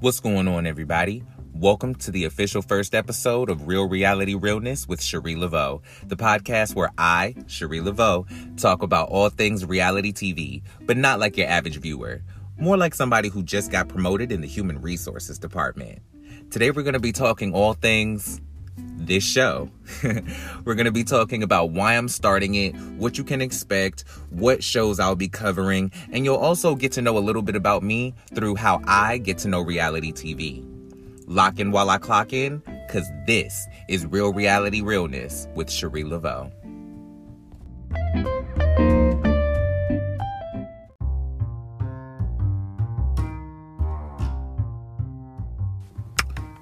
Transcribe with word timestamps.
What's 0.00 0.20
going 0.20 0.46
on, 0.46 0.64
everybody? 0.64 1.24
Welcome 1.52 1.96
to 1.96 2.12
the 2.12 2.24
official 2.26 2.62
first 2.62 2.94
episode 2.94 3.50
of 3.50 3.66
Real 3.66 3.88
Reality 3.88 4.36
Realness 4.36 4.86
with 4.86 5.00
Chérie 5.00 5.36
LaVeau, 5.36 5.82
the 6.06 6.14
podcast 6.14 6.76
where 6.76 6.92
I, 6.96 7.34
Chérie 7.46 7.82
LaVeau, 7.82 8.24
talk 8.56 8.84
about 8.84 9.08
all 9.08 9.28
things 9.28 9.66
reality 9.66 10.12
TV, 10.12 10.62
but 10.82 10.96
not 10.96 11.18
like 11.18 11.36
your 11.36 11.48
average 11.48 11.78
viewer, 11.78 12.22
more 12.60 12.76
like 12.76 12.94
somebody 12.94 13.28
who 13.28 13.42
just 13.42 13.72
got 13.72 13.88
promoted 13.88 14.30
in 14.30 14.40
the 14.40 14.46
human 14.46 14.80
resources 14.80 15.36
department. 15.36 16.00
Today, 16.52 16.70
we're 16.70 16.84
going 16.84 16.92
to 16.92 17.00
be 17.00 17.10
talking 17.10 17.52
all 17.52 17.72
things 17.72 18.40
this 19.08 19.24
show. 19.24 19.70
We're 20.64 20.74
going 20.74 20.84
to 20.84 20.92
be 20.92 21.04
talking 21.04 21.42
about 21.42 21.70
why 21.70 21.94
I'm 21.94 22.08
starting 22.08 22.54
it, 22.54 22.76
what 22.96 23.18
you 23.18 23.24
can 23.24 23.40
expect, 23.40 24.04
what 24.30 24.62
shows 24.62 25.00
I'll 25.00 25.16
be 25.16 25.28
covering, 25.28 25.90
and 26.12 26.24
you'll 26.24 26.36
also 26.36 26.74
get 26.74 26.92
to 26.92 27.02
know 27.02 27.16
a 27.16 27.20
little 27.20 27.42
bit 27.42 27.56
about 27.56 27.82
me 27.82 28.14
through 28.34 28.56
how 28.56 28.80
I 28.86 29.18
get 29.18 29.38
to 29.38 29.48
know 29.48 29.60
reality 29.60 30.12
TV. 30.12 30.64
Lock 31.26 31.58
in 31.58 31.72
while 31.72 31.90
I 31.90 31.98
clock 31.98 32.32
in, 32.32 32.62
because 32.86 33.08
this 33.26 33.66
is 33.88 34.06
Real 34.06 34.32
Reality 34.32 34.82
Realness 34.82 35.48
with 35.54 35.68
Chérie 35.68 36.08
LaVeau. 36.08 36.52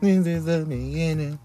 This 0.00 0.26
is 0.26 0.44
the 0.44 0.64
beginning 0.64 1.38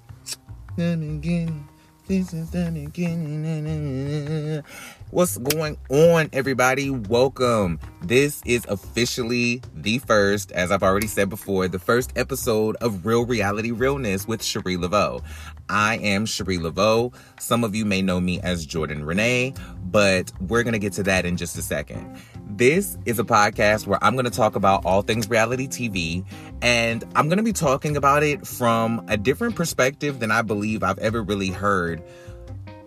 What's 5.12 5.38
going 5.38 5.78
on, 5.90 6.30
everybody? 6.32 6.90
Welcome. 6.90 7.80
This 8.02 8.42
is 8.46 8.66
officially 8.70 9.62
the 9.76 10.00
first, 10.00 10.52
as 10.54 10.72
I've 10.72 10.84
already 10.84 11.08
said 11.08 11.30
before, 11.30 11.68
the 11.68 11.80
first 11.80 12.14
episode 12.16 12.78
of 12.78 13.06
Real 13.06 13.26
Reality 13.26 13.72
Realness 13.72 14.28
with 14.28 14.42
Chérie 14.42 14.80
LaVeau. 14.80 15.22
I 15.72 15.96
am 16.00 16.26
Chérie 16.26 16.62
LaVeau. 16.62 17.14
Some 17.40 17.64
of 17.64 17.74
you 17.74 17.86
may 17.86 18.02
know 18.02 18.20
me 18.20 18.42
as 18.42 18.66
Jordan 18.66 19.06
Renee, 19.06 19.54
but 19.86 20.30
we're 20.42 20.64
going 20.64 20.74
to 20.74 20.80
get 20.80 20.92
to 20.94 21.04
that 21.04 21.26
in 21.26 21.38
just 21.38 21.58
a 21.58 21.62
second. 21.62 22.18
This 22.46 22.98
is 23.06 23.20
a 23.20 23.24
podcast 23.24 23.88
where 23.88 23.98
I'm 24.04 24.14
going 24.14 24.26
to 24.26 24.32
talk 24.32 24.58
about 24.58 24.86
all 24.86 25.02
things 25.02 25.30
reality 25.30 25.70
TV, 25.70 26.26
and 26.62 27.06
I'm 27.16 27.30
going 27.30 27.38
to 27.38 27.44
be 27.44 27.54
talking 27.54 27.96
about 27.96 28.22
it 28.22 28.46
from 28.46 29.06
a 29.08 29.16
different 29.16 29.56
perspective 29.56 30.20
than 30.20 30.30
I 30.30 30.42
believe 30.42 30.84
I've 30.84 31.00
ever 31.00 31.24
really 31.24 31.50
heard 31.50 32.04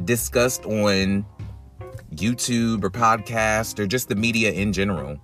discussed 0.05 0.66
on 0.66 1.24
YouTube 2.14 2.84
or 2.84 2.90
podcast 2.90 3.78
or 3.78 3.86
just 3.86 4.10
the 4.10 4.14
media 4.14 4.52
in 4.52 4.74
general. 4.74 5.18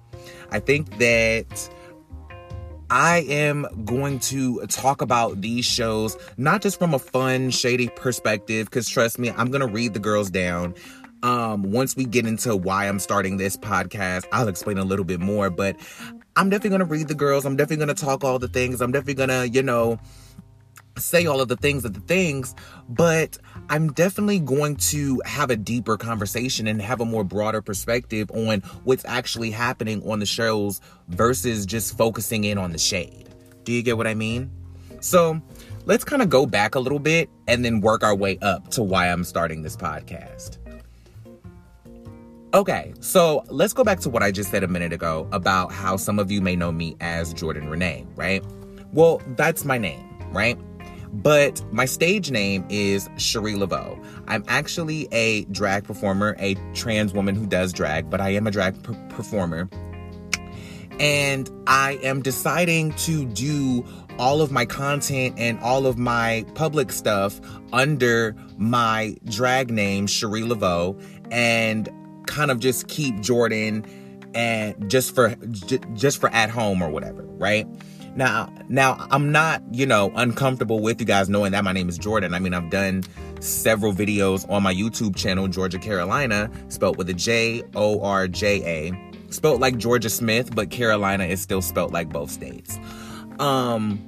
I 0.50 0.60
think 0.60 0.96
that 0.98 1.70
I 2.90 3.18
am 3.28 3.66
going 3.84 4.18
to 4.20 4.66
talk 4.66 5.00
about 5.00 5.40
these 5.40 5.64
shows 5.64 6.16
not 6.36 6.60
just 6.60 6.76
from 6.76 6.92
a 6.92 6.98
fun, 6.98 7.50
shady 7.50 7.88
perspective, 7.88 8.66
because 8.66 8.88
trust 8.88 9.16
me, 9.16 9.30
I'm 9.30 9.48
going 9.52 9.60
to 9.60 9.68
read 9.68 9.94
the 9.94 10.00
girls 10.00 10.28
down. 10.28 10.74
Um, 11.22 11.70
once 11.70 11.94
we 11.94 12.04
get 12.04 12.26
into 12.26 12.56
why 12.56 12.88
I'm 12.88 12.98
starting 12.98 13.36
this 13.36 13.56
podcast, 13.56 14.24
I'll 14.32 14.48
explain 14.48 14.76
a 14.78 14.84
little 14.84 15.04
bit 15.04 15.20
more, 15.20 15.50
but 15.50 15.76
I'm 16.34 16.50
definitely 16.50 16.70
going 16.70 16.80
to 16.80 16.86
read 16.86 17.06
the 17.06 17.14
girls. 17.14 17.44
I'm 17.44 17.54
definitely 17.54 17.84
going 17.84 17.94
to 17.94 18.04
talk 18.04 18.24
all 18.24 18.40
the 18.40 18.48
things. 18.48 18.80
I'm 18.80 18.90
definitely 18.90 19.14
going 19.14 19.28
to, 19.28 19.48
you 19.48 19.62
know, 19.62 20.00
say 21.00 21.26
all 21.26 21.40
of 21.40 21.48
the 21.48 21.56
things 21.56 21.84
of 21.84 21.94
the 21.94 22.00
things, 22.00 22.54
but 22.88 23.38
I'm 23.68 23.92
definitely 23.92 24.40
going 24.40 24.76
to 24.76 25.20
have 25.24 25.50
a 25.50 25.56
deeper 25.56 25.96
conversation 25.96 26.66
and 26.66 26.80
have 26.82 27.00
a 27.00 27.04
more 27.04 27.24
broader 27.24 27.62
perspective 27.62 28.30
on 28.32 28.60
what's 28.84 29.04
actually 29.04 29.50
happening 29.50 30.08
on 30.08 30.18
the 30.18 30.26
shows 30.26 30.80
versus 31.08 31.66
just 31.66 31.96
focusing 31.96 32.44
in 32.44 32.58
on 32.58 32.72
the 32.72 32.78
shade. 32.78 33.28
Do 33.64 33.72
you 33.72 33.82
get 33.82 33.96
what 33.96 34.06
I 34.06 34.14
mean? 34.14 34.50
So 35.00 35.40
let's 35.86 36.04
kind 36.04 36.22
of 36.22 36.30
go 36.30 36.46
back 36.46 36.74
a 36.74 36.80
little 36.80 36.98
bit 36.98 37.30
and 37.48 37.64
then 37.64 37.80
work 37.80 38.02
our 38.02 38.14
way 38.14 38.38
up 38.42 38.68
to 38.70 38.82
why 38.82 39.06
I'm 39.06 39.24
starting 39.24 39.62
this 39.62 39.76
podcast. 39.76 40.58
Okay, 42.52 42.92
so 42.98 43.44
let's 43.48 43.72
go 43.72 43.84
back 43.84 44.00
to 44.00 44.10
what 44.10 44.24
I 44.24 44.32
just 44.32 44.50
said 44.50 44.64
a 44.64 44.68
minute 44.68 44.92
ago 44.92 45.28
about 45.30 45.70
how 45.70 45.96
some 45.96 46.18
of 46.18 46.32
you 46.32 46.40
may 46.40 46.56
know 46.56 46.72
me 46.72 46.96
as 47.00 47.32
Jordan 47.32 47.68
Renee, 47.68 48.04
right? 48.16 48.44
Well, 48.92 49.22
that's 49.36 49.64
my 49.64 49.78
name, 49.78 50.04
right? 50.32 50.58
But 51.12 51.62
my 51.72 51.86
stage 51.86 52.30
name 52.30 52.64
is 52.68 53.08
Chérie 53.10 53.58
LaVeau. 53.58 54.02
I'm 54.28 54.44
actually 54.48 55.08
a 55.12 55.44
drag 55.46 55.84
performer, 55.84 56.36
a 56.38 56.54
trans 56.74 57.12
woman 57.12 57.34
who 57.34 57.46
does 57.46 57.72
drag, 57.72 58.08
but 58.08 58.20
I 58.20 58.30
am 58.30 58.46
a 58.46 58.50
drag 58.50 58.80
per- 58.82 58.94
performer. 59.08 59.68
And 61.00 61.50
I 61.66 61.98
am 62.02 62.22
deciding 62.22 62.92
to 62.92 63.24
do 63.24 63.84
all 64.18 64.42
of 64.42 64.52
my 64.52 64.66
content 64.66 65.34
and 65.38 65.58
all 65.60 65.86
of 65.86 65.98
my 65.98 66.44
public 66.54 66.92
stuff 66.92 67.40
under 67.72 68.36
my 68.58 69.16
drag 69.24 69.70
name, 69.70 70.06
Chérie 70.06 70.46
LaVeau, 70.46 71.00
and 71.30 71.88
kind 72.26 72.50
of 72.50 72.60
just 72.60 72.86
keep 72.88 73.18
Jordan 73.20 73.84
and 74.34 74.90
just 74.90 75.14
for 75.14 75.34
just 75.94 76.20
for 76.20 76.28
at 76.30 76.50
home 76.50 76.82
or 76.82 76.90
whatever, 76.90 77.22
right? 77.24 77.66
Now, 78.16 78.52
now 78.68 79.06
I'm 79.10 79.30
not, 79.32 79.62
you 79.70 79.86
know, 79.86 80.10
uncomfortable 80.14 80.80
with 80.80 81.00
you 81.00 81.06
guys 81.06 81.28
knowing 81.28 81.52
that 81.52 81.64
my 81.64 81.72
name 81.72 81.88
is 81.88 81.96
Jordan. 81.96 82.34
I 82.34 82.38
mean, 82.38 82.54
I've 82.54 82.70
done 82.70 83.04
several 83.40 83.92
videos 83.92 84.48
on 84.50 84.62
my 84.62 84.74
YouTube 84.74 85.16
channel, 85.16 85.48
Jorja 85.48 85.80
Carolina, 85.80 86.50
spelled 86.68 86.96
with 86.96 87.08
a 87.08 87.14
J 87.14 87.62
O 87.74 88.00
R 88.02 88.28
J 88.28 88.62
A, 88.90 89.12
spelled 89.32 89.60
like 89.60 89.76
Jorja 89.76 90.10
Smith, 90.10 90.54
but 90.54 90.70
Carolina 90.70 91.24
is 91.24 91.40
still 91.40 91.62
spelled 91.62 91.92
like 91.92 92.08
both 92.08 92.30
states. 92.30 92.78
Um, 93.38 94.06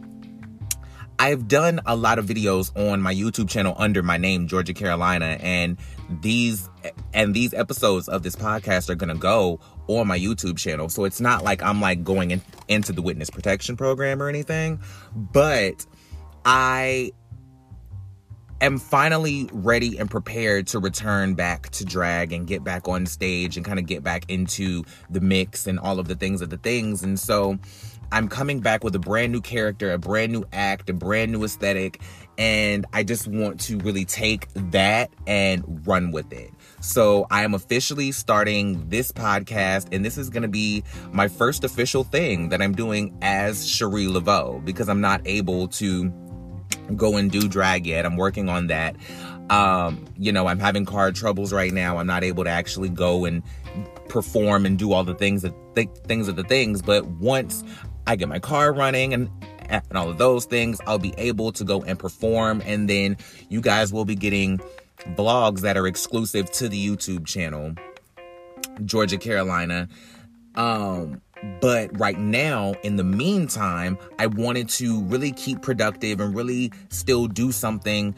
I've 1.18 1.46
done 1.46 1.80
a 1.86 1.94
lot 1.94 2.18
of 2.18 2.26
videos 2.26 2.76
on 2.76 3.00
my 3.00 3.14
YouTube 3.14 3.48
channel 3.48 3.74
under 3.78 4.02
my 4.02 4.16
name, 4.16 4.48
Jorja 4.48 4.74
Carolina, 4.74 5.38
and 5.40 5.78
these 6.20 6.68
and 7.14 7.34
these 7.34 7.54
episodes 7.54 8.08
of 8.08 8.22
this 8.22 8.36
podcast 8.36 8.90
are 8.90 8.94
gonna 8.94 9.14
go 9.14 9.60
on 9.86 10.06
my 10.06 10.18
YouTube 10.18 10.58
channel. 10.58 10.88
So 10.88 11.04
it's 11.04 11.20
not 11.20 11.44
like 11.44 11.62
I'm 11.62 11.80
like 11.80 12.04
going 12.04 12.30
in, 12.30 12.42
into 12.68 12.92
the 12.92 13.02
witness 13.02 13.30
protection 13.30 13.76
program 13.76 14.22
or 14.22 14.28
anything, 14.28 14.80
but 15.14 15.86
I 16.44 17.12
am 18.60 18.78
finally 18.78 19.48
ready 19.52 19.98
and 19.98 20.08
prepared 20.08 20.68
to 20.68 20.78
return 20.78 21.34
back 21.34 21.68
to 21.70 21.84
drag 21.84 22.32
and 22.32 22.46
get 22.46 22.62
back 22.62 22.86
on 22.86 23.06
stage 23.06 23.56
and 23.56 23.66
kind 23.66 23.78
of 23.78 23.86
get 23.86 24.04
back 24.04 24.24
into 24.28 24.84
the 25.10 25.20
mix 25.20 25.66
and 25.66 25.80
all 25.80 25.98
of 25.98 26.06
the 26.06 26.14
things 26.14 26.40
of 26.40 26.50
the 26.50 26.58
things. 26.58 27.02
And 27.02 27.18
so 27.18 27.58
I'm 28.12 28.28
coming 28.28 28.60
back 28.60 28.84
with 28.84 28.94
a 28.94 29.00
brand 29.00 29.32
new 29.32 29.40
character, 29.40 29.90
a 29.92 29.98
brand 29.98 30.32
new 30.32 30.44
act, 30.52 30.88
a 30.90 30.92
brand 30.92 31.32
new 31.32 31.42
aesthetic, 31.44 32.00
and 32.38 32.86
I 32.92 33.02
just 33.02 33.28
want 33.28 33.60
to 33.62 33.78
really 33.78 34.04
take 34.04 34.48
that 34.54 35.10
and 35.26 35.86
run 35.86 36.10
with 36.10 36.32
it. 36.32 36.50
So 36.80 37.26
I 37.30 37.44
am 37.44 37.54
officially 37.54 38.10
starting 38.12 38.88
this 38.88 39.12
podcast, 39.12 39.88
and 39.92 40.04
this 40.04 40.18
is 40.18 40.30
going 40.30 40.42
to 40.42 40.48
be 40.48 40.82
my 41.12 41.28
first 41.28 41.62
official 41.62 42.04
thing 42.04 42.48
that 42.48 42.60
I'm 42.60 42.74
doing 42.74 43.16
as 43.22 43.64
Chérie 43.64 44.08
LaVeau 44.08 44.64
because 44.64 44.88
I'm 44.88 45.00
not 45.00 45.20
able 45.24 45.68
to 45.68 46.10
go 46.96 47.16
and 47.16 47.30
do 47.30 47.48
drag 47.48 47.86
yet. 47.86 48.04
I'm 48.04 48.16
working 48.16 48.48
on 48.48 48.66
that. 48.68 48.96
Um, 49.50 50.06
you 50.18 50.32
know, 50.32 50.46
I'm 50.46 50.58
having 50.58 50.84
car 50.84 51.12
troubles 51.12 51.52
right 51.52 51.72
now. 51.72 51.98
I'm 51.98 52.06
not 52.06 52.24
able 52.24 52.44
to 52.44 52.50
actually 52.50 52.88
go 52.88 53.24
and 53.24 53.42
perform 54.08 54.66
and 54.66 54.78
do 54.78 54.92
all 54.92 55.04
the 55.04 55.14
things 55.14 55.42
that 55.42 55.54
th- 55.74 55.88
things 56.06 56.28
of 56.28 56.36
the 56.36 56.44
things. 56.44 56.82
But 56.82 57.06
once 57.06 57.62
I 58.06 58.16
get 58.16 58.28
my 58.28 58.38
car 58.38 58.72
running 58.72 59.14
and 59.14 59.30
and 59.72 59.96
all 59.98 60.08
of 60.08 60.18
those 60.18 60.44
things, 60.44 60.80
I'll 60.86 60.98
be 60.98 61.14
able 61.16 61.52
to 61.52 61.64
go 61.64 61.82
and 61.82 61.98
perform. 61.98 62.62
And 62.64 62.88
then 62.88 63.16
you 63.48 63.60
guys 63.60 63.92
will 63.92 64.04
be 64.04 64.14
getting 64.14 64.60
vlogs 65.16 65.60
that 65.60 65.76
are 65.76 65.86
exclusive 65.86 66.50
to 66.52 66.68
the 66.68 66.86
YouTube 66.86 67.26
channel, 67.26 67.74
Jorja 68.80 69.20
Carolina. 69.20 69.88
Um, 70.54 71.20
but 71.60 71.98
right 71.98 72.18
now, 72.18 72.74
in 72.82 72.96
the 72.96 73.04
meantime, 73.04 73.98
I 74.18 74.26
wanted 74.28 74.68
to 74.70 75.02
really 75.04 75.32
keep 75.32 75.62
productive 75.62 76.20
and 76.20 76.34
really 76.34 76.72
still 76.88 77.26
do 77.26 77.50
something 77.50 78.14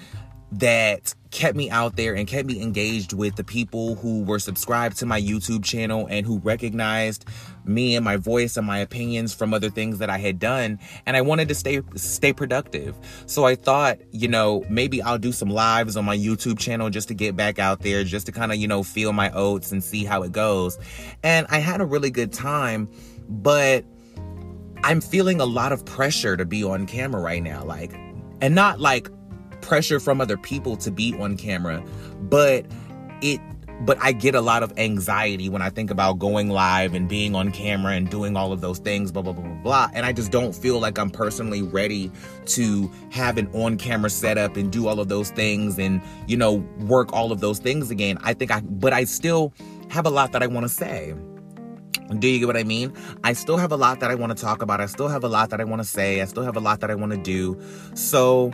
that 0.52 1.14
kept 1.30 1.56
me 1.56 1.70
out 1.70 1.96
there 1.96 2.14
and 2.14 2.28
kept 2.28 2.46
me 2.46 2.62
engaged 2.62 3.12
with 3.12 3.34
the 3.36 3.44
people 3.44 3.96
who 3.96 4.22
were 4.22 4.38
subscribed 4.38 4.98
to 4.98 5.06
my 5.06 5.20
YouTube 5.20 5.64
channel 5.64 6.06
and 6.08 6.24
who 6.26 6.38
recognized 6.38 7.24
me 7.64 7.96
and 7.96 8.04
my 8.04 8.16
voice 8.16 8.56
and 8.56 8.66
my 8.66 8.78
opinions 8.78 9.34
from 9.34 9.54
other 9.54 9.70
things 9.70 9.98
that 9.98 10.10
I 10.10 10.18
had 10.18 10.38
done 10.38 10.78
and 11.06 11.16
I 11.16 11.20
wanted 11.22 11.48
to 11.48 11.54
stay 11.54 11.82
stay 11.96 12.32
productive. 12.32 12.96
So 13.26 13.44
I 13.44 13.54
thought, 13.54 13.98
you 14.10 14.28
know, 14.28 14.64
maybe 14.68 15.02
I'll 15.02 15.18
do 15.18 15.32
some 15.32 15.48
lives 15.48 15.96
on 15.96 16.04
my 16.04 16.16
YouTube 16.16 16.58
channel 16.58 16.90
just 16.90 17.08
to 17.08 17.14
get 17.14 17.36
back 17.36 17.58
out 17.58 17.80
there 17.80 18.04
just 18.04 18.26
to 18.26 18.32
kind 18.32 18.52
of, 18.52 18.58
you 18.58 18.68
know, 18.68 18.82
feel 18.82 19.12
my 19.12 19.30
oats 19.32 19.72
and 19.72 19.82
see 19.82 20.04
how 20.04 20.22
it 20.22 20.32
goes. 20.32 20.78
And 21.22 21.46
I 21.50 21.58
had 21.58 21.80
a 21.80 21.84
really 21.84 22.10
good 22.10 22.32
time, 22.32 22.88
but 23.28 23.84
I'm 24.82 25.00
feeling 25.00 25.40
a 25.40 25.46
lot 25.46 25.72
of 25.72 25.84
pressure 25.84 26.36
to 26.36 26.44
be 26.44 26.62
on 26.62 26.86
camera 26.86 27.20
right 27.20 27.42
now 27.42 27.64
like 27.64 27.92
and 28.40 28.54
not 28.54 28.80
like 28.80 29.08
pressure 29.62 29.98
from 29.98 30.20
other 30.20 30.36
people 30.36 30.76
to 30.76 30.90
be 30.90 31.14
on 31.18 31.36
camera, 31.36 31.82
but 32.20 32.66
it 33.22 33.40
but 33.80 33.98
I 34.00 34.12
get 34.12 34.34
a 34.34 34.40
lot 34.40 34.62
of 34.62 34.72
anxiety 34.78 35.48
when 35.48 35.62
I 35.62 35.70
think 35.70 35.90
about 35.90 36.18
going 36.18 36.48
live 36.48 36.94
and 36.94 37.08
being 37.08 37.34
on 37.34 37.50
camera 37.50 37.92
and 37.92 38.08
doing 38.08 38.36
all 38.36 38.52
of 38.52 38.60
those 38.60 38.78
things, 38.78 39.12
blah, 39.12 39.22
blah, 39.22 39.32
blah, 39.32 39.44
blah, 39.44 39.62
blah. 39.62 39.90
And 39.92 40.06
I 40.06 40.12
just 40.12 40.30
don't 40.30 40.54
feel 40.54 40.78
like 40.78 40.98
I'm 40.98 41.10
personally 41.10 41.62
ready 41.62 42.10
to 42.46 42.90
have 43.10 43.38
an 43.38 43.48
on 43.52 43.76
camera 43.76 44.10
setup 44.10 44.56
and 44.56 44.70
do 44.70 44.86
all 44.86 45.00
of 45.00 45.08
those 45.08 45.30
things 45.30 45.78
and, 45.78 46.00
you 46.26 46.36
know, 46.36 46.64
work 46.80 47.12
all 47.12 47.32
of 47.32 47.40
those 47.40 47.58
things 47.58 47.90
again. 47.90 48.18
I 48.22 48.34
think 48.34 48.50
I, 48.50 48.60
but 48.60 48.92
I 48.92 49.04
still 49.04 49.52
have 49.90 50.06
a 50.06 50.10
lot 50.10 50.32
that 50.32 50.42
I 50.42 50.46
want 50.46 50.64
to 50.64 50.68
say. 50.68 51.14
Do 52.18 52.28
you 52.28 52.38
get 52.38 52.46
what 52.46 52.56
I 52.56 52.64
mean? 52.64 52.92
I 53.24 53.32
still 53.32 53.56
have 53.56 53.72
a 53.72 53.76
lot 53.76 54.00
that 54.00 54.10
I 54.10 54.14
want 54.14 54.36
to 54.36 54.40
talk 54.40 54.62
about. 54.62 54.80
I 54.80 54.86
still 54.86 55.08
have 55.08 55.24
a 55.24 55.28
lot 55.28 55.50
that 55.50 55.60
I 55.60 55.64
want 55.64 55.80
to 55.80 55.88
say. 55.88 56.20
I 56.20 56.26
still 56.26 56.42
have 56.42 56.56
a 56.56 56.60
lot 56.60 56.80
that 56.80 56.90
I 56.90 56.94
want 56.94 57.12
to 57.12 57.18
do. 57.18 57.60
So, 57.94 58.52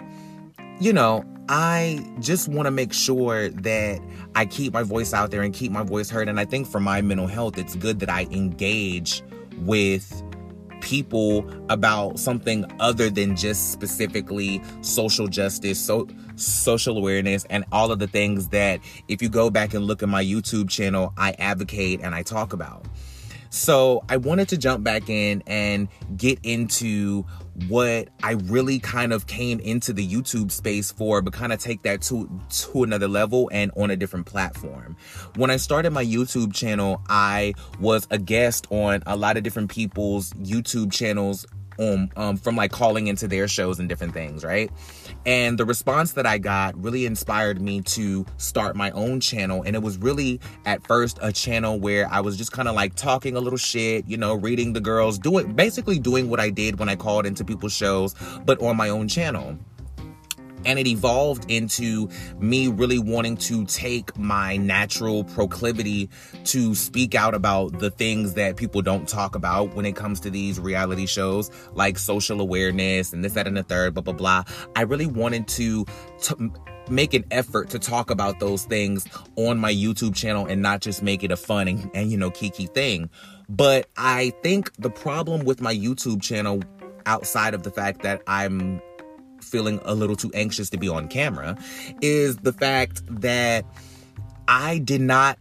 you 0.80 0.94
know, 0.94 1.24
I 1.48 2.04
just 2.20 2.48
want 2.48 2.66
to 2.66 2.70
make 2.70 2.92
sure 2.92 3.50
that 3.50 4.00
I 4.34 4.46
keep 4.46 4.72
my 4.72 4.82
voice 4.82 5.12
out 5.12 5.30
there 5.30 5.42
and 5.42 5.52
keep 5.52 5.70
my 5.70 5.82
voice 5.82 6.08
heard. 6.08 6.28
And 6.28 6.40
I 6.40 6.46
think 6.46 6.66
for 6.66 6.80
my 6.80 7.02
mental 7.02 7.26
health, 7.26 7.58
it's 7.58 7.76
good 7.76 8.00
that 8.00 8.08
I 8.08 8.22
engage 8.30 9.22
with 9.58 10.22
people 10.80 11.44
about 11.68 12.18
something 12.18 12.64
other 12.80 13.10
than 13.10 13.36
just 13.36 13.72
specifically 13.72 14.62
social 14.80 15.26
justice, 15.26 15.78
so 15.78 16.08
social 16.36 16.96
awareness, 16.96 17.44
and 17.50 17.64
all 17.72 17.92
of 17.92 17.98
the 17.98 18.06
things 18.06 18.48
that 18.48 18.80
if 19.08 19.20
you 19.20 19.28
go 19.28 19.50
back 19.50 19.74
and 19.74 19.84
look 19.84 20.02
at 20.02 20.08
my 20.08 20.24
YouTube 20.24 20.70
channel, 20.70 21.12
I 21.18 21.32
advocate 21.32 22.00
and 22.02 22.14
I 22.14 22.22
talk 22.22 22.54
about. 22.54 22.86
So 23.50 24.04
I 24.08 24.16
wanted 24.16 24.48
to 24.50 24.56
jump 24.56 24.84
back 24.84 25.10
in 25.10 25.42
and 25.46 25.88
get 26.16 26.38
into 26.44 27.24
what 27.68 28.08
I 28.22 28.32
really 28.32 28.78
kind 28.78 29.12
of 29.12 29.26
came 29.26 29.58
into 29.60 29.92
the 29.92 30.06
YouTube 30.06 30.50
space 30.52 30.92
for, 30.92 31.20
but 31.20 31.32
kind 31.32 31.52
of 31.52 31.58
take 31.58 31.82
that 31.82 32.00
to 32.02 32.30
to 32.48 32.84
another 32.84 33.08
level 33.08 33.50
and 33.52 33.72
on 33.76 33.90
a 33.90 33.96
different 33.96 34.26
platform. 34.26 34.96
When 35.36 35.50
I 35.50 35.56
started 35.56 35.90
my 35.90 36.04
YouTube 36.04 36.54
channel, 36.54 37.02
I 37.08 37.54
was 37.80 38.06
a 38.10 38.18
guest 38.18 38.68
on 38.70 39.02
a 39.06 39.16
lot 39.16 39.36
of 39.36 39.42
different 39.42 39.70
people's 39.70 40.32
YouTube 40.34 40.92
channels 40.92 41.44
um, 41.80 42.10
um, 42.16 42.36
from 42.36 42.56
like 42.56 42.70
calling 42.70 43.08
into 43.08 43.26
their 43.26 43.48
shows 43.48 43.80
and 43.80 43.88
different 43.88 44.14
things, 44.14 44.44
right? 44.44 44.70
And 45.26 45.58
the 45.58 45.64
response 45.64 46.12
that 46.12 46.26
I 46.26 46.38
got 46.38 46.82
really 46.82 47.04
inspired 47.04 47.60
me 47.60 47.82
to 47.82 48.24
start 48.38 48.74
my 48.74 48.90
own 48.92 49.20
channel. 49.20 49.62
And 49.62 49.76
it 49.76 49.82
was 49.82 49.98
really 49.98 50.40
at 50.64 50.86
first 50.86 51.18
a 51.20 51.32
channel 51.32 51.78
where 51.78 52.08
I 52.10 52.20
was 52.20 52.36
just 52.36 52.52
kind 52.52 52.68
of 52.68 52.74
like 52.74 52.94
talking 52.94 53.36
a 53.36 53.40
little 53.40 53.58
shit, 53.58 54.06
you 54.06 54.16
know, 54.16 54.34
reading 54.34 54.72
the 54.72 54.80
girls, 54.80 55.18
doing 55.18 55.52
basically 55.52 55.98
doing 55.98 56.30
what 56.30 56.40
I 56.40 56.50
did 56.50 56.78
when 56.78 56.88
I 56.88 56.96
called 56.96 57.26
into 57.26 57.44
people's 57.44 57.72
shows, 57.74 58.14
but 58.44 58.60
on 58.62 58.76
my 58.76 58.88
own 58.88 59.08
channel 59.08 59.58
and 60.64 60.78
it 60.78 60.86
evolved 60.86 61.50
into 61.50 62.08
me 62.38 62.68
really 62.68 62.98
wanting 62.98 63.36
to 63.36 63.64
take 63.66 64.16
my 64.18 64.56
natural 64.56 65.24
proclivity 65.24 66.08
to 66.44 66.74
speak 66.74 67.14
out 67.14 67.34
about 67.34 67.78
the 67.78 67.90
things 67.90 68.34
that 68.34 68.56
people 68.56 68.82
don't 68.82 69.08
talk 69.08 69.34
about 69.34 69.74
when 69.74 69.86
it 69.86 69.96
comes 69.96 70.20
to 70.20 70.30
these 70.30 70.58
reality 70.60 71.06
shows 71.06 71.50
like 71.72 71.98
social 71.98 72.40
awareness 72.40 73.12
and 73.12 73.24
this 73.24 73.32
that 73.34 73.46
and 73.46 73.56
the 73.56 73.62
third 73.62 73.94
blah 73.94 74.02
blah 74.02 74.12
blah. 74.12 74.44
I 74.76 74.82
really 74.82 75.06
wanted 75.06 75.48
to, 75.48 75.84
to 76.22 76.52
make 76.88 77.14
an 77.14 77.24
effort 77.30 77.70
to 77.70 77.78
talk 77.78 78.10
about 78.10 78.40
those 78.40 78.64
things 78.64 79.06
on 79.36 79.58
my 79.58 79.72
youtube 79.72 80.14
channel 80.14 80.46
and 80.46 80.60
not 80.60 80.80
just 80.80 81.02
make 81.02 81.22
it 81.22 81.30
a 81.30 81.36
fun 81.36 81.68
and, 81.68 81.90
and 81.94 82.10
you 82.10 82.16
know 82.16 82.30
kiki 82.30 82.66
thing. 82.66 83.08
But 83.48 83.88
i 83.96 84.32
think 84.42 84.72
the 84.76 84.90
problem 84.90 85.44
with 85.44 85.60
my 85.60 85.74
youtube 85.74 86.22
channel 86.22 86.62
outside 87.06 87.54
of 87.54 87.62
the 87.62 87.70
fact 87.70 88.02
that 88.02 88.22
i'm 88.26 88.80
feeling 89.50 89.80
a 89.84 89.94
little 89.94 90.16
too 90.16 90.30
anxious 90.34 90.70
to 90.70 90.78
be 90.78 90.88
on 90.88 91.08
camera 91.08 91.56
is 92.00 92.36
the 92.38 92.52
fact 92.52 93.02
that 93.20 93.64
I 94.48 94.78
did 94.78 95.00
not 95.00 95.38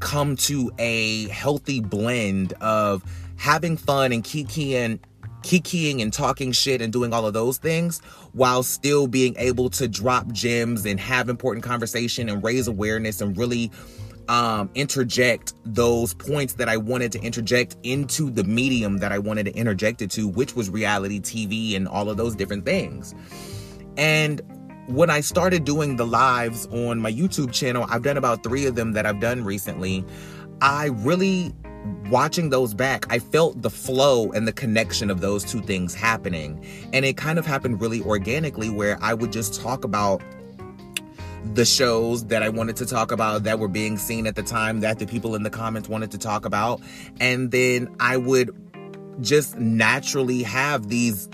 come 0.00 0.36
to 0.36 0.72
a 0.78 1.28
healthy 1.28 1.80
blend 1.80 2.54
of 2.54 3.02
having 3.36 3.76
fun 3.76 4.12
and 4.12 4.24
kikiing 4.24 4.98
kikiing 5.42 6.00
and 6.00 6.12
talking 6.12 6.52
shit 6.52 6.80
and 6.80 6.92
doing 6.92 7.12
all 7.12 7.26
of 7.26 7.34
those 7.34 7.58
things 7.58 8.00
while 8.32 8.62
still 8.62 9.06
being 9.06 9.34
able 9.38 9.68
to 9.68 9.88
drop 9.88 10.30
gems 10.32 10.86
and 10.86 10.98
have 11.00 11.28
important 11.28 11.64
conversation 11.64 12.28
and 12.28 12.42
raise 12.42 12.68
awareness 12.68 13.20
and 13.20 13.36
really 13.36 13.70
um, 14.28 14.70
interject 14.74 15.54
those 15.64 16.14
points 16.14 16.54
that 16.54 16.68
I 16.68 16.76
wanted 16.76 17.12
to 17.12 17.20
interject 17.20 17.76
into 17.82 18.30
the 18.30 18.44
medium 18.44 18.98
that 18.98 19.12
I 19.12 19.18
wanted 19.18 19.46
to 19.46 19.52
interject 19.54 20.02
it 20.02 20.10
to, 20.12 20.28
which 20.28 20.54
was 20.54 20.70
reality 20.70 21.20
TV 21.20 21.76
and 21.76 21.88
all 21.88 22.08
of 22.08 22.16
those 22.16 22.34
different 22.34 22.64
things. 22.64 23.14
And 23.96 24.40
when 24.88 25.10
I 25.10 25.20
started 25.20 25.64
doing 25.64 25.96
the 25.96 26.06
lives 26.06 26.66
on 26.66 26.98
my 27.00 27.12
YouTube 27.12 27.52
channel, 27.52 27.86
I've 27.88 28.02
done 28.02 28.16
about 28.16 28.42
three 28.42 28.66
of 28.66 28.74
them 28.74 28.92
that 28.92 29.06
I've 29.06 29.20
done 29.20 29.44
recently. 29.44 30.04
I 30.60 30.86
really, 30.86 31.54
watching 32.10 32.50
those 32.50 32.74
back, 32.74 33.06
I 33.10 33.18
felt 33.18 33.62
the 33.62 33.70
flow 33.70 34.30
and 34.32 34.46
the 34.46 34.52
connection 34.52 35.10
of 35.10 35.20
those 35.20 35.44
two 35.44 35.60
things 35.60 35.94
happening. 35.94 36.64
And 36.92 37.04
it 37.04 37.16
kind 37.16 37.38
of 37.38 37.46
happened 37.46 37.80
really 37.80 38.02
organically 38.02 38.70
where 38.70 38.98
I 39.00 39.14
would 39.14 39.32
just 39.32 39.60
talk 39.60 39.84
about 39.84 40.22
the 41.54 41.64
shows 41.64 42.26
that 42.26 42.42
I 42.42 42.48
wanted 42.48 42.76
to 42.76 42.86
talk 42.86 43.12
about 43.12 43.44
that 43.44 43.58
were 43.58 43.68
being 43.68 43.98
seen 43.98 44.26
at 44.26 44.36
the 44.36 44.42
time 44.42 44.80
that 44.80 44.98
the 44.98 45.06
people 45.06 45.34
in 45.34 45.42
the 45.42 45.50
comments 45.50 45.88
wanted 45.88 46.10
to 46.12 46.18
talk 46.18 46.44
about. 46.44 46.80
And 47.20 47.50
then 47.50 47.94
I 48.00 48.16
would 48.16 48.50
just 49.20 49.58
naturally 49.58 50.42
have 50.42 50.88
these 50.88 51.28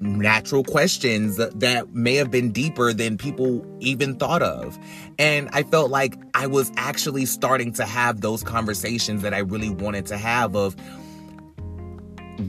natural 0.00 0.62
questions 0.62 1.36
that 1.38 1.88
may 1.92 2.14
have 2.16 2.30
been 2.30 2.52
deeper 2.52 2.92
than 2.92 3.16
people 3.16 3.66
even 3.80 4.16
thought 4.16 4.42
of. 4.42 4.78
And 5.18 5.48
I 5.52 5.62
felt 5.62 5.90
like 5.90 6.16
I 6.34 6.46
was 6.46 6.70
actually 6.76 7.24
starting 7.26 7.72
to 7.74 7.84
have 7.84 8.20
those 8.20 8.42
conversations 8.42 9.22
that 9.22 9.32
I 9.32 9.38
really 9.38 9.70
wanted 9.70 10.06
to 10.06 10.18
have 10.18 10.54
of 10.54 10.76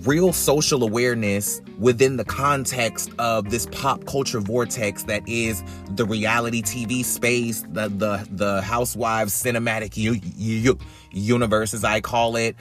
real 0.04 0.34
social 0.34 0.84
awareness 0.84 1.62
within 1.80 2.18
the 2.18 2.26
context 2.26 3.12
of 3.20 3.50
this 3.50 3.66
pop 3.68 4.06
culture 4.06 4.40
vortex 4.40 5.04
that 5.04 5.28
is 5.28 5.64
the 5.92 6.06
reality 6.06 6.62
TV 6.62 7.04
space, 7.04 7.64
the 7.70 7.90
the 7.90 8.28
the 8.32 8.62
housewives 8.62 9.34
cinematic 9.34 9.98
u- 9.98 10.20
u- 10.24 10.80
universe 11.12 11.74
as 11.74 11.84
I 11.84 12.02
call 12.02 12.36
it. 12.36 12.56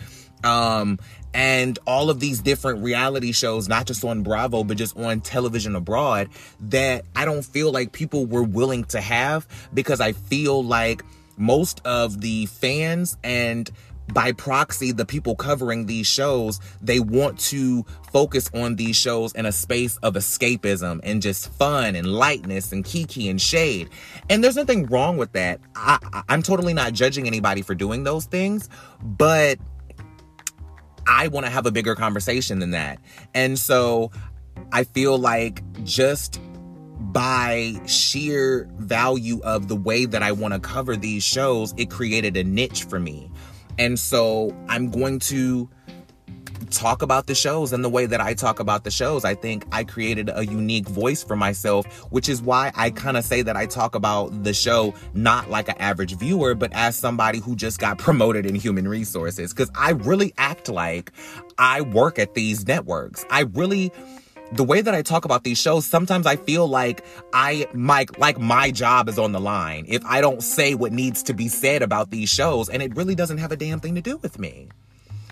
Um 0.45 0.99
and 1.35 1.79
all 1.87 2.09
of 2.09 2.19
these 2.19 2.41
different 2.41 2.83
reality 2.83 3.31
shows, 3.33 3.69
not 3.69 3.87
just 3.87 4.03
on 4.05 4.23
Bravo, 4.23 4.65
but 4.65 4.79
just 4.79 4.97
on 4.97 5.21
television 5.21 5.77
abroad, 5.77 6.31
that 6.61 7.05
I 7.15 7.27
don't 7.27 7.45
feel 7.45 7.71
like 7.71 7.93
people 7.93 8.25
were 8.25 8.43
willing 8.43 8.85
to 8.85 9.03
have 9.03 9.47
because 9.75 10.01
I 10.01 10.13
feel 10.13 10.65
like 10.65 11.03
most 11.37 11.81
of 11.85 12.23
the 12.23 12.47
fans 12.47 13.17
and 13.23 13.71
by 14.13 14.33
proxy, 14.33 14.93
the 14.93 15.05
people 15.05 15.35
covering 15.35 15.87
these 15.87 16.07
shows, 16.07 16.61
they 16.81 17.01
want 17.01 17.39
to 17.39 17.85
focus 18.13 18.51
on 18.55 18.77
these 18.77 18.97
shows 18.97 19.33
in 19.33 19.47
a 19.47 19.53
space 19.53 19.97
of 19.99 20.15
escapism 20.15 21.01
and 21.03 21.21
just 21.21 21.53
fun 21.53 21.97
and 21.97 22.07
lightness 22.07 22.73
and 22.73 22.85
kiki 22.85 23.29
and 23.29 23.41
shade. 23.41 23.89
And 24.31 24.43
there's 24.43 24.57
nothing 24.57 24.87
wrong 24.87 25.17
with 25.17 25.33
that. 25.33 25.61
I, 25.75 26.23
I'm 26.29 26.43
totally 26.43 26.75
not 26.75 26.93
judging 26.93 27.27
anybody 27.27 27.63
for 27.63 27.75
doing 27.75 28.05
those 28.05 28.27
things, 28.27 28.69
but 29.03 29.59
I 31.07 31.29
want 31.29 31.47
to 31.47 31.51
have 31.51 31.67
a 31.67 31.71
bigger 31.71 31.95
conversation 31.95 32.59
than 32.59 32.73
that. 32.73 32.99
And 33.35 33.59
so 33.59 34.11
I 34.73 34.85
feel 34.85 35.19
like 35.19 35.63
just 35.85 36.41
by 36.99 37.75
sheer 37.87 38.69
value 38.79 39.41
of 39.43 39.69
the 39.69 39.77
way 39.77 40.07
that 40.07 40.23
I 40.23 40.33
want 40.33 40.55
to 40.55 40.61
cover 40.61 40.97
these 40.97 41.23
shows, 41.23 41.75
it 41.77 41.91
created 41.91 42.37
a 42.37 42.45
niche 42.45 42.85
for 42.85 42.99
me. 42.99 43.31
And 43.79 43.99
so 43.99 44.55
I'm 44.69 44.91
going 44.91 45.19
to 45.21 45.69
talk 46.71 47.03
about 47.03 47.27
the 47.27 47.35
shows 47.35 47.73
and 47.73 47.85
the 47.85 47.89
way 47.89 48.07
that 48.07 48.21
I 48.21 48.35
talk 48.35 48.61
about 48.61 48.85
the 48.85 48.91
shows. 48.91 49.25
I 49.25 49.35
think 49.35 49.65
I 49.73 49.85
created 49.85 50.31
a 50.33 50.45
unique 50.45 50.89
voice 50.89 51.23
for 51.23 51.37
myself, 51.37 51.87
which 52.11 52.29
is 52.29 52.43
why 52.43 52.73
I 52.75 52.91
kind 52.91 53.17
of 53.17 53.25
say 53.25 53.43
that 53.43 53.57
I 53.57 53.67
talk 53.67 53.95
about 53.95 54.45
the 54.45 54.53
show 54.53 54.95
not 55.15 55.51
like 55.51 55.69
an 55.69 55.77
average 55.79 56.17
viewer, 56.17 56.55
but 56.55 56.73
as 56.73 56.97
somebody 56.97 57.39
who 57.39 57.57
just 57.57 57.79
got 57.79 57.99
promoted 58.07 58.47
in 58.47 58.55
human 58.55 58.89
resources. 58.89 59.53
Cause 59.53 59.71
I 59.75 59.91
really 59.91 60.35
act 60.39 60.69
like 60.69 61.13
I 61.59 61.81
work 61.81 62.19
at 62.19 62.35
these 62.35 62.67
networks. 62.67 63.25
I 63.31 63.43
really 63.43 63.93
the 64.53 64.65
way 64.65 64.81
that 64.81 64.95
I 64.95 65.03
talk 65.03 65.25
about 65.25 65.45
these 65.45 65.59
shows, 65.59 65.85
sometimes 65.85 66.27
I 66.27 66.37
feel 66.37 66.69
like 66.69 67.05
I 67.33 67.67
my 67.73 68.07
like 68.19 68.39
my 68.39 68.71
job 68.71 69.09
is 69.09 69.19
on 69.19 69.33
the 69.33 69.41
line 69.41 69.87
if 69.89 70.05
I 70.05 70.21
don't 70.21 70.43
say 70.43 70.75
what 70.75 70.93
needs 70.93 71.23
to 71.25 71.35
be 71.35 71.49
said 71.49 71.83
about 71.83 72.11
these 72.11 72.29
shows, 72.29 72.69
and 72.69 72.83
it 72.83 72.97
really 72.97 73.15
doesn't 73.15 73.39
have 73.39 73.53
a 73.53 73.57
damn 73.57 73.81
thing 73.81 73.95
to 73.97 74.01
do 74.01 74.17
with 74.19 74.39
me. 74.39 74.69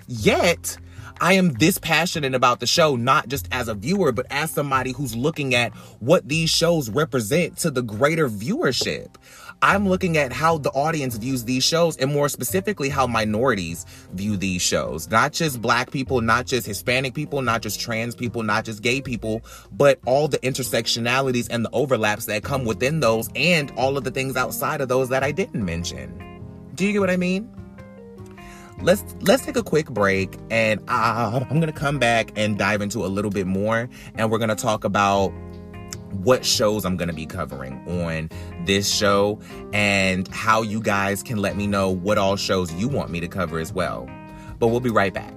Yet, 0.07 0.77
I 1.21 1.35
am 1.35 1.53
this 1.53 1.79
passionate 1.79 2.35
about 2.35 2.61
the 2.61 2.67
show, 2.67 2.97
not 2.97 3.29
just 3.29 3.49
as 3.53 3.69
a 3.69 3.75
viewer, 3.75 4.13
but 4.13 4.27
as 4.31 4.51
somebody 4.51 4.93
who's 4.93 5.15
looking 5.15 5.55
at 5.55 5.73
what 6.01 6.29
these 6.29 6.51
shows 6.51 6.91
represent 6.91 7.57
to 7.59 7.71
the 7.71 7.83
greater 7.83 8.29
viewership. 8.29 9.15
I'm 9.65 9.89
looking 9.89 10.19
at 10.19 10.31
how 10.31 10.59
the 10.59 10.69
audience 10.73 11.17
views 11.17 11.45
these 11.45 11.65
shows 11.65 11.97
and 11.97 12.13
more 12.13 12.29
specifically 12.29 12.91
how 12.91 13.07
minorities 13.07 13.87
view 14.13 14.37
these 14.37 14.61
shows. 14.61 15.09
Not 15.09 15.33
just 15.33 15.63
black 15.63 15.91
people, 15.91 16.21
not 16.21 16.45
just 16.45 16.67
Hispanic 16.67 17.15
people, 17.15 17.41
not 17.41 17.63
just 17.63 17.81
trans 17.81 18.15
people, 18.15 18.43
not 18.43 18.67
just 18.67 18.83
gay 18.83 19.01
people, 19.01 19.41
but 19.73 20.01
all 20.05 20.29
the 20.29 20.37
intersectionalities 20.41 21.49
and 21.51 21.65
the 21.65 21.71
overlaps 21.73 22.27
that 22.27 22.43
come 22.43 22.67
within 22.67 23.01
those 23.01 23.31
and 23.35 23.73
all 23.79 23.97
of 23.97 24.05
the 24.05 24.11
things 24.11 24.37
outside 24.37 24.83
of 24.83 24.89
those 24.91 25.09
that 25.09 25.23
I 25.23 25.33
didn't 25.33 25.65
mention. 25.65 26.13
Do 26.75 26.85
you 26.85 26.93
get 26.93 27.01
what 27.01 27.09
I 27.09 27.17
mean? 27.17 27.51
Let's 28.83 29.03
let's 29.23 29.47
take 29.47 29.57
a 29.57 29.63
quick 29.63 29.89
break 29.89 30.37
and 30.51 30.79
uh, 30.89 31.41
I'm 31.49 31.59
gonna 31.59 31.73
come 31.73 31.99
back 31.99 32.33
and 32.37 32.59
dive 32.59 32.83
into 32.83 33.07
a 33.07 33.09
little 33.09 33.31
bit 33.31 33.47
more 33.47 33.89
and 34.15 34.31
we're 34.31 34.39
gonna 34.39 34.57
talk 34.57 34.85
about 34.85 35.33
what 36.23 36.45
shows 36.45 36.85
I'm 36.85 36.97
going 36.97 37.09
to 37.09 37.15
be 37.15 37.27
covering 37.27 37.75
on 37.89 38.31
this 38.65 38.91
show 38.91 39.41
and 39.73 40.29
how 40.29 40.63
you 40.63 40.81
guys 40.81 41.23
can 41.23 41.39
let 41.39 41.57
me 41.57 41.67
know 41.67 41.91
what 41.91 42.19
all 42.19 42.37
shows 42.37 42.73
you 42.75 42.89
want 42.89 43.11
me 43.11 43.21
to 43.21 43.29
cover 43.29 43.59
as 43.59 43.73
well. 43.73 44.09
But 44.59 44.69
we'll 44.69 44.81
be 44.81 44.91
right 44.91 45.13
back. 45.13 45.33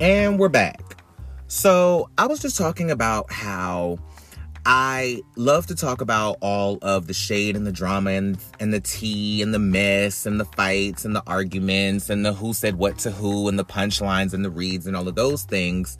And 0.00 0.38
we're 0.38 0.50
back. 0.50 1.02
So, 1.46 2.10
I 2.18 2.26
was 2.26 2.40
just 2.40 2.58
talking 2.58 2.90
about 2.90 3.32
how 3.32 3.98
I 4.66 5.20
love 5.36 5.66
to 5.66 5.74
talk 5.74 6.00
about 6.00 6.38
all 6.40 6.78
of 6.80 7.06
the 7.06 7.12
shade 7.12 7.54
and 7.54 7.66
the 7.66 7.72
drama 7.72 8.12
and, 8.12 8.38
and 8.58 8.72
the 8.72 8.80
tea 8.80 9.42
and 9.42 9.52
the 9.52 9.58
mess 9.58 10.24
and 10.24 10.40
the 10.40 10.46
fights 10.46 11.04
and 11.04 11.14
the 11.14 11.22
arguments 11.26 12.08
and 12.08 12.24
the 12.24 12.32
who 12.32 12.54
said 12.54 12.76
what 12.76 12.98
to 13.00 13.10
who 13.10 13.48
and 13.48 13.58
the 13.58 13.64
punchlines 13.64 14.32
and 14.32 14.42
the 14.42 14.50
reads 14.50 14.86
and 14.86 14.96
all 14.96 15.06
of 15.06 15.16
those 15.16 15.42
things. 15.42 15.98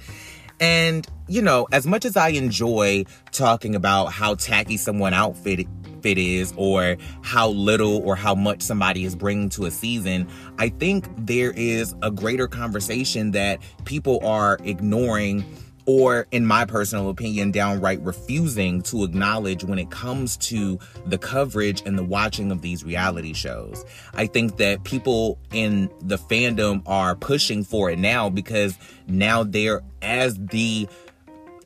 And, 0.61 1.07
you 1.29 1.43
know, 1.43 1.67
as 1.73 1.87
much 1.87 2.07
as 2.07 2.17
I 2.17 2.29
enjoy 2.29 3.05
talking 3.33 3.75
about 3.75 4.07
how 4.07 4.35
tacky 4.37 4.79
someone 4.79 5.13
outfit 5.13 5.67
fit 6.01 6.17
is 6.17 6.55
or 6.57 6.97
how 7.23 7.49
little 7.49 7.99
or 7.99 8.17
how 8.17 8.35
much 8.35 8.63
somebody 8.63 9.05
is 9.05 9.15
bringing 9.15 9.51
to 9.51 9.67
a 9.67 9.71
season, 9.71 10.29
I 10.59 10.71
think 10.71 11.07
there 11.19 11.51
is 11.51 11.95
a 12.03 12.11
greater 12.11 12.47
conversation 12.47 13.33
that 13.33 13.59
people 13.85 14.21
are 14.23 14.59
ignoring 14.65 15.45
or 15.87 16.27
in 16.31 16.47
my 16.47 16.65
personal 16.65 17.11
opinion 17.11 17.51
downright 17.51 18.01
refusing 18.03 18.81
to 18.83 19.05
acknowledge 19.05 19.65
when 19.65 19.79
it 19.79 19.91
comes 19.91 20.37
to 20.39 20.79
the 21.07 21.19
coverage 21.19 21.83
and 21.85 21.99
the 21.99 22.05
watching 22.05 22.51
of 22.51 22.63
these 22.63 22.85
reality 22.85 23.35
shows. 23.35 23.85
I 24.15 24.27
think 24.27 24.57
that 24.57 24.85
people 24.85 25.39
in 25.53 25.91
the 26.01 26.17
fandom 26.17 26.83
are 26.87 27.15
pushing 27.15 27.65
for 27.65 27.91
it 27.91 27.99
now 27.99 28.31
because 28.31 28.79
now 29.07 29.45
they're 29.45 29.83
as 30.01 30.39
the 30.39 30.89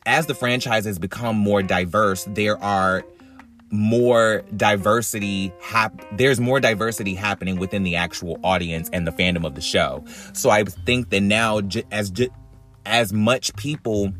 as 0.05 0.25
the 0.25 0.33
franchise 0.33 0.85
has 0.85 0.97
become 0.97 1.37
more 1.37 1.61
diverse, 1.61 2.25
there 2.29 2.61
are 2.63 3.03
more 3.71 4.43
diversity 4.55 5.53
hap- 5.61 6.03
there's 6.17 6.39
more 6.39 6.59
diversity 6.59 7.13
happening 7.13 7.57
within 7.57 7.83
the 7.83 7.95
actual 7.95 8.39
audience 8.43 8.89
and 8.91 9.05
the 9.05 9.11
fandom 9.11 9.45
of 9.45 9.55
the 9.55 9.61
show. 9.61 10.03
So 10.33 10.49
I 10.49 10.63
think 10.63 11.09
that 11.11 11.21
now 11.21 11.61
j- 11.61 11.83
as 11.91 12.09
j- 12.09 12.29
as 12.89 13.13
much 13.13 13.55
people 13.55 14.13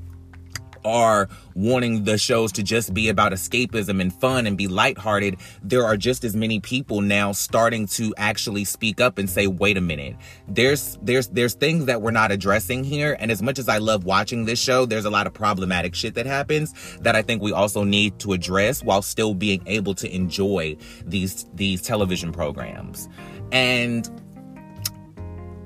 are 0.85 1.27
wanting 1.55 2.03
the 2.03 2.17
shows 2.17 2.51
to 2.53 2.63
just 2.63 2.93
be 2.93 3.09
about 3.09 3.31
escapism 3.31 4.01
and 4.01 4.13
fun 4.13 4.47
and 4.47 4.57
be 4.57 4.67
lighthearted, 4.67 5.37
there 5.61 5.83
are 5.85 5.97
just 5.97 6.23
as 6.23 6.35
many 6.35 6.59
people 6.59 7.01
now 7.01 7.31
starting 7.31 7.85
to 7.85 8.13
actually 8.17 8.63
speak 8.63 9.01
up 9.01 9.17
and 9.17 9.29
say, 9.29 9.47
"Wait 9.47 9.77
a 9.77 9.81
minute. 9.81 10.15
There's 10.47 10.97
there's 11.01 11.27
there's 11.27 11.53
things 11.53 11.85
that 11.85 12.01
we're 12.01 12.11
not 12.11 12.31
addressing 12.31 12.83
here." 12.83 13.17
And 13.19 13.31
as 13.31 13.41
much 13.41 13.59
as 13.59 13.67
I 13.67 13.77
love 13.77 14.05
watching 14.05 14.45
this 14.45 14.59
show, 14.59 14.85
there's 14.85 15.05
a 15.05 15.09
lot 15.09 15.27
of 15.27 15.33
problematic 15.33 15.95
shit 15.95 16.13
that 16.15 16.25
happens 16.25 16.73
that 17.01 17.15
I 17.15 17.21
think 17.21 17.41
we 17.41 17.51
also 17.51 17.83
need 17.83 18.19
to 18.19 18.33
address 18.33 18.83
while 18.83 19.01
still 19.01 19.33
being 19.33 19.61
able 19.65 19.93
to 19.95 20.13
enjoy 20.13 20.77
these 21.05 21.45
these 21.55 21.81
television 21.81 22.31
programs. 22.31 23.09
And 23.51 24.09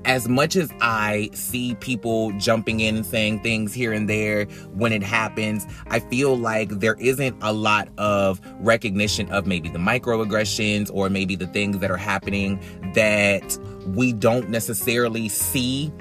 as 0.04 0.28
much 0.28 0.56
as 0.56 0.72
I 0.80 1.30
see 1.32 1.74
people 1.76 2.32
jumping 2.38 2.80
in 2.80 2.96
and 2.96 3.06
saying 3.06 3.40
things 3.40 3.72
here 3.72 3.92
and 3.92 4.08
there 4.08 4.44
when 4.74 4.92
it 4.92 5.02
happens, 5.02 5.66
I 5.88 6.00
feel 6.00 6.36
like 6.36 6.68
there 6.70 6.94
isn't 6.94 7.36
a 7.42 7.52
lot 7.52 7.88
of 7.98 8.40
recognition 8.60 9.30
of 9.30 9.46
maybe 9.46 9.68
the 9.68 9.78
microaggressions 9.78 10.90
or 10.92 11.08
maybe 11.08 11.36
the 11.36 11.46
things 11.46 11.78
that 11.78 11.90
are 11.90 11.96
happening 11.96 12.60
that 12.94 13.58
we 13.88 14.12
don't 14.12 14.50
necessarily 14.50 15.28
see 15.28 15.92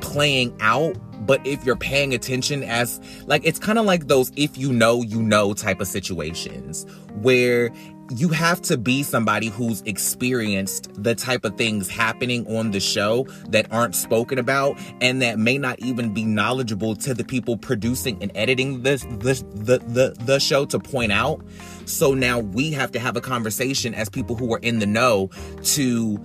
playing 0.00 0.56
out. 0.60 0.96
But 1.26 1.46
if 1.46 1.64
you're 1.64 1.76
paying 1.76 2.14
attention 2.14 2.62
as 2.62 3.00
like 3.26 3.42
it's 3.44 3.58
kind 3.58 3.78
of 3.78 3.84
like 3.84 4.06
those 4.06 4.32
if 4.36 4.56
you 4.56 4.72
know 4.72 5.02
you 5.02 5.20
know 5.20 5.52
type 5.52 5.80
of 5.80 5.88
situations 5.88 6.86
where 7.20 7.70
you 8.10 8.28
have 8.28 8.62
to 8.62 8.78
be 8.78 9.02
somebody 9.02 9.48
who's 9.48 9.82
experienced 9.82 10.90
the 11.02 11.14
type 11.14 11.44
of 11.44 11.56
things 11.56 11.88
happening 11.88 12.46
on 12.56 12.70
the 12.70 12.80
show 12.80 13.24
that 13.48 13.70
aren't 13.70 13.94
spoken 13.94 14.38
about 14.38 14.78
and 15.00 15.20
that 15.20 15.38
may 15.38 15.58
not 15.58 15.78
even 15.80 16.14
be 16.14 16.24
knowledgeable 16.24 16.96
to 16.96 17.12
the 17.12 17.24
people 17.24 17.56
producing 17.56 18.20
and 18.22 18.32
editing 18.34 18.82
this, 18.82 19.06
this 19.18 19.44
the, 19.54 19.78
the 19.78 20.14
the 20.20 20.38
show 20.38 20.64
to 20.66 20.78
point 20.78 21.12
out. 21.12 21.42
So 21.84 22.14
now 22.14 22.38
we 22.38 22.72
have 22.72 22.92
to 22.92 22.98
have 22.98 23.16
a 23.16 23.20
conversation 23.20 23.94
as 23.94 24.08
people 24.08 24.36
who 24.36 24.52
are 24.54 24.58
in 24.58 24.78
the 24.78 24.86
know 24.86 25.30
to 25.64 26.18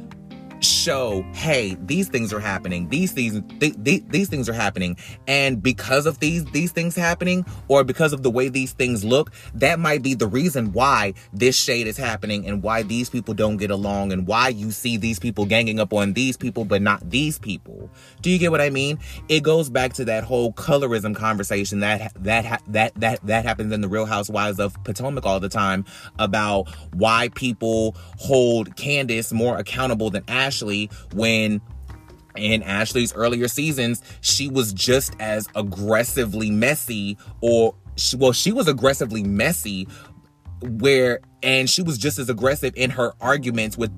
show, 0.64 1.24
hey, 1.34 1.78
these 1.82 2.08
things 2.08 2.34
are 2.34 2.40
happening. 2.40 2.90
These 2.90 3.12
things, 3.12 3.42
th- 3.60 3.84
th- 3.84 4.04
these 4.08 4.30
things 4.30 4.48
are 4.48 4.54
happening, 4.54 4.98
and 5.28 5.62
because 5.62 6.06
of 6.06 6.20
these 6.20 6.46
these 6.46 6.72
things 6.72 6.96
happening, 6.96 7.46
or 7.68 7.84
because 7.84 8.14
of 8.14 8.24
the 8.24 8.32
way 8.32 8.50
these 8.50 8.74
things 8.74 9.04
look, 9.04 9.32
that 9.54 9.80
might 9.80 10.02
be 10.02 10.14
the 10.14 10.28
reason 10.28 10.72
why 10.72 11.14
this 11.34 11.56
shade 11.56 11.88
is 11.88 11.98
happening, 11.98 12.48
and 12.48 12.64
why 12.64 12.84
these 12.84 13.10
people 13.10 13.34
don't 13.34 13.58
get 13.58 13.72
along, 13.72 14.12
and 14.12 14.28
why 14.28 14.50
you 14.50 14.72
see 14.72 14.98
these 14.98 15.20
people 15.20 15.46
ganging 15.46 15.80
up 15.80 15.94
on 15.94 16.14
these 16.14 16.38
people, 16.38 16.66
but 16.66 16.82
not 16.82 17.10
these 17.10 17.40
people. 17.40 17.90
Do 18.22 18.30
you 18.30 18.40
get 18.40 18.52
what 18.52 18.62
I 18.62 18.70
mean? 18.70 19.00
It 19.30 19.44
goes 19.44 19.70
back 19.70 19.94
to 19.94 20.06
that 20.06 20.24
whole 20.24 20.54
colorism 20.54 21.16
conversation 21.16 21.80
that 21.82 22.14
that 22.24 22.62
that 22.68 22.94
that 22.96 23.26
that 23.26 23.46
happens 23.46 23.74
in 23.74 23.82
the 23.82 23.90
Real 23.90 24.06
Housewives 24.06 24.60
of 24.60 24.82
Potomac 24.84 25.26
all 25.26 25.40
the 25.40 25.50
time 25.50 25.86
about 26.20 26.70
why 26.94 27.30
people 27.36 27.96
hold 28.18 28.76
Candace 28.76 29.34
more 29.34 29.58
accountable 29.58 30.10
than 30.10 30.24
Ash 30.28 30.53
Ashley 30.54 30.90
when 31.14 31.62
in 32.36 32.64
Ashley's 32.64 33.14
earlier 33.14 33.48
seasons, 33.48 34.02
she 34.22 34.48
was 34.48 34.74
just 34.74 35.16
as 35.20 35.48
aggressively 35.56 36.50
messy, 36.50 37.18
or 37.42 37.76
she, 37.96 38.18
well, 38.18 38.32
she 38.32 38.52
was 38.52 38.68
aggressively 38.68 39.24
messy, 39.24 39.88
where 40.62 41.20
and 41.44 41.70
she 41.70 41.84
was 41.84 41.98
just 41.98 42.18
as 42.18 42.30
aggressive 42.30 42.74
in 42.76 42.90
her 42.90 43.14
arguments 43.20 43.78
with 43.78 43.92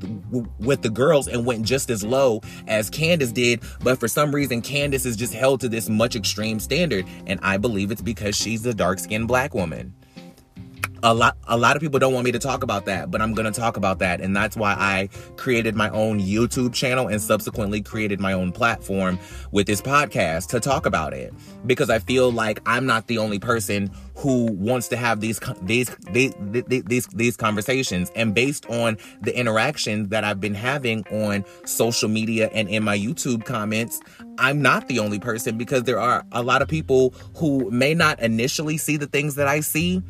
with 0.59 0.81
the 0.81 0.89
girls 0.89 1.27
and 1.27 1.45
went 1.45 1.63
just 1.63 1.89
as 1.89 2.03
low 2.03 2.41
as 2.67 2.89
Candace 2.89 3.31
did. 3.31 3.61
But 3.83 3.99
for 3.99 4.07
some 4.07 4.33
reason 4.33 4.61
Candace 4.61 5.05
is 5.05 5.15
just 5.15 5.33
held 5.33 5.61
to 5.61 5.69
this 5.69 5.87
much 5.87 6.15
extreme 6.15 6.59
standard. 6.59 7.05
And 7.27 7.39
I 7.43 7.57
believe 7.57 7.91
it's 7.91 8.01
because 8.01 8.35
she's 8.35 8.65
a 8.65 8.73
dark-skinned 8.73 9.27
black 9.27 9.53
woman 9.53 9.93
a 11.05 11.13
lot 11.13 11.37
a 11.47 11.55
lot 11.55 11.75
of 11.75 11.83
people 11.83 11.99
don't 11.99 12.13
want 12.13 12.25
me 12.25 12.31
to 12.31 12.39
talk 12.39 12.63
about 12.63 12.85
that 12.85 13.11
but 13.11 13.21
i'm 13.21 13.35
going 13.35 13.45
to 13.45 13.57
talk 13.57 13.77
about 13.77 13.99
that. 13.99 14.21
And 14.21 14.35
that's 14.35 14.57
why 14.57 14.73
i 14.73 15.07
created 15.37 15.75
my 15.75 15.89
own 15.91 16.19
youtube 16.19 16.73
channel 16.73 17.07
and 17.07 17.21
subsequently 17.21 17.81
created 17.81 18.19
my 18.19 18.33
own 18.33 18.51
platform 18.51 19.19
with 19.51 19.67
this 19.67 19.81
podcast 19.81 20.47
to 20.49 20.59
talk 20.59 20.87
about 20.87 21.13
it. 21.13 21.31
Because 21.67 21.91
i 21.91 21.99
feel 21.99 22.31
like 22.31 22.59
i'm 22.65 22.87
not 22.87 23.05
the 23.05 23.19
only 23.19 23.37
person 23.37 23.91
who 24.15 24.51
wants 24.53 24.87
to 24.87 24.97
have 24.97 25.19
these 25.21 25.39
these 25.61 25.95
these 26.09 26.33
these, 26.67 27.07
these 27.07 27.37
conversations. 27.37 28.11
And 28.15 28.33
based 28.33 28.65
on 28.65 28.97
the 29.21 29.37
interactions 29.37 30.09
that 30.09 30.23
i've 30.23 30.41
been 30.41 30.55
having 30.55 31.05
on 31.11 31.45
social 31.65 32.09
media 32.09 32.49
and 32.51 32.67
in 32.67 32.83
my 32.83 32.97
youtube 32.97 33.45
comments 33.45 33.99
i'm 34.39 34.61
not 34.61 34.87
the 34.87 34.97
only 34.99 35.19
person 35.19 35.57
because 35.57 35.83
there 35.83 35.99
are 35.99 36.25
a 36.31 36.41
lot 36.41 36.61
of 36.63 36.67
people 36.67 37.13
who 37.35 37.69
may 37.69 37.93
not 37.93 38.19
initially 38.21 38.77
see 38.77 38.97
the 38.97 39.07
things 39.07 39.35
that 39.35 39.47
i 39.47 39.59
see 39.59 40.01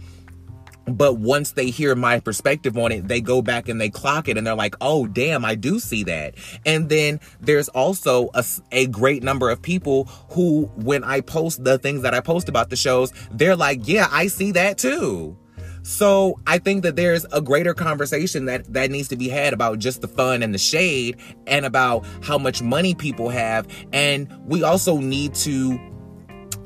but 0.88 1.18
once 1.18 1.54
they 1.54 1.70
hear 1.70 1.96
my 1.96 2.20
perspective 2.20 2.78
on 2.78 2.92
it, 2.92 3.08
they 3.08 3.22
go 3.22 3.42
back 3.42 3.70
and 3.70 3.80
they 3.80 3.90
clock 3.90 4.28
it 4.28 4.38
and 4.38 4.46
they're 4.46 4.56
like, 4.56 4.76
oh, 4.82 5.08
damn, 5.08 5.44
I 5.44 5.56
do 5.56 5.80
see 5.80 6.04
that. 6.04 6.36
And 6.66 6.90
then 6.90 7.20
there's 7.42 7.70
also 7.70 8.30
a, 8.34 8.44
a 8.72 8.88
great 8.88 9.24
number 9.24 9.50
of 9.50 9.62
people 9.62 10.06
who, 10.30 10.66
when 10.76 11.04
I 11.04 11.22
post 11.22 11.64
the 11.64 11.78
things 11.78 12.04
that 12.04 12.14
I 12.14 12.20
post 12.20 12.50
about 12.50 12.70
the 12.70 12.76
shows, 12.76 13.12
they're 13.32 13.56
like, 13.56 13.88
yeah, 13.88 14.08
I 14.12 14.28
see 14.28 14.52
that 14.52 14.78
too. 14.78 15.38
So 15.86 16.40
I 16.48 16.58
think 16.58 16.82
that 16.82 16.96
there's 16.96 17.26
a 17.32 17.42
greater 17.42 17.76
conversation 17.76 18.46
that 18.46 18.74
that 18.74 18.90
needs 18.90 19.08
to 19.10 19.16
be 19.16 19.30
had 19.30 19.54
about 19.54 19.78
just 19.78 20.02
the 20.02 20.08
fun 20.08 20.42
and 20.42 20.52
the 20.52 20.58
shade 20.58 21.18
and 21.46 21.64
about 21.64 22.08
how 22.24 22.40
much 22.40 22.64
money 22.64 22.96
people 22.96 23.30
have. 23.30 23.68
And 23.94 24.28
we 24.48 24.64
also 24.64 24.98
need 24.98 25.36
to 25.36 25.80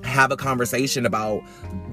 have 0.09 0.31
a 0.31 0.37
conversation 0.37 1.05
about 1.05 1.41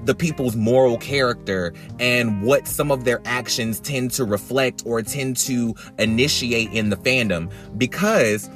the 0.04 0.14
people's 0.14 0.56
moral 0.56 0.98
character 0.98 1.72
and 1.98 2.42
what 2.42 2.66
some 2.66 2.90
of 2.90 3.04
their 3.04 3.20
actions 3.24 3.80
tend 3.80 4.10
to 4.12 4.24
reflect 4.24 4.82
or 4.86 5.02
tend 5.02 5.36
to 5.36 5.74
initiate 5.98 6.72
in 6.72 6.90
the 6.90 6.96
fandom 6.96 7.50
because 7.76 8.48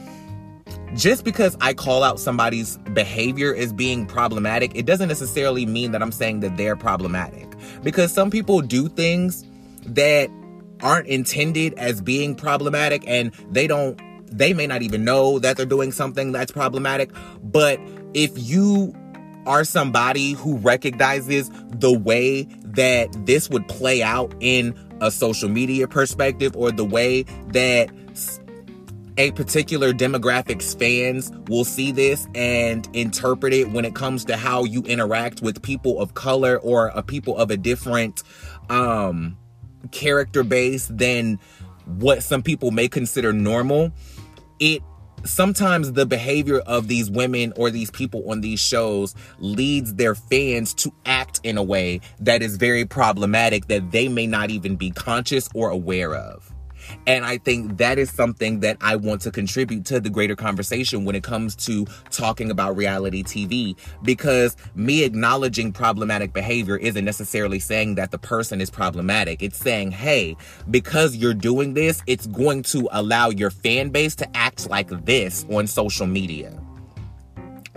just 0.94 1.24
because 1.24 1.56
I 1.60 1.74
call 1.74 2.02
out 2.02 2.18
somebody's 2.18 2.76
behavior 2.94 3.54
as 3.54 3.72
being 3.72 4.06
problematic, 4.06 4.74
it 4.74 4.86
doesn't 4.86 5.08
necessarily 5.08 5.66
mean 5.66 5.92
that 5.92 6.02
I'm 6.02 6.12
saying 6.12 6.40
that 6.40 6.56
they're 6.56 6.76
problematic. 6.76 7.46
Because 7.82 8.12
some 8.12 8.30
people 8.30 8.60
do 8.60 8.88
things 8.88 9.44
that 9.86 10.30
aren't 10.82 11.06
intended 11.06 11.74
as 11.74 12.00
being 12.00 12.34
problematic 12.34 13.04
and 13.06 13.32
they 13.50 13.66
don't 13.66 14.00
they 14.32 14.52
may 14.52 14.66
not 14.66 14.82
even 14.82 15.04
know 15.04 15.38
that 15.40 15.56
they're 15.56 15.66
doing 15.66 15.90
something 15.90 16.30
that's 16.32 16.52
problematic. 16.52 17.10
But 17.42 17.80
if 18.14 18.30
you 18.36 18.94
are 19.50 19.64
somebody 19.64 20.32
who 20.34 20.56
recognizes 20.58 21.50
the 21.70 21.92
way 21.92 22.44
that 22.62 23.08
this 23.26 23.50
would 23.50 23.66
play 23.66 24.00
out 24.00 24.32
in 24.38 24.72
a 25.00 25.10
social 25.10 25.48
media 25.48 25.88
perspective 25.88 26.54
or 26.54 26.70
the 26.70 26.84
way 26.84 27.24
that 27.48 27.90
a 29.16 29.32
particular 29.32 29.92
demographic's 29.92 30.72
fans 30.74 31.32
will 31.48 31.64
see 31.64 31.90
this 31.90 32.28
and 32.36 32.88
interpret 32.92 33.52
it 33.52 33.68
when 33.72 33.84
it 33.84 33.92
comes 33.92 34.24
to 34.24 34.36
how 34.36 34.62
you 34.62 34.82
interact 34.82 35.42
with 35.42 35.60
people 35.62 36.00
of 36.00 36.14
color 36.14 36.56
or 36.58 36.86
a 36.94 37.02
people 37.02 37.36
of 37.36 37.50
a 37.50 37.56
different 37.56 38.22
um, 38.68 39.36
character 39.90 40.44
base 40.44 40.86
than 40.86 41.40
what 41.86 42.22
some 42.22 42.40
people 42.40 42.70
may 42.70 42.86
consider 42.86 43.32
normal. 43.32 43.90
It 44.60 44.80
sometimes 45.24 45.92
the 45.92 46.06
behavior 46.06 46.58
of 46.60 46.88
these 46.88 47.10
women 47.10 47.52
or 47.56 47.70
these 47.70 47.90
people 47.90 48.30
on 48.30 48.40
these 48.40 48.60
shows 48.60 49.14
leads 49.38 49.94
their 49.94 50.14
fans 50.14 50.74
to 50.74 50.92
act 51.06 51.40
in 51.42 51.58
a 51.58 51.62
way 51.62 52.00
that 52.20 52.42
is 52.42 52.56
very 52.56 52.84
problematic 52.84 53.66
that 53.68 53.90
they 53.90 54.08
may 54.08 54.26
not 54.26 54.50
even 54.50 54.76
be 54.76 54.90
conscious 54.90 55.48
or 55.54 55.70
aware 55.70 56.14
of. 56.14 56.49
And 57.06 57.24
I 57.24 57.38
think 57.38 57.78
that 57.78 57.98
is 57.98 58.10
something 58.10 58.60
that 58.60 58.76
I 58.80 58.96
want 58.96 59.20
to 59.22 59.30
contribute 59.30 59.84
to 59.86 60.00
the 60.00 60.10
greater 60.10 60.36
conversation 60.36 61.04
when 61.04 61.14
it 61.14 61.22
comes 61.22 61.54
to 61.66 61.86
talking 62.10 62.50
about 62.50 62.76
reality 62.76 63.22
TV. 63.22 63.76
Because 64.02 64.56
me 64.74 65.04
acknowledging 65.04 65.72
problematic 65.72 66.32
behavior 66.32 66.76
isn't 66.76 67.04
necessarily 67.04 67.58
saying 67.58 67.96
that 67.96 68.10
the 68.10 68.18
person 68.18 68.60
is 68.60 68.70
problematic. 68.70 69.42
It's 69.42 69.58
saying, 69.58 69.92
hey, 69.92 70.36
because 70.70 71.16
you're 71.16 71.34
doing 71.34 71.74
this, 71.74 72.02
it's 72.06 72.26
going 72.26 72.62
to 72.64 72.88
allow 72.92 73.30
your 73.30 73.50
fan 73.50 73.90
base 73.90 74.14
to 74.16 74.36
act 74.36 74.68
like 74.68 74.88
this 75.04 75.44
on 75.50 75.66
social 75.66 76.06
media. 76.06 76.60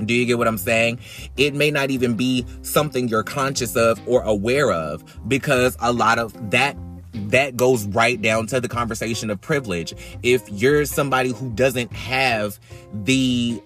Do 0.05 0.13
you 0.13 0.25
get 0.25 0.37
what 0.37 0.47
I'm 0.47 0.57
saying? 0.57 0.99
It 1.37 1.53
may 1.53 1.71
not 1.71 1.91
even 1.91 2.15
be 2.15 2.45
something 2.61 3.07
you're 3.07 3.23
conscious 3.23 3.75
of 3.75 4.01
or 4.07 4.21
aware 4.23 4.71
of 4.71 5.03
because 5.27 5.77
a 5.79 5.93
lot 5.93 6.17
of 6.17 6.51
that 6.51 6.75
that 7.13 7.55
goes 7.55 7.85
right 7.87 8.21
down 8.21 8.47
to 8.47 8.59
the 8.59 8.67
conversation 8.67 9.29
of 9.29 9.39
privilege. 9.39 9.93
If 10.23 10.49
you're 10.49 10.85
somebody 10.85 11.31
who 11.31 11.49
doesn't 11.51 11.93
have 11.93 12.59
the 12.93 13.61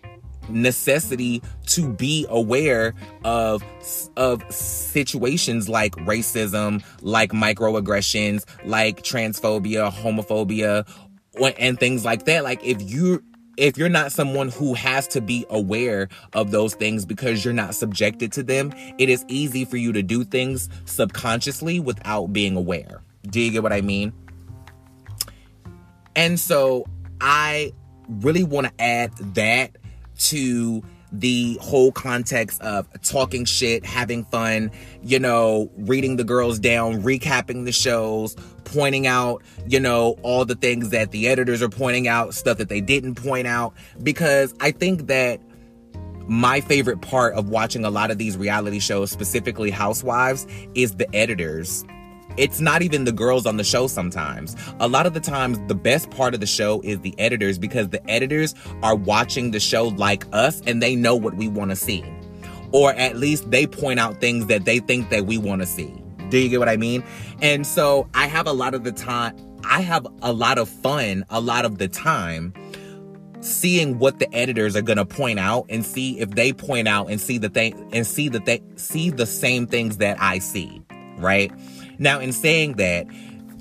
necessity 0.49 1.41
to 1.65 1.91
be 1.91 2.25
aware 2.29 2.93
of 3.23 3.63
of 4.15 4.43
situations 4.51 5.69
like 5.69 5.93
racism, 5.95 6.83
like 7.01 7.31
microaggressions, 7.31 8.45
like 8.65 9.03
transphobia, 9.03 9.91
homophobia, 9.91 10.87
and 11.59 11.79
things 11.79 12.05
like 12.05 12.25
that. 12.25 12.43
Like 12.43 12.63
if 12.63 12.81
you 12.81 13.23
if 13.57 13.77
you're 13.77 13.89
not 13.89 14.11
someone 14.11 14.49
who 14.49 14.75
has 14.75 15.07
to 15.07 15.21
be 15.21 15.45
aware 15.49 16.09
of 16.33 16.51
those 16.51 16.75
things 16.75 17.05
because 17.05 17.43
you're 17.43 17.53
not 17.53 17.73
subjected 17.73 18.31
to 18.33 18.43
them, 18.43 18.71
it 18.99 19.09
is 19.09 19.25
easy 19.27 19.65
for 19.65 19.77
you 19.77 19.91
to 19.93 20.03
do 20.03 20.23
things 20.23 20.69
subconsciously 20.85 21.79
without 21.79 22.27
being 22.27 22.55
aware. 22.55 23.01
Do 23.29 23.39
you 23.39 23.51
get 23.51 23.63
what 23.63 23.73
I 23.73 23.81
mean? 23.81 24.13
And 26.15 26.39
so 26.39 26.85
I 27.21 27.73
really 28.09 28.43
want 28.43 28.67
to 28.67 28.73
add 28.81 29.15
that 29.35 29.77
to 30.17 30.83
the 31.11 31.57
whole 31.61 31.91
context 31.91 32.61
of 32.61 32.87
talking 33.01 33.45
shit, 33.45 33.85
having 33.85 34.25
fun, 34.25 34.71
you 35.01 35.19
know, 35.19 35.71
reading 35.77 36.17
the 36.17 36.23
girls 36.23 36.59
down, 36.59 37.01
recapping 37.01 37.65
the 37.65 37.71
shows, 37.71 38.35
pointing 38.65 39.07
out, 39.07 39.41
you 39.67 39.79
know, 39.79 40.17
all 40.21 40.43
the 40.43 40.55
things 40.55 40.89
that 40.89 41.11
the 41.11 41.27
editors 41.27 41.61
are 41.61 41.69
pointing 41.69 42.07
out, 42.07 42.33
stuff 42.33 42.57
that 42.57 42.67
they 42.67 42.81
didn't 42.81 43.15
point 43.15 43.47
out. 43.47 43.73
Because 44.03 44.53
I 44.59 44.71
think 44.71 45.07
that 45.07 45.39
my 46.27 46.59
favorite 46.59 47.01
part 47.01 47.35
of 47.35 47.49
watching 47.49 47.85
a 47.85 47.89
lot 47.89 48.11
of 48.11 48.17
these 48.17 48.35
reality 48.35 48.79
shows, 48.79 49.09
specifically 49.09 49.71
Housewives, 49.71 50.45
is 50.75 50.95
the 50.95 51.13
editors 51.15 51.85
it's 52.37 52.59
not 52.59 52.81
even 52.81 53.03
the 53.03 53.11
girls 53.11 53.45
on 53.45 53.57
the 53.57 53.63
show 53.63 53.87
sometimes. 53.87 54.55
A 54.79 54.87
lot 54.87 55.05
of 55.05 55.13
the 55.13 55.19
times, 55.19 55.59
the 55.67 55.75
best 55.75 56.09
part 56.11 56.33
of 56.33 56.39
the 56.39 56.47
show 56.47 56.81
is 56.83 56.99
the 56.99 57.13
editors 57.19 57.57
because 57.57 57.89
the 57.89 58.09
editors 58.09 58.53
are 58.83 58.95
watching 58.95 59.51
the 59.51 59.59
show 59.59 59.85
like 59.89 60.25
us 60.31 60.61
and 60.67 60.81
they 60.81 60.95
know 60.95 61.15
what 61.15 61.35
we 61.35 61.47
want 61.47 61.71
to 61.71 61.75
see. 61.75 62.03
Or 62.71 62.93
at 62.93 63.15
least 63.17 63.49
they 63.49 63.65
point 63.65 63.99
out 63.99 64.19
things 64.19 64.47
that 64.47 64.65
they 64.65 64.79
think 64.79 65.09
that 65.09 65.25
we 65.25 65.37
want 65.37 65.61
to 65.61 65.67
see. 65.67 65.93
Do 66.29 66.37
you 66.37 66.49
get 66.49 66.59
what 66.59 66.69
I 66.69 66.77
mean? 66.77 67.03
And 67.41 67.65
so 67.65 68.07
I 68.13 68.27
have 68.27 68.47
a 68.47 68.53
lot 68.53 68.73
of 68.73 68.83
the 68.83 68.91
time, 68.91 69.35
I 69.63 69.81
have 69.81 70.05
a 70.21 70.33
lot 70.33 70.57
of 70.57 70.69
fun 70.69 71.25
a 71.29 71.41
lot 71.41 71.65
of 71.65 71.77
the 71.77 71.87
time 71.87 72.53
seeing 73.41 73.99
what 73.99 74.19
the 74.19 74.33
editors 74.35 74.75
are 74.75 74.81
going 74.81 74.97
to 74.97 75.05
point 75.05 75.39
out 75.39 75.65
and 75.69 75.85
see 75.85 76.19
if 76.19 76.31
they 76.31 76.51
point 76.51 76.87
out 76.87 77.09
and 77.09 77.19
see 77.19 77.37
the 77.37 77.49
thing 77.49 77.89
and 77.93 78.05
see 78.05 78.29
that 78.29 78.45
they 78.45 78.61
see 78.75 79.09
the 79.09 79.25
same 79.25 79.67
things 79.67 79.97
that 79.97 80.19
I 80.19 80.39
see, 80.39 80.81
right? 81.17 81.51
Now, 81.99 82.19
in 82.19 82.31
saying 82.31 82.73
that, 82.73 83.07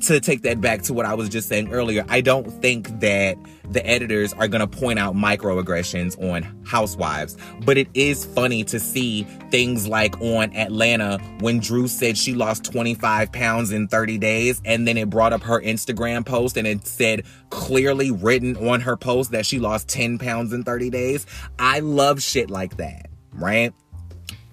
to 0.03 0.21
take 0.21 0.43
that 0.43 0.61
back 0.61 0.83
to 0.83 0.93
what 0.93 1.07
I 1.07 1.15
was 1.15 1.29
just 1.29 1.49
saying 1.49 1.73
earlier, 1.73 2.05
I 2.09 2.21
don't 2.21 2.51
think 2.63 3.01
that 3.01 3.39
the 3.71 3.85
editors 3.87 4.33
are 4.35 4.47
going 4.47 4.61
to 4.61 4.67
point 4.67 4.99
out 4.99 5.15
microaggressions 5.15 6.21
on 6.33 6.43
housewives, 6.65 7.37
but 7.65 7.79
it 7.79 7.89
is 7.95 8.25
funny 8.25 8.63
to 8.65 8.79
see 8.79 9.25
things 9.51 9.89
like 9.89 10.21
on 10.21 10.55
Atlanta 10.55 11.19
when 11.41 11.59
Drew 11.59 11.89
said 11.89 12.17
she 12.17 12.35
lost 12.35 12.65
25 12.65 13.33
pounds 13.33 13.73
in 13.73 13.89
30 13.89 14.19
days, 14.19 14.61
and 14.65 14.87
then 14.87 14.97
it 14.97 15.11
brought 15.11 15.33
up 15.33 15.43
her 15.43 15.61
Instagram 15.61 16.25
post 16.25 16.57
and 16.57 16.67
it 16.67 16.87
said 16.87 17.25
clearly 17.51 18.11
written 18.11 18.57
on 18.69 18.81
her 18.81 18.97
post 18.97 19.33
that 19.33 19.47
she 19.47 19.59
lost 19.59 19.89
10 19.89 20.19
pounds 20.19 20.53
in 20.53 20.63
30 20.63 20.91
days. 20.91 21.27
I 21.59 21.81
love 21.81 22.23
shit 22.23 22.51
like 22.51 22.77
that, 22.77 23.09
right? 23.33 23.73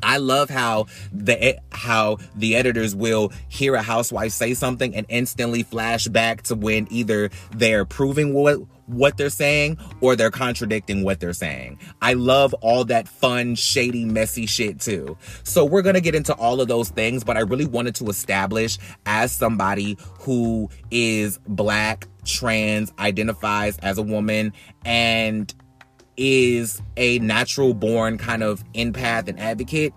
I 0.04 0.18
love 0.18 0.50
how 0.50 0.88
the 1.12 1.58
how 1.72 2.18
the 2.36 2.56
editors 2.56 2.96
will 2.96 3.32
hear 3.48 3.76
a 3.76 3.82
housewife 3.82 4.32
say 4.32 4.54
something 4.54 4.96
and 4.96 5.06
instantly 5.10 5.64
flash 5.64 6.08
back 6.08 6.44
to 6.44 6.56
when 6.56 6.88
either 6.92 7.30
they're 7.52 7.86
proving 7.86 8.34
what 8.34 8.60
what 8.86 9.18
they're 9.18 9.30
saying 9.30 9.78
or 10.02 10.16
they're 10.16 10.32
contradicting 10.32 11.04
what 11.04 11.20
they're 11.20 11.34
saying. 11.34 11.80
I 12.02 12.14
love 12.14 12.54
all 12.56 12.86
that 12.86 13.08
fun, 13.08 13.56
shady, 13.56 14.06
messy 14.06 14.46
shit 14.46 14.80
too. 14.80 15.18
So 15.44 15.66
we're 15.66 15.82
going 15.82 15.96
to 15.96 16.02
get 16.02 16.16
into 16.16 16.34
all 16.34 16.62
of 16.62 16.68
those 16.68 16.90
things, 16.90 17.24
but 17.24 17.38
I 17.38 17.42
really 17.42 17.66
wanted 17.66 17.96
to 17.96 18.06
establish 18.10 18.78
as 19.06 19.32
somebody 19.32 19.98
who 20.20 20.70
is 20.92 21.40
black, 21.48 22.08
trans, 22.26 22.92
identifies 23.00 23.78
as 23.80 23.98
a 23.98 24.04
woman 24.04 24.54
and 24.86 25.54
is 26.18 26.82
a 26.98 27.20
natural 27.20 27.74
born 27.74 28.18
kind 28.18 28.44
of 28.44 28.64
empath 28.74 29.28
and 29.28 29.40
advocate, 29.40 29.94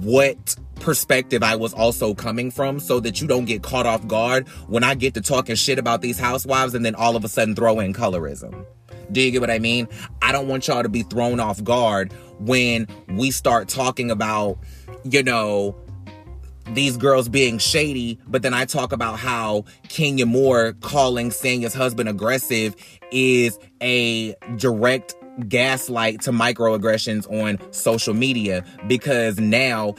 what 0.00 0.56
perspective 0.80 1.42
I 1.42 1.56
was 1.56 1.72
also 1.72 2.14
coming 2.14 2.50
from 2.50 2.78
so 2.78 3.00
that 3.00 3.20
you 3.20 3.26
don't 3.26 3.46
get 3.46 3.62
caught 3.62 3.86
off 3.86 4.06
guard 4.06 4.48
when 4.68 4.84
I 4.84 4.94
get 4.94 5.14
to 5.14 5.20
talking 5.20 5.54
shit 5.54 5.78
about 5.78 6.02
these 6.02 6.18
housewives 6.18 6.74
and 6.74 6.84
then 6.84 6.94
all 6.94 7.16
of 7.16 7.24
a 7.24 7.28
sudden 7.28 7.54
throw 7.54 7.80
in 7.80 7.94
colorism. 7.94 8.66
Do 9.12 9.20
you 9.20 9.30
get 9.30 9.40
what 9.40 9.50
I 9.50 9.58
mean? 9.58 9.88
I 10.22 10.32
don't 10.32 10.48
want 10.48 10.66
y'all 10.68 10.82
to 10.82 10.88
be 10.88 11.02
thrown 11.02 11.40
off 11.40 11.62
guard 11.62 12.12
when 12.38 12.86
we 13.08 13.30
start 13.30 13.68
talking 13.68 14.10
about, 14.10 14.58
you 15.04 15.22
know, 15.22 15.76
these 16.72 16.96
girls 16.96 17.28
being 17.28 17.58
shady, 17.58 18.18
but 18.26 18.42
then 18.42 18.54
I 18.54 18.64
talk 18.64 18.92
about 18.92 19.18
how 19.18 19.64
Kenya 19.88 20.26
Moore 20.26 20.74
calling 20.80 21.30
Sanya's 21.30 21.74
husband 21.74 22.08
aggressive 22.08 22.74
is 23.12 23.58
a 23.82 24.34
direct 24.56 25.14
gaslight 25.48 26.22
to 26.22 26.30
microaggressions 26.30 27.30
on 27.30 27.58
social 27.72 28.14
media 28.14 28.64
because 28.86 29.38
now 29.38 29.94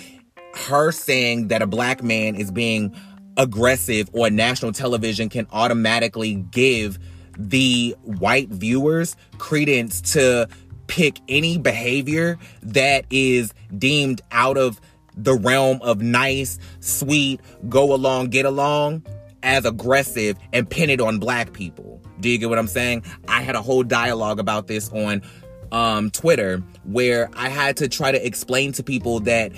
her 0.53 0.91
saying 0.91 1.49
that 1.49 1.61
a 1.61 1.67
black 1.67 2.01
man 2.01 2.35
is 2.35 2.51
being 2.51 2.95
aggressive 3.37 4.09
on 4.13 4.35
national 4.35 4.71
television 4.71 5.27
can 5.27 5.45
automatically 5.51 6.35
give 6.51 6.97
the 7.37 7.93
white 8.03 8.47
viewers 8.49 9.17
credence 9.37 9.99
to 9.99 10.47
pick 10.87 11.19
any 11.27 11.57
behavior 11.57 12.37
that 12.61 13.05
is 13.09 13.53
deemed 13.77 14.21
out 14.31 14.57
of 14.57 14.79
the 15.17 15.35
realm 15.35 15.79
of 15.81 16.01
nice, 16.01 16.59
sweet, 16.79 17.41
go 17.69 17.93
along, 17.93 18.29
get 18.29 18.45
along 18.45 19.03
as 19.43 19.65
aggressive 19.65 20.37
and 20.53 20.69
pin 20.69 20.89
it 20.89 20.99
on 20.99 21.19
black 21.19 21.53
people. 21.53 22.01
Do 22.19 22.29
you 22.29 22.37
get 22.37 22.49
what 22.49 22.57
I'm 22.57 22.67
saying? 22.67 23.03
I 23.27 23.41
had 23.41 23.55
a 23.55 23.61
whole 23.61 23.83
dialogue 23.83 24.39
about 24.39 24.67
this 24.67 24.89
on 24.91 25.21
um, 25.71 26.09
Twitter 26.11 26.63
where 26.83 27.29
I 27.35 27.49
had 27.49 27.77
to 27.77 27.87
try 27.87 28.11
to 28.11 28.25
explain 28.25 28.71
to 28.73 28.83
people 28.83 29.19
that 29.21 29.51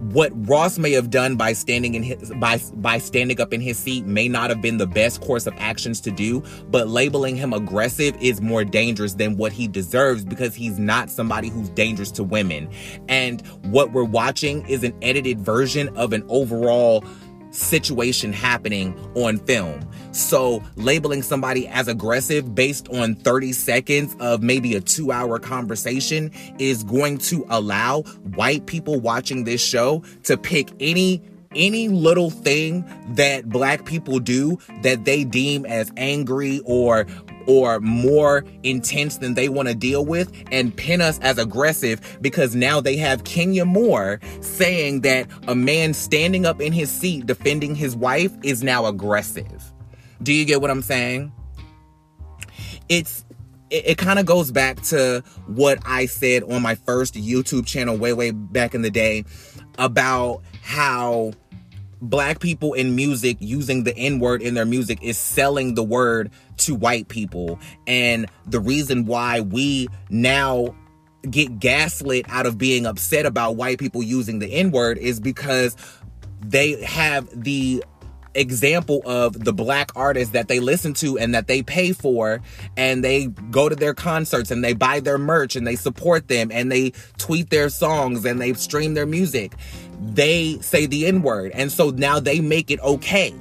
what 0.00 0.32
Ross 0.48 0.78
may 0.78 0.92
have 0.92 1.10
done 1.10 1.36
by 1.36 1.52
standing 1.52 1.94
in 1.94 2.02
his 2.02 2.32
by 2.36 2.58
by 2.74 2.98
standing 2.98 3.40
up 3.40 3.52
in 3.52 3.60
his 3.60 3.78
seat 3.78 4.06
may 4.06 4.28
not 4.28 4.50
have 4.50 4.62
been 4.62 4.78
the 4.78 4.86
best 4.86 5.20
course 5.20 5.46
of 5.46 5.54
actions 5.58 6.00
to 6.02 6.10
do, 6.10 6.42
but 6.68 6.88
labeling 6.88 7.36
him 7.36 7.52
aggressive 7.52 8.16
is 8.20 8.40
more 8.40 8.64
dangerous 8.64 9.14
than 9.14 9.36
what 9.36 9.52
he 9.52 9.68
deserves 9.68 10.24
because 10.24 10.54
he's 10.54 10.78
not 10.78 11.10
somebody 11.10 11.48
who's 11.48 11.68
dangerous 11.70 12.10
to 12.12 12.24
women. 12.24 12.68
And 13.08 13.46
what 13.66 13.92
we're 13.92 14.04
watching 14.04 14.66
is 14.66 14.84
an 14.84 14.96
edited 15.02 15.40
version 15.40 15.94
of 15.96 16.12
an 16.12 16.24
overall 16.28 17.04
situation 17.50 18.32
happening 18.32 18.98
on 19.14 19.38
film. 19.38 19.80
So 20.12 20.62
labeling 20.76 21.22
somebody 21.22 21.68
as 21.68 21.88
aggressive 21.88 22.54
based 22.54 22.88
on 22.88 23.14
30 23.14 23.52
seconds 23.52 24.16
of 24.20 24.42
maybe 24.42 24.74
a 24.74 24.80
two 24.80 25.12
hour 25.12 25.38
conversation 25.38 26.30
is 26.58 26.84
going 26.84 27.18
to 27.18 27.46
allow 27.48 28.02
white 28.34 28.66
people 28.66 29.00
watching 29.00 29.44
this 29.44 29.60
show 29.60 30.02
to 30.24 30.36
pick 30.36 30.70
any 30.80 31.22
any 31.54 31.88
little 31.88 32.30
thing 32.30 32.84
that 33.14 33.48
black 33.48 33.84
people 33.84 34.20
do 34.20 34.56
that 34.82 35.04
they 35.04 35.24
deem 35.24 35.66
as 35.66 35.90
angry 35.96 36.60
or 36.64 37.06
or 37.50 37.80
more 37.80 38.44
intense 38.62 39.16
than 39.16 39.34
they 39.34 39.48
want 39.48 39.66
to 39.66 39.74
deal 39.74 40.06
with 40.06 40.32
and 40.52 40.76
pin 40.76 41.00
us 41.00 41.18
as 41.18 41.36
aggressive 41.36 42.18
because 42.20 42.54
now 42.54 42.80
they 42.80 42.96
have 42.96 43.24
Kenya 43.24 43.64
Moore 43.64 44.20
saying 44.40 45.00
that 45.00 45.26
a 45.48 45.54
man 45.56 45.92
standing 45.92 46.46
up 46.46 46.60
in 46.60 46.72
his 46.72 46.92
seat 46.92 47.26
defending 47.26 47.74
his 47.74 47.96
wife 47.96 48.30
is 48.44 48.62
now 48.62 48.86
aggressive. 48.86 49.72
Do 50.22 50.32
you 50.32 50.44
get 50.44 50.60
what 50.60 50.70
I'm 50.70 50.80
saying? 50.80 51.32
It's 52.88 53.24
it, 53.70 53.88
it 53.88 53.98
kind 53.98 54.20
of 54.20 54.26
goes 54.26 54.52
back 54.52 54.80
to 54.82 55.24
what 55.46 55.80
I 55.84 56.06
said 56.06 56.44
on 56.44 56.62
my 56.62 56.76
first 56.76 57.14
YouTube 57.14 57.66
channel 57.66 57.96
way 57.96 58.12
way 58.12 58.30
back 58.30 58.76
in 58.76 58.82
the 58.82 58.92
day 58.92 59.24
about 59.76 60.42
how 60.62 61.32
black 62.00 62.40
people 62.40 62.72
in 62.72 62.96
music 62.96 63.36
using 63.40 63.84
the 63.84 63.96
N 63.96 64.18
word 64.18 64.42
in 64.42 64.54
their 64.54 64.64
music 64.64 65.02
is 65.02 65.18
selling 65.18 65.74
the 65.74 65.82
word 65.82 66.30
to 66.58 66.74
white 66.74 67.08
people. 67.08 67.58
And 67.86 68.26
the 68.46 68.60
reason 68.60 69.06
why 69.06 69.40
we 69.40 69.88
now 70.08 70.74
get 71.28 71.58
gaslit 71.58 72.26
out 72.28 72.46
of 72.46 72.56
being 72.56 72.86
upset 72.86 73.26
about 73.26 73.56
white 73.56 73.78
people 73.78 74.02
using 74.02 74.38
the 74.38 74.50
N 74.52 74.70
word 74.70 74.98
is 74.98 75.20
because 75.20 75.76
they 76.40 76.82
have 76.82 77.28
the 77.32 77.84
example 78.34 79.02
of 79.04 79.44
the 79.44 79.52
black 79.52 79.90
artists 79.96 80.32
that 80.32 80.48
they 80.48 80.60
listen 80.60 80.94
to 80.94 81.18
and 81.18 81.34
that 81.34 81.48
they 81.48 81.62
pay 81.62 81.92
for 81.92 82.40
and 82.76 83.04
they 83.04 83.26
go 83.26 83.68
to 83.68 83.74
their 83.74 83.94
concerts 83.94 84.50
and 84.50 84.62
they 84.62 84.72
buy 84.72 85.00
their 85.00 85.18
merch 85.18 85.56
and 85.56 85.66
they 85.66 85.74
support 85.74 86.28
them 86.28 86.50
and 86.52 86.70
they 86.70 86.92
tweet 87.18 87.50
their 87.50 87.68
songs 87.68 88.24
and 88.24 88.40
they 88.40 88.52
stream 88.54 88.94
their 88.94 89.06
music 89.06 89.52
they 90.00 90.58
say 90.60 90.86
the 90.86 91.06
N 91.06 91.22
word. 91.22 91.52
And 91.54 91.70
so 91.70 91.90
now 91.90 92.20
they 92.20 92.40
make 92.40 92.70
it 92.70 92.80
okay 92.80 93.34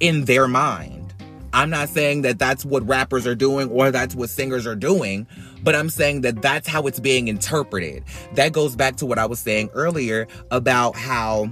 in 0.00 0.24
their 0.24 0.48
mind. 0.48 1.14
I'm 1.52 1.70
not 1.70 1.88
saying 1.88 2.22
that 2.22 2.38
that's 2.38 2.64
what 2.64 2.86
rappers 2.86 3.26
are 3.26 3.34
doing 3.34 3.70
or 3.70 3.90
that's 3.90 4.14
what 4.14 4.30
singers 4.30 4.66
are 4.66 4.76
doing, 4.76 5.26
but 5.62 5.74
I'm 5.74 5.90
saying 5.90 6.20
that 6.20 6.42
that's 6.42 6.68
how 6.68 6.86
it's 6.86 7.00
being 7.00 7.28
interpreted. 7.28 8.04
That 8.34 8.52
goes 8.52 8.76
back 8.76 8.96
to 8.96 9.06
what 9.06 9.18
I 9.18 9.26
was 9.26 9.40
saying 9.40 9.70
earlier 9.74 10.28
about 10.50 10.94
how 10.94 11.50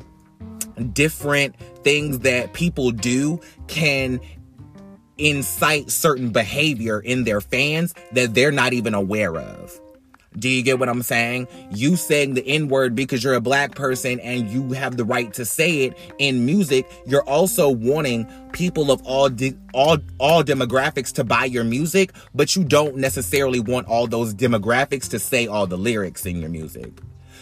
different 0.92 1.56
things 1.82 2.20
that 2.20 2.52
people 2.52 2.92
do 2.92 3.40
can 3.66 4.20
incite 5.18 5.90
certain 5.90 6.30
behavior 6.30 7.00
in 7.00 7.24
their 7.24 7.40
fans 7.40 7.92
that 8.12 8.34
they're 8.34 8.52
not 8.52 8.72
even 8.72 8.94
aware 8.94 9.36
of. 9.36 9.80
Do 10.36 10.48
you 10.48 10.62
get 10.62 10.78
what 10.78 10.88
I'm 10.88 11.02
saying? 11.02 11.48
You 11.72 11.96
saying 11.96 12.34
the 12.34 12.46
N 12.46 12.68
word 12.68 12.94
because 12.94 13.24
you're 13.24 13.34
a 13.34 13.40
black 13.40 13.74
person 13.74 14.20
and 14.20 14.48
you 14.50 14.72
have 14.72 14.96
the 14.96 15.04
right 15.04 15.32
to 15.34 15.44
say 15.44 15.84
it 15.84 15.96
in 16.18 16.44
music. 16.44 16.88
You're 17.06 17.28
also 17.28 17.70
wanting 17.70 18.26
people 18.52 18.90
of 18.90 19.02
all 19.04 19.28
de- 19.30 19.56
all 19.72 19.98
all 20.18 20.44
demographics 20.44 21.12
to 21.14 21.24
buy 21.24 21.46
your 21.46 21.64
music, 21.64 22.12
but 22.34 22.54
you 22.54 22.62
don't 22.62 22.96
necessarily 22.96 23.60
want 23.60 23.88
all 23.88 24.06
those 24.06 24.34
demographics 24.34 25.08
to 25.10 25.18
say 25.18 25.46
all 25.46 25.66
the 25.66 25.78
lyrics 25.78 26.26
in 26.26 26.40
your 26.40 26.50
music. 26.50 26.92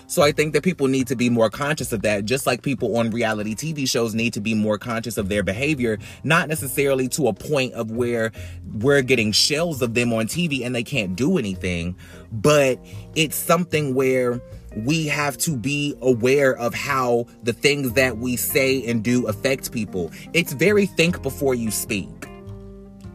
So 0.08 0.22
I 0.22 0.30
think 0.32 0.52
that 0.52 0.62
people 0.62 0.86
need 0.86 1.08
to 1.08 1.16
be 1.16 1.28
more 1.30 1.50
conscious 1.50 1.92
of 1.92 2.02
that, 2.02 2.24
just 2.24 2.46
like 2.46 2.62
people 2.62 2.96
on 2.96 3.10
reality 3.10 3.54
TV 3.54 3.88
shows 3.88 4.14
need 4.14 4.32
to 4.34 4.40
be 4.40 4.54
more 4.54 4.78
conscious 4.78 5.16
of 5.16 5.28
their 5.28 5.42
behavior, 5.42 5.98
not 6.22 6.48
necessarily 6.48 7.08
to 7.08 7.26
a 7.26 7.32
point 7.32 7.72
of 7.74 7.90
where 7.90 8.30
we're 8.74 9.02
getting 9.02 9.32
shells 9.32 9.82
of 9.82 9.94
them 9.94 10.12
on 10.12 10.26
TV 10.26 10.64
and 10.64 10.74
they 10.74 10.84
can't 10.84 11.16
do 11.16 11.38
anything, 11.38 11.96
but 12.30 12.78
it's 13.16 13.36
something 13.36 13.94
where 13.94 14.40
we 14.84 15.06
have 15.06 15.38
to 15.38 15.56
be 15.56 15.96
aware 16.02 16.56
of 16.56 16.74
how 16.74 17.26
the 17.42 17.52
things 17.52 17.94
that 17.94 18.18
we 18.18 18.36
say 18.36 18.86
and 18.86 19.02
do 19.02 19.26
affect 19.26 19.72
people. 19.72 20.12
It's 20.34 20.52
very 20.52 20.86
think 20.86 21.22
before 21.22 21.54
you 21.54 21.70
speak. 21.70 22.28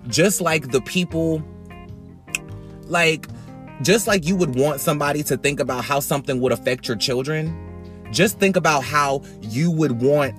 Just 0.07 0.41
like 0.41 0.71
the 0.71 0.81
people, 0.81 1.43
like, 2.87 3.27
just 3.81 4.07
like 4.07 4.25
you 4.25 4.35
would 4.35 4.55
want 4.55 4.79
somebody 4.79 5.23
to 5.23 5.37
think 5.37 5.59
about 5.59 5.83
how 5.83 5.99
something 5.99 6.39
would 6.41 6.51
affect 6.51 6.87
your 6.87 6.97
children, 6.97 7.55
just 8.11 8.39
think 8.39 8.55
about 8.55 8.83
how 8.83 9.21
you 9.41 9.71
would 9.71 10.01
want 10.01 10.35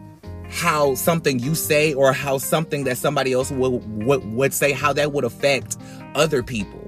how 0.53 0.95
something 0.95 1.39
you 1.39 1.55
say 1.55 1.95
or 1.95 2.13
how 2.13 2.37
something 2.37 2.85
that 2.85 2.99
somebody 2.99 3.33
else 3.33 3.51
would, 3.51 4.05
would, 4.05 4.33
would 4.35 4.53
say, 4.53 4.73
how 4.73 4.93
that 4.93 5.13
would 5.13 5.25
affect 5.25 5.79
other 6.15 6.43
people. 6.43 6.79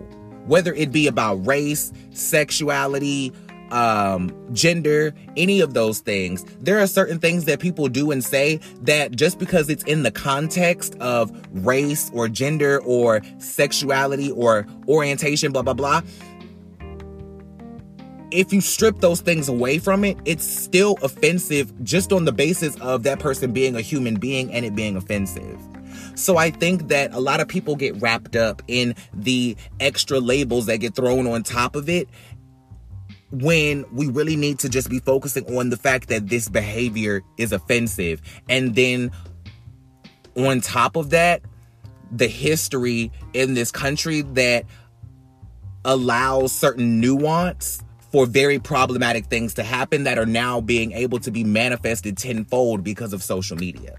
Whether 0.46 0.74
it 0.74 0.92
be 0.92 1.06
about 1.06 1.46
race, 1.46 1.90
sexuality, 2.10 3.32
um, 3.70 4.30
gender, 4.52 5.14
any 5.36 5.60
of 5.60 5.72
those 5.72 6.00
things. 6.00 6.44
There 6.60 6.78
are 6.78 6.86
certain 6.86 7.18
things 7.18 7.46
that 7.46 7.58
people 7.58 7.88
do 7.88 8.10
and 8.10 8.22
say 8.22 8.60
that 8.82 9.12
just 9.12 9.38
because 9.38 9.70
it's 9.70 9.82
in 9.84 10.02
the 10.02 10.10
context 10.10 10.94
of 11.00 11.32
race 11.50 12.10
or 12.12 12.28
gender 12.28 12.80
or 12.82 13.22
sexuality 13.38 14.30
or 14.30 14.66
orientation, 14.86 15.50
blah, 15.50 15.62
blah, 15.62 15.74
blah, 15.74 16.02
if 18.34 18.52
you 18.52 18.60
strip 18.60 18.98
those 18.98 19.20
things 19.20 19.48
away 19.48 19.78
from 19.78 20.04
it, 20.04 20.18
it's 20.24 20.44
still 20.44 20.98
offensive 21.02 21.72
just 21.84 22.12
on 22.12 22.24
the 22.24 22.32
basis 22.32 22.74
of 22.80 23.04
that 23.04 23.20
person 23.20 23.52
being 23.52 23.76
a 23.76 23.80
human 23.80 24.16
being 24.16 24.52
and 24.52 24.66
it 24.66 24.74
being 24.74 24.96
offensive. 24.96 25.56
So 26.16 26.36
I 26.36 26.50
think 26.50 26.88
that 26.88 27.12
a 27.14 27.20
lot 27.20 27.40
of 27.40 27.46
people 27.46 27.76
get 27.76 27.94
wrapped 28.02 28.34
up 28.34 28.60
in 28.66 28.96
the 29.14 29.56
extra 29.78 30.18
labels 30.18 30.66
that 30.66 30.78
get 30.78 30.96
thrown 30.96 31.28
on 31.28 31.44
top 31.44 31.76
of 31.76 31.88
it 31.88 32.08
when 33.30 33.84
we 33.92 34.08
really 34.08 34.36
need 34.36 34.58
to 34.60 34.68
just 34.68 34.90
be 34.90 34.98
focusing 34.98 35.44
on 35.56 35.70
the 35.70 35.76
fact 35.76 36.08
that 36.08 36.28
this 36.28 36.48
behavior 36.48 37.22
is 37.38 37.52
offensive. 37.52 38.20
And 38.48 38.74
then 38.74 39.12
on 40.36 40.60
top 40.60 40.96
of 40.96 41.10
that, 41.10 41.40
the 42.10 42.26
history 42.26 43.12
in 43.32 43.54
this 43.54 43.70
country 43.70 44.22
that 44.22 44.64
allows 45.84 46.50
certain 46.50 47.00
nuance 47.00 47.80
for 48.14 48.27
very 48.27 48.61
problematic 48.61 49.27
things 49.27 49.55
to 49.55 49.64
happen 49.64 50.05
that 50.05 50.18
are 50.18 50.24
now 50.24 50.61
being 50.61 50.92
able 50.92 51.18
to 51.18 51.33
be 51.33 51.42
manifested 51.42 52.16
tenfold 52.16 52.85
because 52.85 53.12
of 53.12 53.24
social 53.24 53.57
media. 53.57 53.96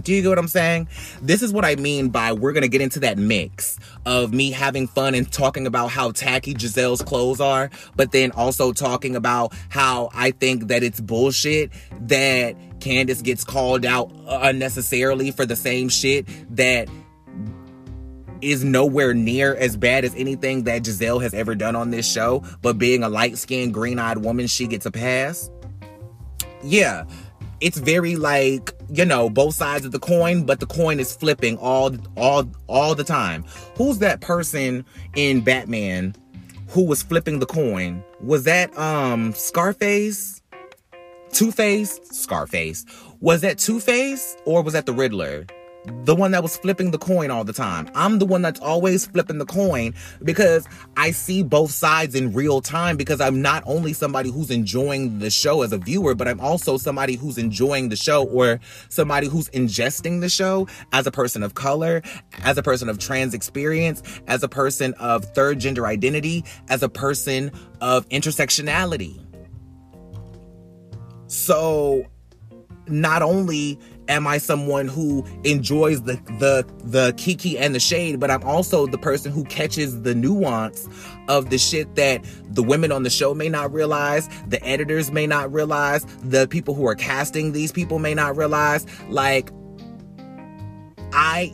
Do 0.00 0.12
you 0.12 0.22
get 0.22 0.28
what 0.28 0.38
I'm 0.38 0.46
saying? 0.46 0.86
This 1.20 1.42
is 1.42 1.52
what 1.52 1.64
I 1.64 1.74
mean 1.74 2.10
by 2.10 2.32
we're 2.32 2.52
gonna 2.52 2.68
get 2.68 2.80
into 2.80 3.00
that 3.00 3.18
mix 3.18 3.76
of 4.06 4.32
me 4.32 4.52
having 4.52 4.86
fun 4.86 5.16
and 5.16 5.28
talking 5.32 5.66
about 5.66 5.88
how 5.88 6.12
tacky 6.12 6.54
Gizelle's 6.54 7.02
clothes 7.02 7.40
are, 7.40 7.70
but 7.96 8.12
then 8.12 8.30
also 8.30 8.72
talking 8.72 9.16
about 9.16 9.52
how 9.68 10.10
I 10.14 10.30
think 10.30 10.68
that 10.68 10.84
it's 10.84 11.00
bullshit 11.00 11.72
that 12.02 12.54
Candace 12.78 13.20
gets 13.20 13.42
called 13.42 13.84
out 13.84 14.12
unnecessarily 14.28 15.32
for 15.32 15.44
the 15.44 15.56
same 15.56 15.88
shit 15.88 16.24
that 16.54 16.88
is 18.40 18.64
nowhere 18.64 19.14
near 19.14 19.54
as 19.54 19.76
bad 19.76 20.04
as 20.04 20.14
anything 20.14 20.64
that 20.64 20.82
Gizelle 20.82 21.22
has 21.22 21.34
ever 21.34 21.54
done 21.54 21.76
on 21.76 21.90
this 21.90 22.10
show, 22.10 22.44
but 22.62 22.78
being 22.78 23.02
a 23.02 23.08
light 23.08 23.38
skinned, 23.38 23.74
green 23.74 23.98
eyed 23.98 24.18
woman, 24.18 24.46
she 24.46 24.66
gets 24.66 24.86
a 24.86 24.90
pass. 24.90 25.50
Yeah, 26.62 27.04
it's 27.60 27.78
very 27.78 28.16
like, 28.16 28.72
you 28.90 29.04
know, 29.04 29.28
both 29.30 29.54
sides 29.54 29.84
of 29.84 29.92
the 29.92 29.98
coin, 29.98 30.44
but 30.44 30.60
the 30.60 30.66
coin 30.66 31.00
is 31.00 31.14
flipping 31.14 31.56
all 31.58 31.96
all 32.16 32.48
all 32.66 32.94
the 32.94 33.04
time. 33.04 33.44
Who's 33.76 33.98
that 33.98 34.20
person 34.20 34.84
in 35.14 35.40
Batman 35.40 36.14
who 36.68 36.84
was 36.84 37.02
flipping 37.02 37.38
the 37.38 37.46
coin? 37.46 38.02
Was 38.20 38.44
that 38.44 38.76
um 38.78 39.32
Scarface? 39.34 40.42
Two 41.30 41.52
Face? 41.52 42.00
Scarface. 42.04 42.84
Was 43.20 43.42
that 43.42 43.58
Two 43.58 43.80
Face 43.80 44.36
or 44.44 44.62
was 44.62 44.72
that 44.74 44.86
the 44.86 44.92
Riddler? 44.92 45.46
The 46.04 46.14
one 46.14 46.30
that 46.32 46.42
was 46.42 46.56
flipping 46.56 46.90
the 46.90 46.98
coin 46.98 47.30
all 47.30 47.44
the 47.44 47.52
time. 47.52 47.90
I'm 47.94 48.18
the 48.18 48.26
one 48.26 48.42
that's 48.42 48.60
always 48.60 49.06
flipping 49.06 49.38
the 49.38 49.46
coin 49.46 49.94
because 50.22 50.66
I 50.96 51.10
see 51.10 51.42
both 51.42 51.70
sides 51.70 52.14
in 52.14 52.32
real 52.32 52.60
time 52.60 52.96
because 52.96 53.20
I'm 53.20 53.42
not 53.42 53.62
only 53.66 53.92
somebody 53.92 54.30
who's 54.30 54.50
enjoying 54.50 55.18
the 55.18 55.30
show 55.30 55.62
as 55.62 55.72
a 55.72 55.78
viewer, 55.78 56.14
but 56.14 56.28
I'm 56.28 56.40
also 56.40 56.76
somebody 56.76 57.16
who's 57.16 57.38
enjoying 57.38 57.88
the 57.88 57.96
show 57.96 58.24
or 58.24 58.60
somebody 58.88 59.28
who's 59.28 59.48
ingesting 59.50 60.20
the 60.20 60.28
show 60.28 60.66
as 60.92 61.06
a 61.06 61.10
person 61.10 61.42
of 61.42 61.54
color, 61.54 62.02
as 62.42 62.58
a 62.58 62.62
person 62.62 62.88
of 62.88 62.98
trans 62.98 63.34
experience, 63.34 64.02
as 64.26 64.42
a 64.42 64.48
person 64.48 64.94
of 64.94 65.24
third 65.24 65.58
gender 65.58 65.86
identity, 65.86 66.44
as 66.68 66.82
a 66.82 66.88
person 66.88 67.50
of 67.80 68.08
intersectionality. 68.08 69.24
So 71.26 72.06
not 72.86 73.22
only 73.22 73.78
am 74.08 74.26
I 74.26 74.38
someone 74.38 74.88
who 74.88 75.24
enjoys 75.44 76.02
the 76.02 76.14
the 76.38 76.66
the 76.84 77.14
kiki 77.16 77.58
and 77.58 77.74
the 77.74 77.80
shade, 77.80 78.18
but 78.20 78.30
I'm 78.30 78.42
also 78.42 78.86
the 78.86 78.98
person 78.98 79.32
who 79.32 79.44
catches 79.44 80.02
the 80.02 80.14
nuance 80.14 80.88
of 81.28 81.50
the 81.50 81.58
shit 81.58 81.94
that 81.96 82.24
the 82.44 82.62
women 82.62 82.90
on 82.90 83.02
the 83.02 83.10
show 83.10 83.34
may 83.34 83.48
not 83.48 83.72
realize, 83.72 84.28
the 84.46 84.62
editors 84.64 85.10
may 85.10 85.26
not 85.26 85.52
realize, 85.52 86.04
the 86.22 86.48
people 86.48 86.74
who 86.74 86.86
are 86.86 86.94
casting 86.94 87.52
these 87.52 87.72
people 87.72 87.98
may 87.98 88.14
not 88.14 88.36
realize. 88.36 88.86
Like 89.08 89.50
I 91.12 91.52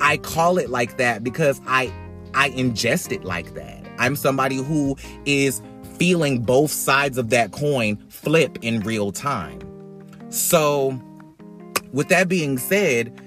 I 0.00 0.18
call 0.18 0.58
it 0.58 0.70
like 0.70 0.96
that 0.98 1.22
because 1.22 1.60
I 1.66 1.92
I 2.34 2.50
ingest 2.50 3.12
it 3.12 3.24
like 3.24 3.54
that. 3.54 3.84
I'm 3.98 4.16
somebody 4.16 4.56
who 4.56 4.96
is 5.24 5.60
feeling 5.98 6.40
both 6.42 6.70
sides 6.70 7.18
of 7.18 7.30
that 7.30 7.50
coin 7.52 7.96
flip 8.08 8.58
in 8.62 8.80
real 8.80 9.10
time. 9.10 9.60
So, 10.30 11.00
with 11.92 12.08
that 12.08 12.28
being 12.28 12.58
said, 12.58 13.20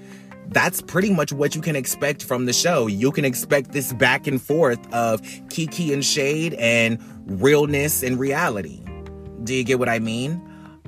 that's 0.48 0.82
pretty 0.82 1.12
much 1.12 1.32
what 1.32 1.54
you 1.54 1.60
can 1.60 1.76
expect 1.76 2.22
from 2.22 2.46
the 2.46 2.52
show. 2.52 2.86
You 2.86 3.10
can 3.10 3.24
expect 3.24 3.72
this 3.72 3.92
back 3.92 4.26
and 4.26 4.40
forth 4.40 4.92
of 4.92 5.22
Kiki 5.50 5.92
and 5.92 6.04
Shade 6.04 6.54
and 6.54 6.98
realness 7.26 8.02
and 8.02 8.18
reality. 8.18 8.82
Do 9.44 9.54
you 9.54 9.64
get 9.64 9.78
what 9.78 9.88
I 9.88 9.98
mean? 9.98 10.40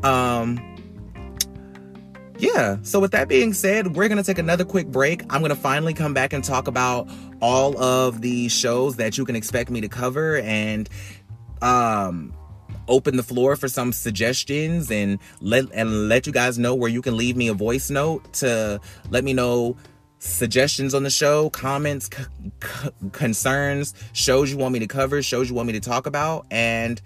Um 0.02 0.70
yeah, 2.38 2.78
so 2.82 2.98
with 2.98 3.12
that 3.12 3.28
being 3.28 3.52
said, 3.52 3.94
we're 3.94 4.08
going 4.08 4.18
to 4.18 4.24
take 4.24 4.38
another 4.38 4.64
quick 4.64 4.88
break. 4.88 5.22
I'm 5.30 5.40
going 5.40 5.50
to 5.50 5.56
finally 5.56 5.94
come 5.94 6.14
back 6.14 6.32
and 6.32 6.42
talk 6.42 6.66
about 6.66 7.08
all 7.40 7.80
of 7.80 8.22
the 8.22 8.48
shows 8.48 8.96
that 8.96 9.16
you 9.16 9.24
can 9.24 9.36
expect 9.36 9.70
me 9.70 9.80
to 9.80 9.88
cover 9.88 10.38
and 10.38 10.88
um 11.62 12.34
open 12.88 13.16
the 13.16 13.22
floor 13.22 13.56
for 13.56 13.68
some 13.68 13.92
suggestions 13.92 14.90
and 14.90 15.18
let 15.40 15.66
and 15.72 16.08
let 16.08 16.26
you 16.26 16.32
guys 16.32 16.58
know 16.58 16.74
where 16.74 16.90
you 16.90 17.02
can 17.02 17.16
leave 17.16 17.36
me 17.36 17.48
a 17.48 17.54
voice 17.54 17.90
note 17.90 18.32
to 18.34 18.80
let 19.10 19.24
me 19.24 19.32
know 19.32 19.76
suggestions 20.18 20.94
on 20.94 21.02
the 21.02 21.10
show, 21.10 21.50
comments, 21.50 22.08
c- 22.14 22.24
c- 22.62 22.90
concerns, 23.12 23.94
shows 24.12 24.50
you 24.50 24.56
want 24.56 24.72
me 24.72 24.78
to 24.78 24.86
cover, 24.86 25.22
shows 25.22 25.48
you 25.48 25.54
want 25.54 25.66
me 25.66 25.72
to 25.74 25.80
talk 25.80 26.06
about, 26.06 26.46
and 26.50 27.00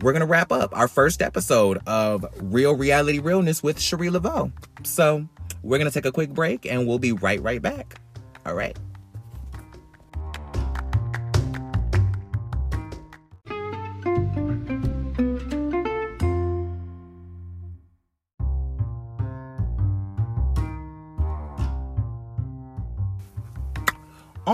we're 0.00 0.12
gonna 0.12 0.26
wrap 0.26 0.52
up 0.52 0.76
our 0.76 0.88
first 0.88 1.22
episode 1.22 1.78
of 1.86 2.26
Real 2.40 2.74
Reality 2.74 3.18
Realness 3.18 3.62
with 3.62 3.78
Chérie 3.78 4.10
LaVeau. 4.10 4.52
So 4.82 5.26
we're 5.62 5.78
gonna 5.78 5.90
take 5.90 6.06
a 6.06 6.12
quick 6.12 6.30
break, 6.30 6.66
and 6.66 6.86
we'll 6.86 6.98
be 6.98 7.12
right 7.12 7.40
right 7.40 7.62
back. 7.62 8.00
All 8.44 8.54
right. 8.54 8.76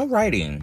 Alrighty. 0.03 0.61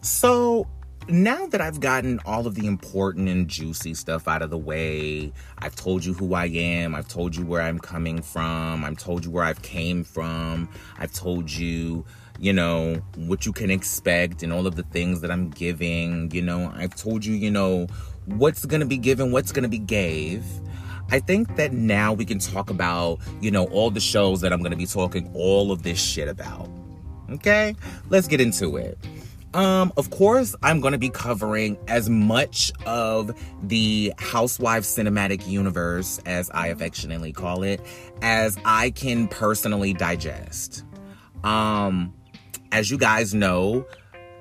So 0.00 0.66
now 1.06 1.46
that 1.48 1.60
I've 1.60 1.80
gotten 1.80 2.18
all 2.24 2.46
of 2.46 2.54
the 2.54 2.66
important 2.66 3.28
and 3.28 3.46
juicy 3.46 3.92
stuff 3.92 4.26
out 4.26 4.40
of 4.40 4.48
the 4.48 4.56
way, 4.56 5.34
I've 5.58 5.76
told 5.76 6.02
you 6.02 6.14
who 6.14 6.32
I 6.32 6.46
am, 6.46 6.94
I've 6.94 7.06
told 7.06 7.36
you 7.36 7.44
where 7.44 7.60
I'm 7.60 7.78
coming 7.78 8.22
from, 8.22 8.82
I've 8.82 8.96
told 8.96 9.26
you 9.26 9.30
where 9.30 9.44
I've 9.44 9.60
came 9.60 10.02
from, 10.02 10.70
I've 10.98 11.12
told 11.12 11.52
you, 11.52 12.06
you 12.38 12.54
know, 12.54 13.02
what 13.16 13.44
you 13.44 13.52
can 13.52 13.70
expect 13.70 14.42
and 14.42 14.50
all 14.50 14.66
of 14.66 14.76
the 14.76 14.82
things 14.84 15.20
that 15.20 15.30
I'm 15.30 15.50
giving, 15.50 16.30
you 16.30 16.40
know, 16.40 16.72
I've 16.74 16.96
told 16.96 17.22
you, 17.22 17.34
you 17.34 17.50
know, 17.50 17.86
what's 18.24 18.64
going 18.64 18.80
to 18.80 18.86
be 18.86 18.96
given, 18.96 19.30
what's 19.30 19.52
going 19.52 19.64
to 19.64 19.68
be 19.68 19.78
gave. 19.78 20.42
I 21.10 21.20
think 21.20 21.56
that 21.56 21.74
now 21.74 22.14
we 22.14 22.24
can 22.24 22.38
talk 22.38 22.70
about, 22.70 23.18
you 23.42 23.50
know, 23.50 23.66
all 23.66 23.90
the 23.90 24.00
shows 24.00 24.40
that 24.40 24.54
I'm 24.54 24.60
going 24.60 24.70
to 24.70 24.78
be 24.78 24.86
talking 24.86 25.30
all 25.34 25.70
of 25.70 25.82
this 25.82 26.02
shit 26.02 26.28
about. 26.28 26.66
Okay, 27.30 27.74
let's 28.10 28.28
get 28.28 28.40
into 28.40 28.76
it. 28.76 28.98
Um, 29.54 29.92
of 29.96 30.10
course, 30.10 30.56
I'm 30.64 30.80
going 30.80 30.92
to 30.92 30.98
be 30.98 31.10
covering 31.10 31.78
as 31.86 32.10
much 32.10 32.72
of 32.86 33.38
the 33.62 34.12
Housewives 34.18 34.88
cinematic 34.88 35.46
universe, 35.46 36.20
as 36.26 36.50
I 36.50 36.68
affectionately 36.68 37.32
call 37.32 37.62
it, 37.62 37.80
as 38.20 38.58
I 38.64 38.90
can 38.90 39.28
personally 39.28 39.92
digest. 39.92 40.84
Um, 41.44 42.12
as 42.72 42.90
you 42.90 42.98
guys 42.98 43.32
know, 43.32 43.86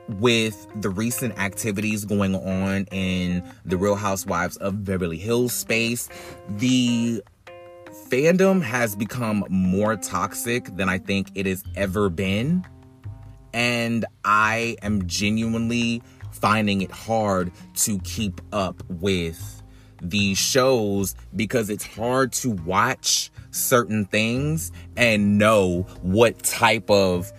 with 0.09 0.67
the 0.81 0.89
recent 0.89 1.37
activities 1.37 2.05
going 2.05 2.35
on 2.35 2.85
in 2.91 3.43
the 3.65 3.77
Real 3.77 3.95
Housewives 3.95 4.57
of 4.57 4.83
Beverly 4.83 5.19
Hills 5.19 5.53
space, 5.53 6.09
the 6.49 7.23
fandom 8.09 8.63
has 8.63 8.95
become 8.95 9.45
more 9.49 9.95
toxic 9.95 10.75
than 10.75 10.89
I 10.89 10.97
think 10.97 11.29
it 11.35 11.45
has 11.45 11.63
ever 11.75 12.09
been 12.09 12.65
and 13.53 14.05
I 14.25 14.77
am 14.81 15.07
genuinely 15.07 16.01
finding 16.31 16.81
it 16.81 16.91
hard 16.91 17.51
to 17.75 17.99
keep 17.99 18.41
up 18.51 18.83
with 18.89 19.61
these 20.01 20.37
shows 20.37 21.15
because 21.35 21.69
it's 21.69 21.85
hard 21.85 22.33
to 22.33 22.51
watch 22.51 23.31
certain 23.51 24.05
things 24.05 24.71
and 24.97 25.37
know 25.37 25.83
what 26.01 26.43
type 26.43 26.89
of 26.89 27.31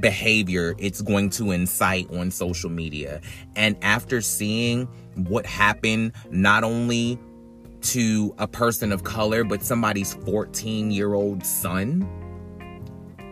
behavior 0.00 0.74
it's 0.78 1.00
going 1.00 1.30
to 1.30 1.50
incite 1.50 2.10
on 2.10 2.30
social 2.30 2.70
media. 2.70 3.20
And 3.56 3.76
after 3.82 4.20
seeing 4.20 4.86
what 5.14 5.46
happened, 5.46 6.12
not 6.30 6.64
only 6.64 7.18
to 7.80 8.34
a 8.38 8.46
person 8.46 8.92
of 8.92 9.04
color, 9.04 9.44
but 9.44 9.62
somebody's 9.62 10.14
14 10.14 10.90
year 10.90 11.14
old 11.14 11.44
son, 11.44 12.06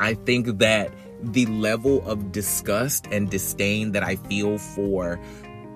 I 0.01 0.15
think 0.15 0.59
that 0.59 0.93
the 1.23 1.47
level 1.47 2.07
of 2.09 2.33
disgust 2.33 3.07
and 3.11 3.31
disdain 3.31 3.93
that 3.93 4.03
I 4.03 4.17
feel 4.17 4.59
for 4.59 5.21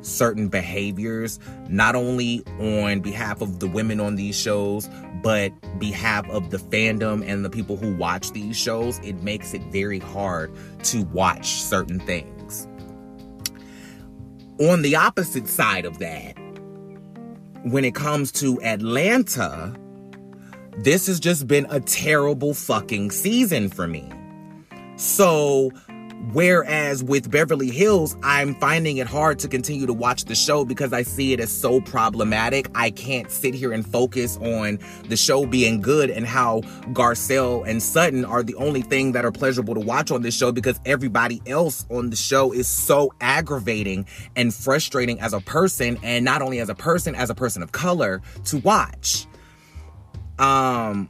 certain 0.03 0.49
behaviors, 0.49 1.39
not 1.69 1.95
only 1.95 2.43
on 2.59 3.01
behalf 3.01 3.41
of 3.41 3.59
the 3.61 3.67
women 3.67 4.01
on 4.01 4.17
these 4.17 4.37
shows, 4.37 4.89
but 5.23 5.53
behalf 5.79 6.29
of 6.31 6.51
the 6.51 6.57
fandom 6.57 7.27
and 7.27 7.45
the 7.45 7.51
people 7.51 7.77
who 7.77 7.95
watch 7.97 8.33
these 8.33 8.57
shows, 8.57 8.99
it 9.01 9.23
makes 9.23 9.55
it 9.55 9.63
very 9.65 9.99
hard 9.99 10.55
to 10.85 11.03
watch 11.05 11.63
certain 11.63 12.01
things. 12.01 12.67
On 14.59 14.83
the 14.83 14.97
opposite 14.97 15.49
side 15.49 15.85
of 15.85 15.99
that, 15.99 16.37
when 17.65 17.85
it 17.85 17.95
comes 17.95 18.33
to 18.33 18.61
Atlanta, 18.63 19.75
this 20.79 21.07
has 21.07 21.21
just 21.21 21.47
been 21.47 21.67
a 21.71 21.81
terrible 21.81 22.55
fucking 22.55 23.11
season 23.11 23.69
for 23.69 23.87
me. 23.87 24.11
So, 25.01 25.71
whereas 26.35 27.03
with 27.03 27.31
Beverly 27.31 27.71
Hills, 27.71 28.19
I'm 28.23 28.55
finding 28.57 28.99
it 28.99 29.07
hard 29.07 29.39
to 29.39 29.49
continue 29.49 29.87
to 29.87 29.95
watch 29.95 30.27
the 30.27 30.35
show 30.35 30.63
because 30.67 30.93
I 30.93 31.05
see 31.05 31.33
it 31.33 31.41
as 31.41 31.51
so 31.51 31.81
problematic. 31.81 32.69
I 32.75 32.91
can't 32.91 33.31
sit 33.31 33.55
here 33.55 33.73
and 33.73 33.87
focus 33.87 34.37
on 34.37 34.79
the 35.09 35.17
show 35.17 35.47
being 35.47 35.81
good 35.81 36.11
and 36.11 36.27
how 36.27 36.61
Garcelle 36.93 37.67
and 37.67 37.83
Sutton 37.83 38.27
are 38.27 38.43
the 38.43 38.55
only 38.57 38.83
thing 38.83 39.13
that 39.13 39.25
are 39.25 39.33
pleasurable 39.33 39.73
to 39.73 39.81
watch 39.81 40.11
on 40.11 40.21
this 40.21 40.37
show 40.37 40.53
because 40.53 40.79
everybody 40.85 41.41
else 41.47 41.87
on 41.89 42.11
the 42.11 42.17
show 42.17 42.53
is 42.53 42.69
so 42.69 43.11
aggravating 43.23 44.05
and 44.37 44.53
frustrating 44.53 45.19
as 45.19 45.33
a 45.33 45.41
person 45.41 45.99
and 46.03 46.27
not 46.27 46.43
only 46.43 46.59
as 46.61 46.69
a 46.69 46.75
person 46.75 47.15
as 47.15 47.31
a 47.31 47.35
person 47.35 47.63
of 47.63 47.73
color 47.73 48.21
to 48.45 48.59
watch. 48.59 49.27
Um 50.39 51.09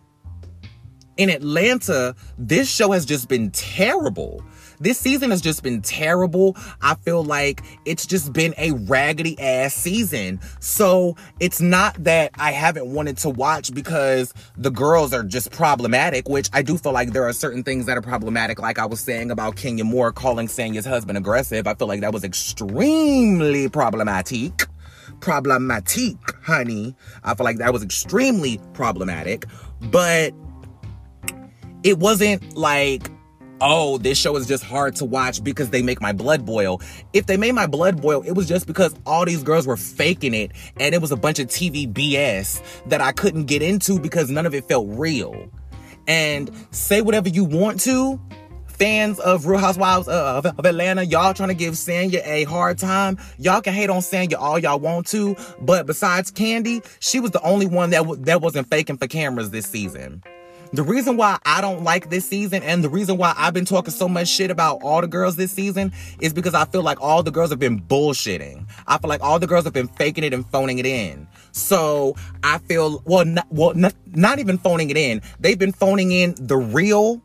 in 1.21 1.29
Atlanta, 1.29 2.17
this 2.39 2.67
show 2.71 2.93
has 2.93 3.05
just 3.05 3.29
been 3.29 3.51
terrible. 3.51 4.43
This 4.81 4.99
season 4.99 5.31
has 5.33 5.43
just 5.43 5.63
been 5.63 5.83
terrible. 5.83 6.57
I 6.81 6.95
feel 6.95 7.23
like 7.23 7.63
it's 7.85 8.07
just 8.07 8.33
been 8.33 8.55
a 8.57 8.71
raggedy 8.71 9.39
ass 9.39 9.75
season. 9.75 10.41
So 10.61 11.17
it's 11.39 11.61
not 11.61 12.03
that 12.05 12.31
I 12.39 12.53
haven't 12.53 12.87
wanted 12.87 13.19
to 13.19 13.29
watch 13.29 13.75
because 13.75 14.33
the 14.57 14.71
girls 14.71 15.13
are 15.13 15.23
just 15.23 15.51
problematic, 15.51 16.27
which 16.27 16.49
I 16.55 16.63
do 16.63 16.79
feel 16.79 16.93
like 16.93 17.13
there 17.13 17.29
are 17.29 17.35
certain 17.35 17.65
things 17.65 17.85
that 17.85 17.99
are 17.99 18.03
problematic. 18.03 18.59
Like 18.59 18.79
I 18.79 18.87
was 18.87 19.01
saying 19.01 19.31
about 19.31 19.57
Kenya 19.57 19.85
Moore 19.85 20.13
calling 20.13 20.49
Sanya's 20.49 20.87
husband 20.87 21.19
aggressive. 21.19 21.67
I 21.67 21.75
feel 21.75 21.87
like 21.87 22.01
that 22.01 22.15
was 22.15 22.25
extremely 22.25 23.69
problematic 23.69 24.63
problematic, 25.21 26.17
honey. 26.43 26.95
I 27.25 27.35
feel 27.35 27.45
like 27.45 27.59
that 27.59 27.75
was 27.75 27.83
extremely 27.83 28.59
problematic. 28.73 29.45
But 29.83 30.33
it 31.83 31.99
wasn't 31.99 32.57
like 32.57 33.11
oh, 33.61 33.99
this 33.99 34.19
show 34.19 34.37
is 34.37 34.47
just 34.47 34.65
hard 34.65 34.97
to 34.97 35.05
watch 35.05 35.45
because 35.45 35.71
they 35.71 35.83
make 35.83 36.01
my 36.01 36.13
blood 36.13 36.47
boil. 36.47 36.81
If 37.13 37.27
they 37.27 37.37
made 37.37 37.53
my 37.53 37.67
blood 37.67 38.01
boil, 38.01 38.23
it 38.23 38.33
was 38.33 38.49
just 38.49 38.67
because 38.67 38.95
all 39.05 39.25
these 39.25 39.43
girls 39.43 39.67
were 39.67 39.77
faking 39.77 40.35
it 40.35 40.53
and 40.79 40.95
it 40.95 41.01
was 41.01 41.13
a 41.13 41.17
bunch 41.17 41.39
of 41.39 41.49
TV 41.49 41.91
BS 41.93 42.63
that 42.87 43.01
I 43.01 43.13
couldn't 43.13 43.45
get 43.45 43.63
into 43.63 44.01
because 44.01 44.31
none 44.31 44.47
of 44.47 44.55
it 44.55 44.67
felt 44.67 44.87
real. 44.89 45.51
And 46.07 46.51
say 46.71 47.03
whatever 47.03 47.29
you 47.29 47.45
want 47.45 47.81
to, 47.81 48.19
fans 48.67 49.21
of 49.21 49.45
Real 49.45 49.61
Housewives 49.61 50.09
of, 50.09 50.47
of 50.47 50.65
Atlanta, 50.65 51.05
y'all 51.05 51.35
trying 51.35 51.51
to 51.51 51.55
give 51.55 51.75
Sanya 51.75 52.23
a 52.25 52.45
hard 52.45 52.79
time. 52.79 53.19
Y'all 53.39 53.61
can 53.61 53.75
hate 53.75 53.91
on 53.91 54.01
Sanya 54.01 54.37
all 54.39 54.59
y'all 54.59 54.81
want 54.81 55.07
to, 55.09 55.37
but 55.61 55.87
besides 55.87 56.33
Kandi, 56.33 56.85
she 56.99 57.21
was 57.21 57.31
the 57.31 57.43
only 57.43 57.67
one 57.67 57.91
that 57.91 57.99
w- 57.99 58.25
that 58.25 58.41
wasn't 58.41 58.71
faking 58.71 58.97
for 58.97 59.07
cameras 59.07 59.51
this 59.51 59.67
season. 59.67 60.23
The 60.73 60.85
reason 60.85 61.17
why 61.17 61.39
I 61.45 61.61
don't 61.61 61.83
like 61.83 62.11
this 62.11 62.29
season 62.29 62.63
and 62.63 62.85
the 62.85 62.89
reason 62.89 63.17
why 63.17 63.35
I've 63.37 63.53
been 63.53 63.65
talking 63.65 63.93
so 63.93 64.09
much 64.09 64.29
shit 64.29 64.53
about 64.53 64.83
all 64.83 65.01
the 65.01 65.09
girls 65.09 65.35
this 65.35 65.51
season 65.51 65.93
is 66.21 66.33
because 66.33 66.55
I 66.55 66.65
feel 66.65 66.83
like 66.83 67.01
all 67.01 67.25
the 67.25 67.33
girls 67.33 67.51
have 67.51 67.59
been 67.59 67.81
bullshitting. 67.81 68.69
I 68.87 68.99
feel 68.99 69.09
like 69.09 69.21
all 69.21 69.41
the 69.41 69.49
girls 69.49 69.65
have 69.65 69.73
been 69.73 69.89
faking 69.89 70.23
it 70.23 70.33
and 70.33 70.47
phoning 70.47 70.79
it 70.79 70.87
in. 70.87 71.27
So 71.51 72.15
I 72.45 72.59
feel, 72.59 73.03
well, 73.05 73.25
not, 73.25 73.49
well, 73.51 73.75
not, 73.75 73.95
not 74.07 74.39
even 74.39 74.59
phoning 74.59 74.91
it 74.91 74.97
in. 74.97 75.23
They've 75.41 75.59
been 75.59 75.73
phoning 75.73 76.13
in 76.13 76.37
the 76.39 76.57
real 76.57 77.21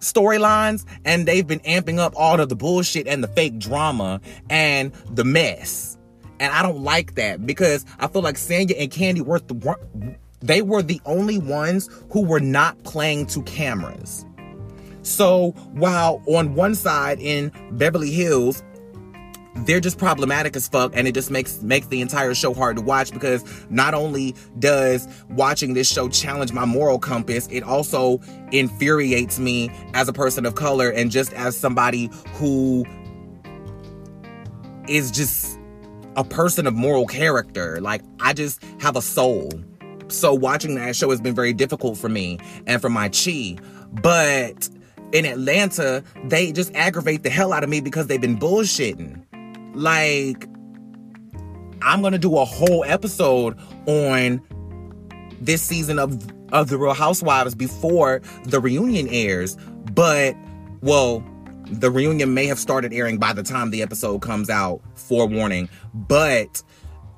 storylines 0.00 0.84
and 1.04 1.24
they've 1.24 1.46
been 1.46 1.60
amping 1.60 1.98
up 1.98 2.14
all 2.16 2.40
of 2.40 2.48
the 2.48 2.56
bullshit 2.56 3.06
and 3.06 3.22
the 3.22 3.28
fake 3.28 3.60
drama 3.60 4.20
and 4.50 4.92
the 5.12 5.24
mess. 5.24 5.98
And 6.40 6.52
I 6.52 6.62
don't 6.62 6.82
like 6.82 7.14
that 7.14 7.46
because 7.46 7.86
I 8.00 8.08
feel 8.08 8.22
like 8.22 8.34
Sanya 8.34 8.74
and 8.76 8.90
Kandi 8.90 9.20
Worth 9.20 9.46
the 9.46 9.54
they 10.40 10.62
were 10.62 10.82
the 10.82 11.00
only 11.04 11.38
ones 11.38 11.88
who 12.10 12.22
were 12.22 12.40
not 12.40 12.82
playing 12.84 13.26
to 13.26 13.42
cameras. 13.42 14.24
So 15.02 15.52
while 15.72 16.22
on 16.26 16.54
one 16.54 16.74
side 16.74 17.20
in 17.20 17.52
Beverly 17.72 18.10
Hills, 18.10 18.62
they're 19.64 19.80
just 19.80 19.98
problematic 19.98 20.54
as 20.54 20.68
fuck 20.68 20.92
and 20.94 21.08
it 21.08 21.12
just 21.12 21.30
makes 21.30 21.62
makes 21.62 21.86
the 21.86 22.00
entire 22.00 22.34
show 22.34 22.52
hard 22.52 22.76
to 22.76 22.82
watch 22.82 23.10
because 23.12 23.42
not 23.70 23.94
only 23.94 24.34
does 24.58 25.08
watching 25.30 25.72
this 25.72 25.90
show 25.90 26.08
challenge 26.08 26.52
my 26.52 26.66
moral 26.66 26.98
compass 26.98 27.48
it 27.50 27.62
also 27.62 28.20
infuriates 28.52 29.38
me 29.38 29.70
as 29.94 30.08
a 30.08 30.12
person 30.12 30.44
of 30.44 30.54
color 30.56 30.90
and 30.90 31.10
just 31.10 31.32
as 31.32 31.56
somebody 31.56 32.10
who 32.34 32.84
is 34.88 35.10
just 35.10 35.58
a 36.16 36.24
person 36.24 36.66
of 36.66 36.74
moral 36.74 37.06
character 37.06 37.80
like 37.80 38.02
i 38.20 38.34
just 38.34 38.62
have 38.78 38.94
a 38.94 39.02
soul 39.02 39.50
so 40.08 40.34
watching 40.34 40.74
that 40.76 40.96
show 40.96 41.10
has 41.10 41.20
been 41.20 41.34
very 41.34 41.52
difficult 41.52 41.98
for 41.98 42.08
me 42.08 42.38
and 42.66 42.80
for 42.80 42.88
my 42.88 43.08
chi. 43.08 43.56
But 43.92 44.68
in 45.12 45.24
Atlanta, 45.24 46.02
they 46.24 46.52
just 46.52 46.74
aggravate 46.74 47.22
the 47.22 47.30
hell 47.30 47.52
out 47.52 47.64
of 47.64 47.70
me 47.70 47.80
because 47.80 48.06
they've 48.06 48.20
been 48.20 48.38
bullshitting. 48.38 49.22
Like, 49.74 50.48
I'm 51.82 52.02
gonna 52.02 52.18
do 52.18 52.36
a 52.38 52.44
whole 52.44 52.84
episode 52.84 53.56
on 53.86 54.42
this 55.40 55.62
season 55.62 55.98
of 55.98 56.18
of 56.52 56.68
the 56.68 56.78
Real 56.78 56.94
Housewives 56.94 57.54
before 57.54 58.22
the 58.44 58.60
reunion 58.60 59.08
airs. 59.08 59.56
But 59.94 60.36
well, 60.80 61.24
the 61.66 61.90
reunion 61.90 62.34
may 62.34 62.46
have 62.46 62.58
started 62.58 62.92
airing 62.92 63.18
by 63.18 63.32
the 63.32 63.42
time 63.42 63.70
the 63.70 63.82
episode 63.82 64.20
comes 64.20 64.48
out. 64.48 64.80
Forewarning, 64.94 65.68
but 65.94 66.62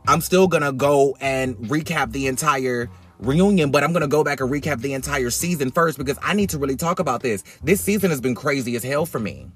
I'm 0.08 0.22
still 0.22 0.48
gonna 0.48 0.72
go 0.72 1.18
and 1.20 1.54
recap 1.58 2.12
the 2.12 2.28
entire 2.28 2.88
reunion, 3.18 3.70
but 3.70 3.84
I'm 3.84 3.92
gonna 3.92 4.08
go 4.08 4.24
back 4.24 4.40
and 4.40 4.50
recap 4.50 4.80
the 4.80 4.94
entire 4.94 5.28
season 5.28 5.70
first 5.70 5.98
because 5.98 6.18
I 6.22 6.32
need 6.32 6.48
to 6.50 6.58
really 6.58 6.76
talk 6.76 6.98
about 6.98 7.22
this. 7.22 7.44
This 7.62 7.82
season 7.82 8.08
has 8.08 8.20
been 8.20 8.34
crazy 8.34 8.74
as 8.74 8.82
hell 8.82 9.04
for 9.04 9.18
me. 9.18 9.50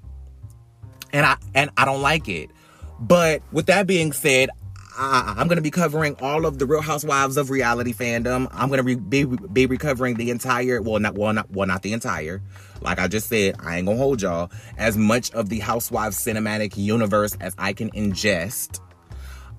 And 1.11 1.25
I 1.25 1.37
and 1.55 1.71
I 1.75 1.85
don't 1.85 2.03
like 2.03 2.29
it. 2.29 2.51
But 2.99 3.41
with 3.51 3.65
that 3.65 3.87
being 3.87 4.13
said, 4.13 4.51
I, 4.95 5.33
am 5.37 5.47
going 5.47 5.57
to 5.57 5.63
be 5.63 5.71
covering 5.71 6.15
all 6.21 6.45
of 6.45 6.59
the 6.59 6.67
Real 6.67 6.81
Housewives 6.81 7.35
of 7.37 7.49
reality 7.49 7.91
fandom. 7.91 8.47
I'm 8.51 8.69
going 8.69 8.77
to 8.77 8.83
re- 8.83 8.95
be, 8.95 9.25
be 9.25 9.65
recovering 9.65 10.15
the 10.15 10.29
entire, 10.29 10.81
well, 10.81 10.99
not 10.99 11.15
well, 11.15 11.33
not 11.33 11.49
well, 11.49 11.67
not 11.67 11.81
the 11.81 11.93
entire. 11.93 12.43
Like 12.81 12.99
I 12.99 13.07
just 13.07 13.27
said, 13.27 13.55
I 13.59 13.77
ain't 13.77 13.87
gonna 13.87 13.97
hold 13.97 14.21
y'all 14.21 14.51
as 14.77 14.95
much 14.95 15.31
of 15.31 15.49
the 15.49 15.59
Housewives 15.59 16.23
cinematic 16.23 16.77
universe 16.77 17.35
as 17.41 17.55
I 17.57 17.73
can 17.73 17.89
ingest. 17.91 18.79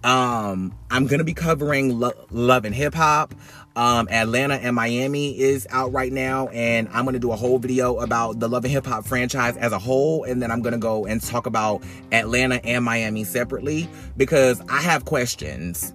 Um, 0.05 0.75
I'm 0.91 1.07
gonna 1.07 1.25
be 1.25 1.35
covering 1.35 1.99
Lo- 1.99 2.13
Love 2.31 2.67
and 2.67 2.75
Hip 2.75 2.95
Hop. 2.95 3.35
Um, 3.75 4.07
Atlanta 4.09 4.55
and 4.55 4.77
Miami 4.77 5.37
is 5.37 5.67
out 5.71 5.93
right 5.93 6.13
now, 6.13 6.47
and 6.49 6.89
I'm 6.93 7.05
gonna 7.07 7.19
do 7.19 7.33
a 7.33 7.37
whole 7.37 7.59
video 7.59 7.99
about 7.99 8.39
the 8.39 8.49
Love 8.49 8.65
and 8.65 8.73
Hip 8.73 8.87
Hop 8.87 9.07
franchise 9.07 9.57
as 9.57 9.73
a 9.73 9.79
whole, 9.79 10.23
and 10.25 10.41
then 10.43 10.51
I'm 10.53 10.63
gonna 10.63 10.79
go 10.79 11.07
and 11.07 11.23
talk 11.23 11.47
about 11.47 11.83
Atlanta 12.13 12.65
and 12.65 12.85
Miami 12.85 13.25
separately 13.25 13.89
because 14.17 14.61
I 14.69 14.83
have 14.83 15.07
questions 15.07 15.95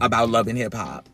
about 0.00 0.28
Love 0.28 0.48
and 0.48 0.58
Hip 0.58 0.74
Hop 0.74 1.08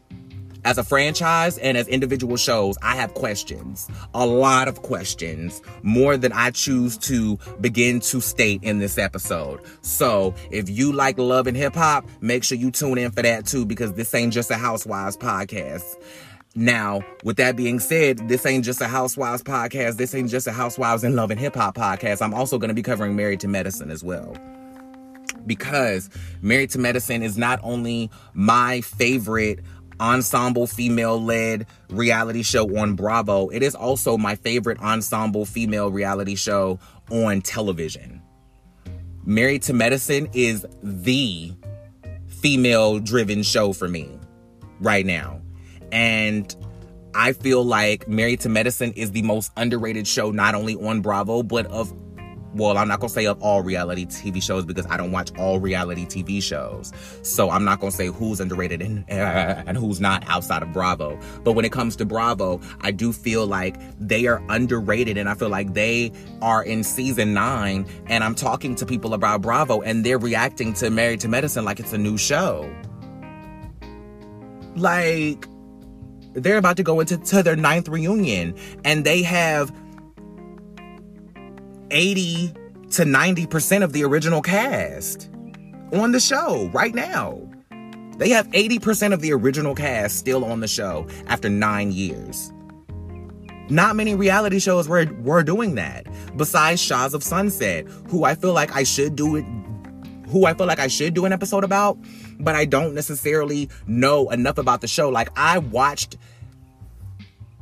as 0.66 0.78
a 0.78 0.84
franchise 0.84 1.58
and 1.58 1.78
as 1.78 1.86
individual 1.86 2.36
shows, 2.36 2.76
I 2.82 2.96
have 2.96 3.14
questions. 3.14 3.88
A 4.14 4.26
lot 4.26 4.66
of 4.66 4.82
questions. 4.82 5.62
More 5.84 6.16
than 6.16 6.32
I 6.32 6.50
choose 6.50 6.98
to 6.98 7.38
begin 7.60 8.00
to 8.00 8.20
state 8.20 8.64
in 8.64 8.80
this 8.80 8.98
episode. 8.98 9.60
So 9.82 10.34
if 10.50 10.68
you 10.68 10.92
like 10.92 11.18
love 11.18 11.46
and 11.46 11.56
hip 11.56 11.76
hop, 11.76 12.04
make 12.20 12.42
sure 12.42 12.58
you 12.58 12.72
tune 12.72 12.98
in 12.98 13.12
for 13.12 13.22
that 13.22 13.46
too, 13.46 13.64
because 13.64 13.92
this 13.92 14.12
ain't 14.12 14.32
just 14.32 14.50
a 14.50 14.56
Housewives 14.56 15.16
podcast. 15.16 15.84
Now, 16.56 17.02
with 17.22 17.36
that 17.36 17.54
being 17.54 17.78
said, 17.78 18.28
this 18.28 18.44
ain't 18.44 18.64
just 18.64 18.80
a 18.80 18.88
Housewives 18.88 19.44
podcast. 19.44 19.98
This 19.98 20.16
ain't 20.16 20.30
just 20.30 20.48
a 20.48 20.52
Housewives 20.52 21.04
and 21.04 21.14
Love 21.14 21.30
and 21.30 21.38
Hip 21.38 21.54
Hop 21.54 21.76
podcast. 21.76 22.20
I'm 22.20 22.34
also 22.34 22.58
going 22.58 22.70
to 22.70 22.74
be 22.74 22.82
covering 22.82 23.14
Married 23.14 23.38
to 23.40 23.48
Medicine 23.48 23.92
as 23.92 24.02
well. 24.02 24.36
Because 25.46 26.10
Married 26.42 26.70
to 26.70 26.78
Medicine 26.80 27.22
is 27.22 27.38
not 27.38 27.60
only 27.62 28.10
my 28.34 28.80
favorite 28.80 29.60
ensemble 30.00 30.66
female 30.66 31.22
led 31.22 31.66
reality 31.90 32.42
show 32.42 32.78
on 32.78 32.94
Bravo. 32.94 33.48
It 33.48 33.62
is 33.62 33.74
also 33.74 34.16
my 34.16 34.34
favorite 34.36 34.80
ensemble 34.80 35.44
female 35.44 35.90
reality 35.90 36.34
show 36.34 36.78
on 37.10 37.42
television. 37.42 38.22
Married 39.24 39.62
to 39.62 39.72
Medicine 39.72 40.28
is 40.32 40.66
the 40.82 41.52
female 42.28 42.98
driven 43.00 43.42
show 43.42 43.72
for 43.72 43.88
me 43.88 44.08
right 44.80 45.04
now. 45.04 45.40
And 45.90 46.54
I 47.14 47.32
feel 47.32 47.64
like 47.64 48.06
Married 48.08 48.40
to 48.40 48.48
Medicine 48.48 48.92
is 48.92 49.12
the 49.12 49.22
most 49.22 49.50
underrated 49.56 50.06
show, 50.06 50.30
not 50.30 50.54
only 50.54 50.76
on 50.76 51.00
Bravo, 51.00 51.42
but 51.42 51.66
of 51.66 51.92
well, 52.56 52.78
I'm 52.78 52.88
not 52.88 53.00
gonna 53.00 53.10
say 53.10 53.26
of 53.26 53.40
all 53.42 53.62
reality 53.62 54.06
TV 54.06 54.42
shows 54.42 54.64
because 54.64 54.86
I 54.86 54.96
don't 54.96 55.12
watch 55.12 55.30
all 55.38 55.60
reality 55.60 56.06
TV 56.06 56.42
shows. 56.42 56.92
So 57.22 57.50
I'm 57.50 57.64
not 57.64 57.80
gonna 57.80 57.92
say 57.92 58.06
who's 58.06 58.40
underrated 58.40 58.80
and, 58.80 59.04
and 59.08 59.76
who's 59.76 60.00
not 60.00 60.24
outside 60.26 60.62
of 60.62 60.72
Bravo. 60.72 61.18
But 61.44 61.52
when 61.52 61.64
it 61.64 61.72
comes 61.72 61.96
to 61.96 62.04
Bravo, 62.06 62.60
I 62.80 62.90
do 62.90 63.12
feel 63.12 63.46
like 63.46 63.76
they 64.00 64.26
are 64.26 64.42
underrated 64.48 65.18
and 65.18 65.28
I 65.28 65.34
feel 65.34 65.50
like 65.50 65.74
they 65.74 66.12
are 66.40 66.64
in 66.64 66.82
season 66.82 67.34
nine 67.34 67.86
and 68.06 68.24
I'm 68.24 68.34
talking 68.34 68.74
to 68.76 68.86
people 68.86 69.12
about 69.12 69.42
Bravo 69.42 69.82
and 69.82 70.04
they're 70.04 70.18
reacting 70.18 70.72
to 70.74 70.90
Married 70.90 71.20
to 71.20 71.28
Medicine 71.28 71.64
like 71.64 71.78
it's 71.78 71.92
a 71.92 71.98
new 71.98 72.16
show. 72.16 72.72
Like, 74.76 75.46
they're 76.34 76.58
about 76.58 76.76
to 76.76 76.82
go 76.82 77.00
into 77.00 77.16
to 77.16 77.42
their 77.42 77.56
ninth 77.56 77.88
reunion 77.88 78.54
and 78.84 79.04
they 79.04 79.22
have 79.22 79.72
80 81.90 82.54
to 82.90 83.02
90% 83.02 83.82
of 83.82 83.92
the 83.92 84.04
original 84.04 84.42
cast 84.42 85.30
on 85.92 86.12
the 86.12 86.20
show 86.20 86.70
right 86.72 86.94
now. 86.94 87.40
They 88.18 88.30
have 88.30 88.48
80% 88.48 89.12
of 89.12 89.20
the 89.20 89.32
original 89.32 89.74
cast 89.74 90.18
still 90.18 90.44
on 90.44 90.60
the 90.60 90.68
show 90.68 91.06
after 91.26 91.48
nine 91.48 91.92
years. 91.92 92.52
Not 93.68 93.96
many 93.96 94.14
reality 94.14 94.58
shows 94.60 94.88
were, 94.88 95.06
were 95.22 95.42
doing 95.42 95.74
that, 95.74 96.06
besides 96.36 96.80
Shahs 96.80 97.14
of 97.14 97.22
Sunset, 97.22 97.86
who 98.08 98.24
I 98.24 98.34
feel 98.34 98.52
like 98.52 98.74
I 98.74 98.84
should 98.84 99.16
do 99.16 99.36
it, 99.36 99.44
who 100.28 100.46
I 100.46 100.54
feel 100.54 100.66
like 100.66 100.78
I 100.78 100.86
should 100.86 101.14
do 101.14 101.24
an 101.24 101.32
episode 101.32 101.64
about, 101.64 101.98
but 102.38 102.54
I 102.54 102.64
don't 102.64 102.94
necessarily 102.94 103.68
know 103.86 104.30
enough 104.30 104.58
about 104.58 104.80
the 104.82 104.88
show. 104.88 105.08
Like, 105.08 105.30
I 105.36 105.58
watched 105.58 106.16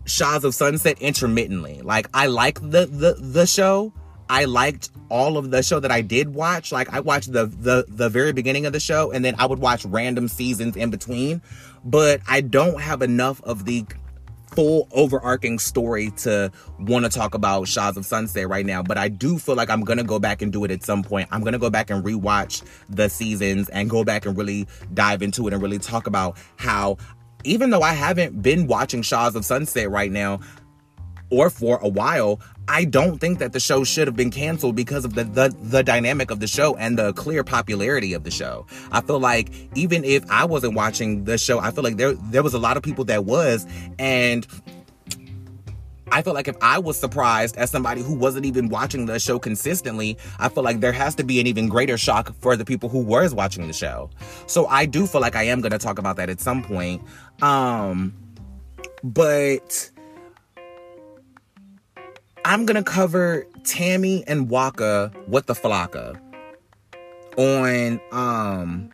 Shahs 0.04 0.44
of 0.44 0.54
Sunset 0.54 1.00
intermittently. 1.00 1.80
Like, 1.82 2.08
I 2.12 2.26
like 2.26 2.60
the, 2.60 2.86
the, 2.86 3.16
the 3.18 3.46
show, 3.46 3.92
I 4.28 4.44
liked 4.44 4.90
all 5.10 5.36
of 5.36 5.50
the 5.50 5.62
show 5.62 5.80
that 5.80 5.90
I 5.90 6.00
did 6.00 6.34
watch. 6.34 6.72
Like 6.72 6.92
I 6.92 7.00
watched 7.00 7.32
the 7.32 7.46
the 7.46 7.84
the 7.88 8.08
very 8.08 8.32
beginning 8.32 8.66
of 8.66 8.72
the 8.72 8.80
show 8.80 9.12
and 9.12 9.24
then 9.24 9.34
I 9.38 9.46
would 9.46 9.58
watch 9.58 9.84
random 9.84 10.28
seasons 10.28 10.76
in 10.76 10.90
between, 10.90 11.42
but 11.84 12.20
I 12.28 12.40
don't 12.40 12.80
have 12.80 13.02
enough 13.02 13.42
of 13.42 13.64
the 13.64 13.84
full 14.54 14.88
overarching 14.92 15.58
story 15.58 16.10
to 16.10 16.50
want 16.78 17.04
to 17.04 17.10
talk 17.10 17.34
about 17.34 17.66
Shahs 17.66 17.96
of 17.96 18.06
Sunset 18.06 18.48
right 18.48 18.64
now, 18.64 18.82
but 18.82 18.96
I 18.96 19.08
do 19.08 19.38
feel 19.38 19.56
like 19.56 19.68
I'm 19.68 19.82
going 19.82 19.98
to 19.98 20.04
go 20.04 20.20
back 20.20 20.42
and 20.42 20.52
do 20.52 20.64
it 20.64 20.70
at 20.70 20.84
some 20.84 21.02
point. 21.02 21.28
I'm 21.32 21.40
going 21.40 21.54
to 21.54 21.58
go 21.58 21.70
back 21.70 21.90
and 21.90 22.04
rewatch 22.04 22.62
the 22.88 23.08
seasons 23.08 23.68
and 23.70 23.90
go 23.90 24.04
back 24.04 24.26
and 24.26 24.36
really 24.36 24.68
dive 24.92 25.22
into 25.22 25.48
it 25.48 25.52
and 25.52 25.60
really 25.60 25.78
talk 25.78 26.06
about 26.06 26.38
how 26.56 26.98
even 27.44 27.70
though 27.70 27.82
I 27.82 27.92
haven't 27.92 28.42
been 28.42 28.66
watching 28.66 29.02
Shahs 29.02 29.34
of 29.34 29.44
Sunset 29.44 29.90
right 29.90 30.10
now, 30.10 30.40
or 31.30 31.50
for 31.50 31.78
a 31.82 31.88
while, 31.88 32.40
I 32.66 32.84
don't 32.84 33.18
think 33.18 33.38
that 33.40 33.52
the 33.52 33.60
show 33.60 33.84
should 33.84 34.06
have 34.08 34.16
been 34.16 34.30
canceled 34.30 34.76
because 34.76 35.04
of 35.04 35.14
the, 35.14 35.24
the 35.24 35.54
the 35.60 35.82
dynamic 35.82 36.30
of 36.30 36.40
the 36.40 36.46
show 36.46 36.74
and 36.76 36.98
the 36.98 37.12
clear 37.12 37.44
popularity 37.44 38.14
of 38.14 38.24
the 38.24 38.30
show. 38.30 38.66
I 38.90 39.00
feel 39.02 39.20
like 39.20 39.50
even 39.74 40.04
if 40.04 40.28
I 40.30 40.44
wasn't 40.44 40.74
watching 40.74 41.24
the 41.24 41.36
show, 41.36 41.58
I 41.58 41.70
feel 41.70 41.84
like 41.84 41.96
there 41.96 42.14
there 42.14 42.42
was 42.42 42.54
a 42.54 42.58
lot 42.58 42.76
of 42.76 42.82
people 42.82 43.04
that 43.06 43.24
was 43.24 43.66
and 43.98 44.46
I 46.10 46.22
feel 46.22 46.32
like 46.32 46.48
if 46.48 46.56
I 46.62 46.78
was 46.78 46.98
surprised 46.98 47.56
as 47.56 47.70
somebody 47.70 48.02
who 48.02 48.14
wasn't 48.14 48.46
even 48.46 48.68
watching 48.68 49.06
the 49.06 49.18
show 49.18 49.38
consistently, 49.38 50.16
I 50.38 50.48
feel 50.48 50.62
like 50.62 50.80
there 50.80 50.92
has 50.92 51.14
to 51.16 51.24
be 51.24 51.40
an 51.40 51.46
even 51.46 51.68
greater 51.68 51.98
shock 51.98 52.34
for 52.40 52.56
the 52.56 52.64
people 52.64 52.88
who 52.88 53.00
was 53.00 53.34
watching 53.34 53.66
the 53.66 53.72
show. 53.72 54.10
So 54.46 54.66
I 54.66 54.86
do 54.86 55.06
feel 55.06 55.20
like 55.20 55.34
I 55.34 55.44
am 55.44 55.60
going 55.60 55.72
to 55.72 55.78
talk 55.78 55.98
about 55.98 56.16
that 56.16 56.30
at 56.30 56.40
some 56.40 56.62
point. 56.62 57.02
Um 57.42 58.14
but 59.02 59.90
I'm 62.44 62.66
gonna 62.66 62.82
cover 62.82 63.46
Tammy 63.64 64.22
and 64.26 64.50
Waka 64.50 65.10
with 65.26 65.46
the 65.46 65.54
Flocka 65.54 66.20
on 67.38 68.00
um 68.12 68.90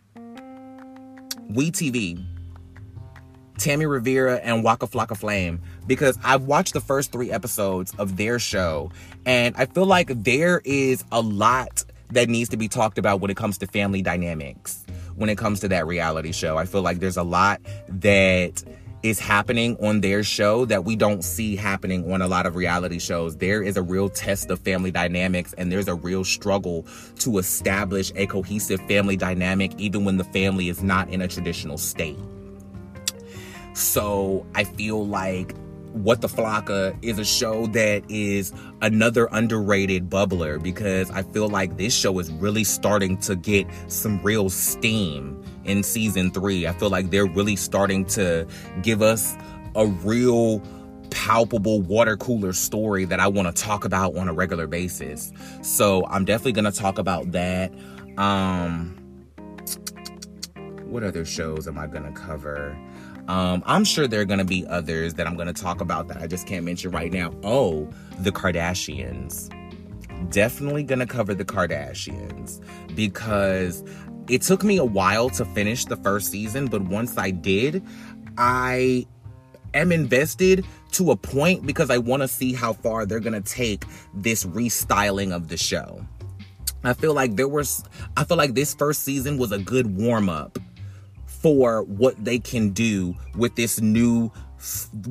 WeTV. 1.51 2.25
Tammy 3.59 3.85
Rivera 3.85 4.37
and 4.37 4.65
Waka 4.65 4.87
Flocka 4.87 5.15
Flame 5.17 5.61
because 5.87 6.19
I've 6.25 6.45
watched 6.45 6.73
the 6.73 6.81
first 6.81 7.13
three 7.13 7.31
episodes 7.31 7.93
of 7.99 8.17
their 8.17 8.39
show 8.39 8.91
and 9.27 9.55
I 9.59 9.67
feel 9.67 9.85
like 9.85 10.09
there 10.23 10.63
is 10.65 11.05
a 11.13 11.21
lot 11.21 11.85
that 12.13 12.29
needs 12.29 12.49
to 12.51 12.57
be 12.57 12.69
talked 12.69 12.97
about 12.99 13.21
when 13.21 13.31
it 13.31 13.37
comes 13.37 13.59
to 13.59 13.67
family 13.67 14.01
dynamics. 14.01 14.87
When 15.17 15.29
it 15.29 15.37
comes 15.37 15.61
to 15.61 15.69
that 15.69 15.87
reality 15.87 16.33
show, 16.33 16.57
I 16.57 16.65
feel 16.65 16.81
like 16.81 17.01
there's 17.01 17.19
a 17.19 17.23
lot 17.23 17.61
that 17.89 18.65
is 19.03 19.19
happening 19.19 19.77
on 19.81 20.01
their 20.01 20.23
show 20.23 20.65
that 20.67 20.85
we 20.85 20.95
don't 20.95 21.25
see 21.25 21.57
happening 21.57 22.13
on 22.13 22.21
a 22.21 22.29
lot 22.29 22.47
of 22.47 22.55
reality 22.55 22.99
shows. 22.99 23.37
There 23.37 23.63
is 23.63 23.77
a 23.77 23.83
real 23.83 24.09
test 24.09 24.51
of 24.51 24.59
family 24.61 24.91
dynamics 24.91 25.55
and 25.55 25.73
there's 25.73 25.89
a 25.89 25.95
real 25.95 26.25
struggle 26.25 26.87
to 27.21 27.39
establish 27.39 28.13
a 28.15 28.27
cohesive 28.27 28.81
family 28.83 29.17
dynamic 29.17 29.73
even 29.79 30.05
when 30.05 30.19
the 30.19 30.25
family 30.25 30.69
is 30.69 30.83
not 30.83 31.09
in 31.09 31.23
a 31.23 31.29
traditional 31.29 31.79
state. 31.79 32.19
So 33.73 34.47
I 34.55 34.65
feel 34.65 35.07
like 35.07 35.55
what 35.93 36.21
the 36.21 36.29
Flocka 36.29 36.97
is 37.03 37.19
a 37.19 37.25
show 37.25 37.67
that 37.69 38.03
is 38.09 38.53
another 38.81 39.29
underrated 39.33 40.09
bubbler 40.09 40.63
because 40.63 41.11
I 41.11 41.23
feel 41.23 41.49
like 41.49 41.77
this 41.77 41.95
show 41.95 42.19
is 42.19 42.31
really 42.33 42.65
starting 42.65 43.19
to 43.19 43.35
get 43.37 43.67
some 43.89 44.23
real 44.23 44.51
steam 44.51 45.43
in 45.65 45.83
season 45.83 46.31
three. 46.31 46.67
I 46.67 46.73
feel 46.73 46.91
like 46.91 47.11
they're 47.11 47.27
really 47.27 47.57
starting 47.57 48.05
to 48.07 48.47
give 48.83 49.03
us 49.03 49.37
a 49.75 49.87
real 49.87 50.63
palpable 51.11 51.81
water 51.83 52.17
cooler 52.17 52.53
story 52.53 53.05
that 53.05 53.19
I 53.19 53.27
want 53.27 53.55
to 53.55 53.63
talk 53.63 53.85
about 53.85 54.17
on 54.17 54.29
a 54.29 54.33
regular 54.33 54.67
basis. 54.67 55.33
So 55.63 56.07
I'm 56.07 56.25
definitely 56.25 56.53
going 56.53 56.73
to 56.73 56.79
talk 56.79 56.99
about 56.99 57.33
that. 57.33 57.73
Um, 58.17 58.97
what 60.85 61.03
other 61.03 61.25
shows 61.25 61.69
am 61.69 61.79
I 61.79 61.87
going 61.87 62.05
to 62.05 62.13
cover? 62.13 62.77
Um, 63.31 63.63
I'm 63.65 63.85
sure 63.85 64.09
there 64.09 64.21
are 64.21 64.25
going 64.25 64.41
to 64.41 64.45
be 64.45 64.67
others 64.67 65.15
that 65.15 65.29
I'm 65.29 65.37
going 65.37 65.47
to 65.47 65.55
talk 65.55 65.81
about 65.81 66.09
that 66.09 66.17
I 66.17 66.27
just 66.27 66.49
can't 66.49 66.65
mention 66.65 66.91
right 66.91 67.13
now. 67.13 67.33
Oh, 67.45 67.89
the 68.19 68.33
Kardashians. 68.33 69.49
Definitely 70.33 70.83
going 70.83 70.99
to 70.99 71.07
cover 71.07 71.33
the 71.33 71.45
Kardashians 71.45 72.61
because 72.97 73.85
it 74.29 74.43
took 74.43 74.65
me 74.65 74.79
a 74.79 74.85
while 74.85 75.31
to 75.31 75.45
finish 75.45 75.85
the 75.85 75.95
first 75.95 76.33
season, 76.33 76.67
but 76.67 76.83
once 76.83 77.17
I 77.17 77.31
did, 77.31 77.85
I 78.37 79.07
am 79.75 79.93
invested 79.93 80.67
to 80.93 81.13
a 81.13 81.17
point 81.17 81.65
because 81.65 81.89
I 81.89 81.99
want 81.99 82.23
to 82.23 82.29
see 82.29 82.53
how 82.53 82.73
far 82.73 83.07
they're 83.07 83.21
going 83.21 83.41
to 83.41 83.49
take 83.49 83.85
this 84.13 84.43
restyling 84.43 85.31
of 85.31 85.47
the 85.47 85.57
show. 85.57 86.05
I 86.83 86.95
feel 86.95 87.15
like 87.15 87.37
there 87.37 87.47
was 87.47 87.85
I 88.17 88.25
feel 88.25 88.39
like 88.39 88.55
this 88.55 88.75
first 88.75 89.05
season 89.05 89.39
was 89.39 89.53
a 89.53 89.59
good 89.59 89.97
warm 89.97 90.29
up 90.29 90.59
for 91.41 91.83
what 91.85 92.23
they 92.23 92.39
can 92.39 92.71
do 92.71 93.15
with 93.35 93.57
this 93.57 93.81
new 93.81 94.31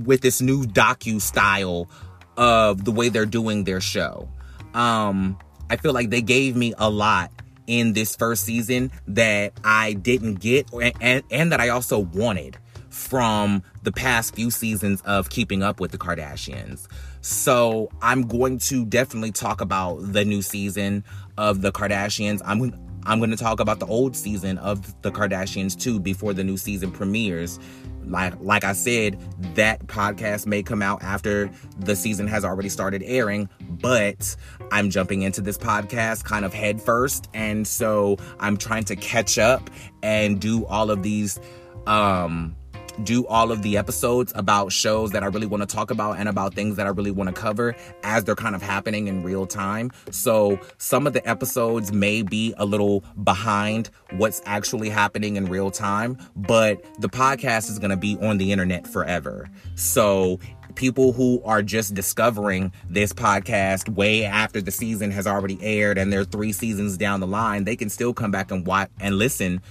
with 0.05 0.21
this 0.21 0.41
new 0.41 0.63
docu 0.63 1.19
style 1.19 1.89
of 2.37 2.85
the 2.85 2.91
way 2.91 3.09
they're 3.09 3.25
doing 3.25 3.63
their 3.63 3.81
show. 3.81 4.29
Um, 4.73 5.37
I 5.69 5.75
feel 5.75 5.93
like 5.93 6.09
they 6.09 6.21
gave 6.21 6.55
me 6.55 6.73
a 6.77 6.89
lot 6.89 7.31
in 7.67 7.93
this 7.93 8.15
first 8.15 8.45
season 8.45 8.91
that 9.07 9.53
I 9.63 9.93
didn't 9.93 10.35
get 10.35 10.71
and, 10.73 11.23
and, 11.29 11.51
that 11.51 11.59
I 11.59 11.69
also 11.69 11.99
wanted 11.99 12.57
from 12.89 13.61
the 13.83 13.91
past 13.91 14.35
few 14.35 14.49
seasons 14.49 15.01
of 15.01 15.29
keeping 15.29 15.61
up 15.61 15.79
with 15.79 15.91
the 15.91 15.97
Kardashians. 15.97 16.87
So 17.21 17.89
I'm 18.01 18.23
going 18.27 18.57
to 18.59 18.85
definitely 18.85 19.31
talk 19.31 19.61
about 19.61 20.13
the 20.13 20.25
new 20.25 20.41
season 20.41 21.03
of 21.37 21.61
the 21.61 21.71
Kardashians. 21.71 22.41
I'm 22.43 22.71
I'm 23.05 23.19
going 23.19 23.31
to 23.31 23.37
talk 23.37 23.59
about 23.59 23.79
the 23.79 23.85
old 23.87 24.15
season 24.15 24.57
of 24.57 25.01
the 25.01 25.11
Kardashians 25.11 25.79
too 25.79 25.99
before 25.99 26.33
the 26.33 26.43
new 26.43 26.57
season 26.57 26.91
premieres. 26.91 27.59
Like 28.05 28.33
like 28.39 28.63
I 28.63 28.73
said, 28.73 29.19
that 29.55 29.85
podcast 29.87 30.45
may 30.45 30.63
come 30.63 30.81
out 30.81 31.03
after 31.03 31.49
the 31.79 31.95
season 31.95 32.27
has 32.27 32.43
already 32.43 32.69
started 32.69 33.03
airing, 33.05 33.49
but 33.61 34.35
I'm 34.71 34.89
jumping 34.89 35.21
into 35.21 35.41
this 35.41 35.57
podcast 35.57 36.23
kind 36.23 36.45
of 36.45 36.53
head 36.53 36.81
first 36.81 37.29
and 37.33 37.67
so 37.67 38.17
I'm 38.39 38.57
trying 38.57 38.85
to 38.85 38.95
catch 38.95 39.37
up 39.37 39.69
and 40.01 40.39
do 40.39 40.65
all 40.65 40.91
of 40.91 41.03
these 41.03 41.39
um 41.87 42.55
do 43.03 43.25
all 43.27 43.51
of 43.51 43.61
the 43.61 43.77
episodes 43.77 44.31
about 44.35 44.71
shows 44.71 45.11
that 45.11 45.23
I 45.23 45.27
really 45.27 45.47
want 45.47 45.61
to 45.61 45.75
talk 45.75 45.91
about 45.91 46.17
and 46.17 46.29
about 46.29 46.53
things 46.53 46.75
that 46.77 46.85
I 46.85 46.89
really 46.89 47.11
want 47.11 47.33
to 47.33 47.39
cover 47.39 47.75
as 48.03 48.23
they're 48.23 48.35
kind 48.35 48.55
of 48.55 48.61
happening 48.61 49.07
in 49.07 49.23
real 49.23 49.45
time. 49.45 49.91
So 50.11 50.59
some 50.77 51.07
of 51.07 51.13
the 51.13 51.27
episodes 51.27 51.91
may 51.91 52.21
be 52.21 52.53
a 52.57 52.65
little 52.65 53.03
behind 53.23 53.89
what's 54.17 54.41
actually 54.45 54.89
happening 54.89 55.35
in 55.35 55.45
real 55.45 55.71
time, 55.71 56.17
but 56.35 56.83
the 56.99 57.09
podcast 57.09 57.69
is 57.69 57.79
going 57.79 57.91
to 57.91 57.97
be 57.97 58.17
on 58.21 58.37
the 58.37 58.51
internet 58.51 58.87
forever. 58.87 59.49
So 59.75 60.39
people 60.75 61.11
who 61.11 61.41
are 61.43 61.61
just 61.61 61.93
discovering 61.93 62.71
this 62.89 63.11
podcast 63.11 63.89
way 63.89 64.23
after 64.23 64.61
the 64.61 64.71
season 64.71 65.11
has 65.11 65.27
already 65.27 65.57
aired 65.61 65.97
and 65.97 66.11
they're 66.11 66.23
three 66.23 66.51
seasons 66.53 66.97
down 66.97 67.19
the 67.19 67.27
line, 67.27 67.63
they 67.63 67.75
can 67.75 67.89
still 67.89 68.13
come 68.13 68.31
back 68.31 68.51
and 68.51 68.65
watch 68.65 68.89
and 68.99 69.17
listen. 69.17 69.61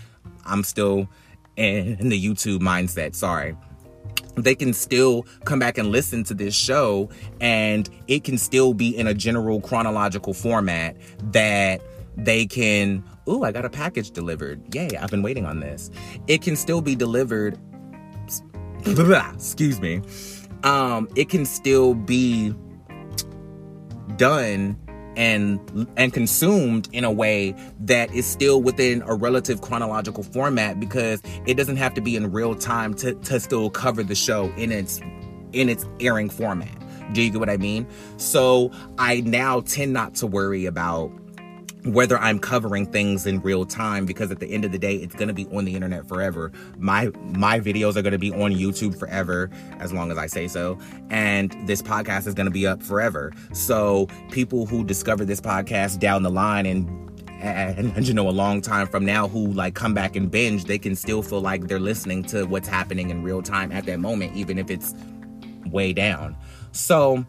I'm 0.45 0.63
still 0.65 1.09
in 1.59 2.09
the 2.09 2.25
YouTube 2.25 2.61
mindset, 2.61 3.15
sorry. 3.15 3.57
They 4.37 4.55
can 4.55 4.73
still 4.73 5.27
come 5.45 5.59
back 5.59 5.79
and 5.79 5.89
listen 5.91 6.23
to 6.25 6.35
this 6.35 6.55
show 6.55 7.11
and 7.41 7.91
it 8.07 8.23
can 8.23 8.39
still 8.39 8.73
be 8.73 8.97
in 8.97 9.09
a 9.09 9.15
general 9.15 9.61
chronological 9.61 10.33
format 10.33 10.97
that 11.33 11.81
they 12.17 12.47
can 12.47 13.03
ooh 13.29 13.45
i 13.45 13.53
got 13.53 13.65
a 13.65 13.71
package 13.71 14.11
delivered 14.11 14.75
yay 14.75 14.89
i've 15.01 15.11
been 15.11 15.23
waiting 15.23 15.47
on 15.47 15.61
this 15.61 15.89
it 16.27 16.43
can 16.43 16.57
still 16.57 16.81
be 16.81 16.97
delivered 16.97 17.57
excuse 19.35 19.81
me 19.81 20.03
um 20.65 21.09
it 21.15 21.29
can 21.29 21.45
still 21.45 21.95
be 21.95 22.53
done 24.17 24.77
and 25.19 25.87
and 25.97 26.13
consumed 26.13 26.89
in 26.93 27.05
a 27.05 27.11
way 27.11 27.55
that 27.81 28.11
is 28.15 28.25
still 28.25 28.63
within 28.63 29.03
a 29.03 29.15
relative 29.15 29.61
chronological 29.61 30.23
format 30.23 30.81
because 30.81 31.21
it 31.45 31.55
doesn't 31.55 31.77
have 31.77 31.93
to 31.95 32.01
be 32.01 32.17
in 32.17 32.31
real 32.33 32.55
time 32.55 32.95
to, 32.95 33.15
to 33.15 33.41
still 33.41 33.69
cover 33.69 34.03
the 34.03 34.15
show 34.15 34.51
in 34.57 34.73
its 34.73 35.01
in 35.53 35.69
its 35.69 35.85
airing 36.01 36.31
format. 36.31 36.69
Do 37.13 37.23
you 37.23 37.31
get 37.31 37.41
what 37.41 37.51
I 37.51 37.57
mean? 37.57 37.87
So 38.17 38.71
I 38.99 39.21
now 39.21 39.61
tend 39.63 39.93
not 39.93 40.15
to 40.17 40.27
worry 40.27 40.67
about 40.67 41.11
whether 41.93 42.19
I'm 42.19 42.39
covering 42.39 42.87
things 42.87 43.27
in 43.27 43.41
real 43.41 43.65
time 43.65 44.05
because 44.05 44.31
at 44.31 44.41
the 44.41 44.47
end 44.47 44.65
of 44.65 44.73
the 44.73 44.79
day 44.79 44.97
it's 44.97 45.15
going 45.15 45.29
to 45.29 45.35
be 45.35 45.47
on 45.47 45.65
the 45.65 45.75
internet 45.75 46.07
forever. 46.07 46.53
My 46.77 47.11
my 47.23 47.61
videos 47.61 47.97
are 47.97 48.03
going 48.03 48.13
to 48.13 48.19
be 48.19 48.33
on 48.33 48.53
YouTube 48.53 48.99
forever 48.99 49.51
as 49.79 49.93
long 49.93 50.11
as 50.11 50.19
I 50.19 50.27
say 50.27 50.49
so 50.49 50.79
and 51.11 51.55
this 51.67 51.83
podcast 51.83 52.27
is 52.27 52.35
going 52.35 52.47
to 52.47 52.53
be 52.53 52.67
up 52.67 52.83
forever. 52.83 53.33
So 53.53 54.09
people 54.31 54.67
who 54.67 54.85
discover 54.85 55.25
this 55.25 55.41
podcast 55.41 55.99
down 55.99 56.23
the 56.23 56.31
line 56.31 56.67
and 56.67 57.09
and, 57.41 57.93
and, 57.97 58.09
you 58.09 58.15
know 58.15 58.29
a 58.29 58.31
long 58.31 58.61
time 58.61 58.89
from 58.89 59.05
now 59.05 59.29
who 59.29 59.53
like 59.53 59.75
come 59.75 59.95
back 59.95 60.17
and 60.17 60.29
binge 60.29 60.65
they 60.65 60.79
can 60.79 60.97
still 60.97 61.23
feel 61.23 61.41
like 61.41 61.69
they're 61.69 61.79
listening 61.79 62.25
to 62.25 62.45
what's 62.47 62.67
happening 62.67 63.11
in 63.11 63.23
real 63.23 63.43
time 63.43 63.71
at 63.71 63.87
that 63.87 64.01
moment 64.01 64.35
even 64.35 64.59
if 64.59 64.71
it's 64.71 64.93
way 65.67 65.93
down 65.93 66.37
so 66.73 67.25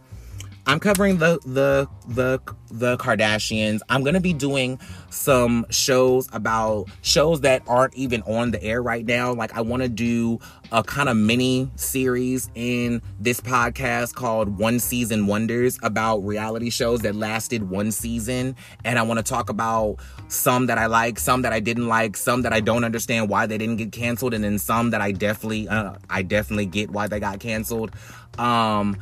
I'm 0.70 0.80
covering 0.80 1.18
the 1.18 1.40
the 1.48 1.90
the 2.08 2.40
the 2.70 2.96
Kardashians. 2.98 3.80
I'm 3.90 4.04
gonna 4.04 4.20
be 4.20 4.34
doing 4.34 4.80
some 5.10 5.66
shows 5.72 6.30
about 6.32 6.90
shows 7.02 7.42
that 7.42 7.64
aren't 7.66 7.96
even 7.96 8.22
on 8.22 8.52
the 8.52 8.62
air 8.64 8.80
right 8.80 9.04
now. 9.04 9.34
Like 9.34 9.58
I 9.58 9.62
want 9.62 9.82
to 9.82 9.90
do 9.90 10.38
a 10.72 10.84
kind 10.84 11.10
of 11.10 11.18
mini 11.18 11.72
series 11.76 12.52
in 12.54 13.02
this 13.20 13.42
podcast 13.42 14.14
called 14.14 14.60
One 14.60 14.78
Season 14.78 15.26
Wonders 15.26 15.80
about 15.82 16.20
reality 16.20 16.70
shows 16.70 17.00
that 17.00 17.16
lasted 17.16 17.72
one 17.72 17.92
season, 17.92 18.56
and 18.86 19.00
I 19.00 19.02
want 19.02 19.18
to 19.18 19.24
talk 19.24 19.50
about 19.50 19.96
some 20.28 20.68
that 20.68 20.78
I 20.78 20.86
like, 20.86 21.18
some 21.18 21.42
that 21.42 21.52
I 21.52 21.62
didn't 21.62 21.88
like, 21.88 22.16
some 22.16 22.44
that 22.44 22.54
I 22.54 22.60
don't 22.60 22.84
understand 22.84 23.28
why 23.28 23.48
they 23.48 23.58
didn't 23.58 23.78
get 23.78 23.92
canceled, 23.92 24.36
and 24.36 24.44
then 24.44 24.60
some 24.60 24.92
that 24.92 25.02
I 25.02 25.14
definitely 25.14 25.68
uh, 25.68 25.96
I 26.12 26.22
definitely 26.22 26.68
get 26.68 26.92
why 26.92 27.08
they 27.08 27.20
got 27.20 27.40
canceled. 27.40 27.90
Um, 28.38 28.98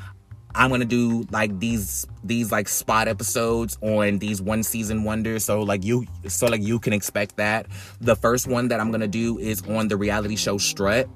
I'm 0.57 0.71
gonna 0.71 0.85
do 0.85 1.23
like 1.29 1.59
these 1.59 2.07
these 2.23 2.51
like 2.51 2.67
spot 2.67 3.07
episodes 3.07 3.77
on 3.81 4.17
these 4.17 4.41
one 4.41 4.63
season 4.63 5.03
wonders. 5.03 5.45
So 5.45 5.61
like 5.61 5.85
you 5.85 6.07
so 6.27 6.47
like 6.47 6.63
you 6.63 6.79
can 6.79 6.93
expect 6.93 7.37
that. 7.37 7.67
The 8.01 8.15
first 8.15 8.47
one 8.47 8.69
that 8.69 8.79
I'm 8.79 8.89
gonna 8.89 9.07
do 9.07 9.37
is 9.37 9.61
on 9.67 9.87
the 9.87 9.95
reality 9.97 10.35
show 10.35 10.57
Strut, 10.57 11.07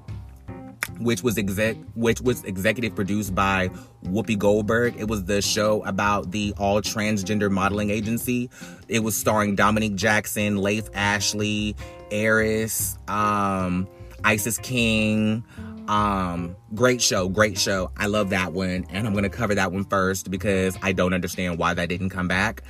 which 1.00 1.24
was 1.24 1.38
exec 1.38 1.76
which 1.96 2.20
was 2.20 2.44
executive 2.44 2.94
produced 2.94 3.34
by 3.34 3.68
Whoopi 4.04 4.38
Goldberg. 4.38 4.94
It 4.96 5.08
was 5.08 5.24
the 5.24 5.42
show 5.42 5.82
about 5.84 6.30
the 6.30 6.54
all 6.56 6.80
transgender 6.80 7.50
modeling 7.50 7.90
agency. 7.90 8.48
It 8.86 9.00
was 9.00 9.16
starring 9.16 9.56
Dominique 9.56 9.96
Jackson, 9.96 10.56
Laith 10.56 10.88
Ashley, 10.94 11.74
Airris, 12.12 12.96
um, 13.10 13.88
Isis 14.22 14.58
King, 14.58 15.44
Um, 15.88 16.56
great 16.74 17.02
show, 17.02 17.28
great 17.28 17.58
show. 17.58 17.90
I 17.96 18.06
love 18.06 18.30
that 18.30 18.52
one, 18.52 18.86
and 18.90 19.06
I'm 19.06 19.14
gonna 19.14 19.28
cover 19.28 19.54
that 19.54 19.72
one 19.72 19.84
first 19.84 20.30
because 20.30 20.76
I 20.82 20.92
don't 20.92 21.14
understand 21.14 21.58
why 21.58 21.74
that 21.74 21.88
didn't 21.88 22.10
come 22.10 22.28
back. 22.28 22.62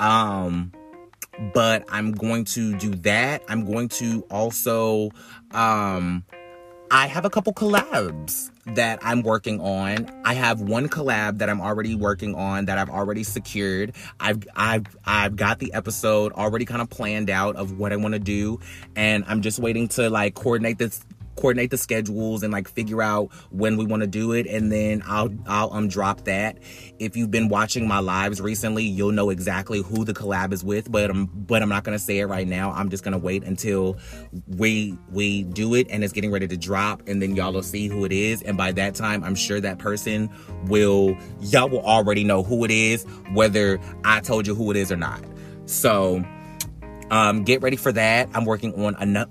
Um, 0.00 0.72
but 1.52 1.84
I'm 1.88 2.12
going 2.12 2.44
to 2.46 2.76
do 2.76 2.90
that. 2.96 3.42
I'm 3.48 3.64
going 3.64 3.88
to 3.90 4.22
also 4.30 5.10
um 5.52 6.24
I 6.90 7.06
have 7.08 7.24
a 7.24 7.30
couple 7.30 7.52
collabs 7.52 8.50
that 8.66 9.00
I'm 9.02 9.22
working 9.22 9.60
on. 9.60 10.08
I 10.24 10.34
have 10.34 10.60
one 10.60 10.88
collab 10.88 11.38
that 11.38 11.50
I'm 11.50 11.60
already 11.60 11.94
working 11.94 12.34
on 12.34 12.66
that 12.66 12.78
I've 12.78 12.90
already 12.90 13.24
secured. 13.24 13.94
I've 14.20 14.46
I've 14.54 14.84
I've 15.04 15.34
got 15.34 15.58
the 15.58 15.72
episode 15.74 16.32
already 16.32 16.64
kind 16.64 16.80
of 16.80 16.90
planned 16.90 17.30
out 17.30 17.56
of 17.56 17.78
what 17.78 17.92
I 17.92 17.96
want 17.96 18.14
to 18.14 18.20
do 18.20 18.60
and 18.94 19.24
I'm 19.26 19.42
just 19.42 19.58
waiting 19.58 19.88
to 19.88 20.08
like 20.08 20.34
coordinate 20.34 20.78
this 20.78 21.04
coordinate 21.36 21.70
the 21.70 21.76
schedules 21.76 22.42
and 22.42 22.52
like 22.52 22.68
figure 22.68 23.02
out 23.02 23.32
when 23.50 23.76
we 23.76 23.84
want 23.84 24.02
to 24.02 24.06
do 24.06 24.32
it 24.32 24.46
and 24.46 24.70
then 24.70 25.02
I'll 25.06 25.30
I'll 25.46 25.72
um 25.72 25.88
drop 25.88 26.24
that. 26.24 26.58
If 26.98 27.16
you've 27.16 27.30
been 27.30 27.48
watching 27.48 27.86
my 27.88 27.98
lives 27.98 28.40
recently, 28.40 28.84
you'll 28.84 29.12
know 29.12 29.30
exactly 29.30 29.82
who 29.82 30.04
the 30.04 30.14
collab 30.14 30.52
is 30.52 30.64
with, 30.64 30.90
but 30.90 31.10
I'm 31.10 31.26
but 31.26 31.62
I'm 31.62 31.68
not 31.68 31.84
going 31.84 31.96
to 31.96 32.02
say 32.02 32.18
it 32.18 32.26
right 32.26 32.46
now. 32.46 32.70
I'm 32.72 32.88
just 32.88 33.04
going 33.04 33.12
to 33.12 33.18
wait 33.18 33.44
until 33.44 33.96
we 34.46 34.96
we 35.10 35.44
do 35.44 35.74
it 35.74 35.86
and 35.90 36.04
it's 36.04 36.12
getting 36.12 36.30
ready 36.30 36.46
to 36.48 36.56
drop 36.56 37.02
and 37.06 37.20
then 37.20 37.36
y'all 37.36 37.52
will 37.52 37.62
see 37.62 37.88
who 37.88 38.04
it 38.04 38.12
is 38.12 38.42
and 38.42 38.56
by 38.56 38.72
that 38.72 38.94
time 38.94 39.24
I'm 39.24 39.34
sure 39.34 39.60
that 39.60 39.78
person 39.78 40.30
will 40.66 41.16
y'all 41.40 41.68
will 41.68 41.84
already 41.84 42.24
know 42.24 42.42
who 42.42 42.64
it 42.64 42.70
is 42.70 43.04
whether 43.32 43.80
I 44.04 44.20
told 44.20 44.46
you 44.46 44.54
who 44.54 44.70
it 44.70 44.76
is 44.76 44.90
or 44.92 44.96
not. 44.96 45.22
So 45.66 46.24
um, 47.14 47.44
get 47.44 47.62
ready 47.62 47.76
for 47.76 47.92
that. 47.92 48.28
I'm 48.34 48.44
working 48.44 48.74
on 48.84 48.96
another 48.98 49.30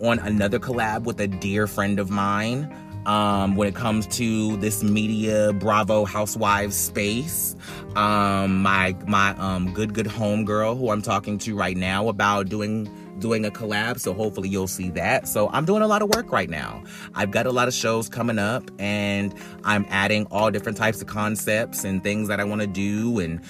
on 0.00 0.20
another 0.20 0.60
collab 0.60 1.02
with 1.02 1.20
a 1.20 1.26
dear 1.26 1.66
friend 1.66 1.98
of 1.98 2.08
mine. 2.08 2.72
Um, 3.04 3.56
when 3.56 3.68
it 3.68 3.74
comes 3.74 4.06
to 4.18 4.56
this 4.58 4.82
media 4.82 5.52
Bravo 5.52 6.04
housewives 6.04 6.76
space, 6.76 7.56
um, 7.96 8.62
my 8.62 8.96
my 9.08 9.30
um, 9.38 9.72
good 9.74 9.92
good 9.92 10.06
home 10.06 10.44
girl 10.44 10.76
who 10.76 10.90
I'm 10.90 11.02
talking 11.02 11.36
to 11.38 11.56
right 11.56 11.76
now 11.76 12.08
about 12.08 12.48
doing 12.48 12.88
doing 13.18 13.44
a 13.44 13.50
collab. 13.50 13.98
So 13.98 14.12
hopefully 14.12 14.48
you'll 14.48 14.68
see 14.68 14.90
that. 14.90 15.26
So 15.26 15.48
I'm 15.50 15.64
doing 15.64 15.82
a 15.82 15.88
lot 15.88 16.02
of 16.02 16.14
work 16.14 16.30
right 16.30 16.50
now. 16.50 16.84
I've 17.14 17.32
got 17.32 17.46
a 17.46 17.52
lot 17.52 17.66
of 17.66 17.74
shows 17.74 18.08
coming 18.08 18.38
up 18.38 18.70
and 18.78 19.34
I'm 19.64 19.84
adding 19.88 20.26
all 20.30 20.50
different 20.50 20.78
types 20.78 21.00
of 21.00 21.08
concepts 21.08 21.82
and 21.82 22.02
things 22.02 22.28
that 22.28 22.40
I 22.40 22.44
want 22.44 22.60
to 22.60 22.66
do. 22.66 23.18
And 23.18 23.40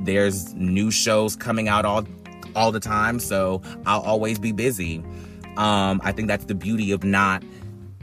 there's 0.00 0.54
new 0.54 0.90
shows 0.90 1.36
coming 1.36 1.68
out 1.68 1.84
all 1.84 2.06
all 2.56 2.72
the 2.72 2.80
time, 2.80 3.20
so 3.20 3.62
I'll 3.84 4.00
always 4.00 4.38
be 4.38 4.50
busy. 4.52 5.04
Um, 5.56 6.00
I 6.02 6.12
think 6.12 6.28
that's 6.28 6.46
the 6.46 6.54
beauty 6.54 6.90
of 6.90 7.04
not 7.04 7.42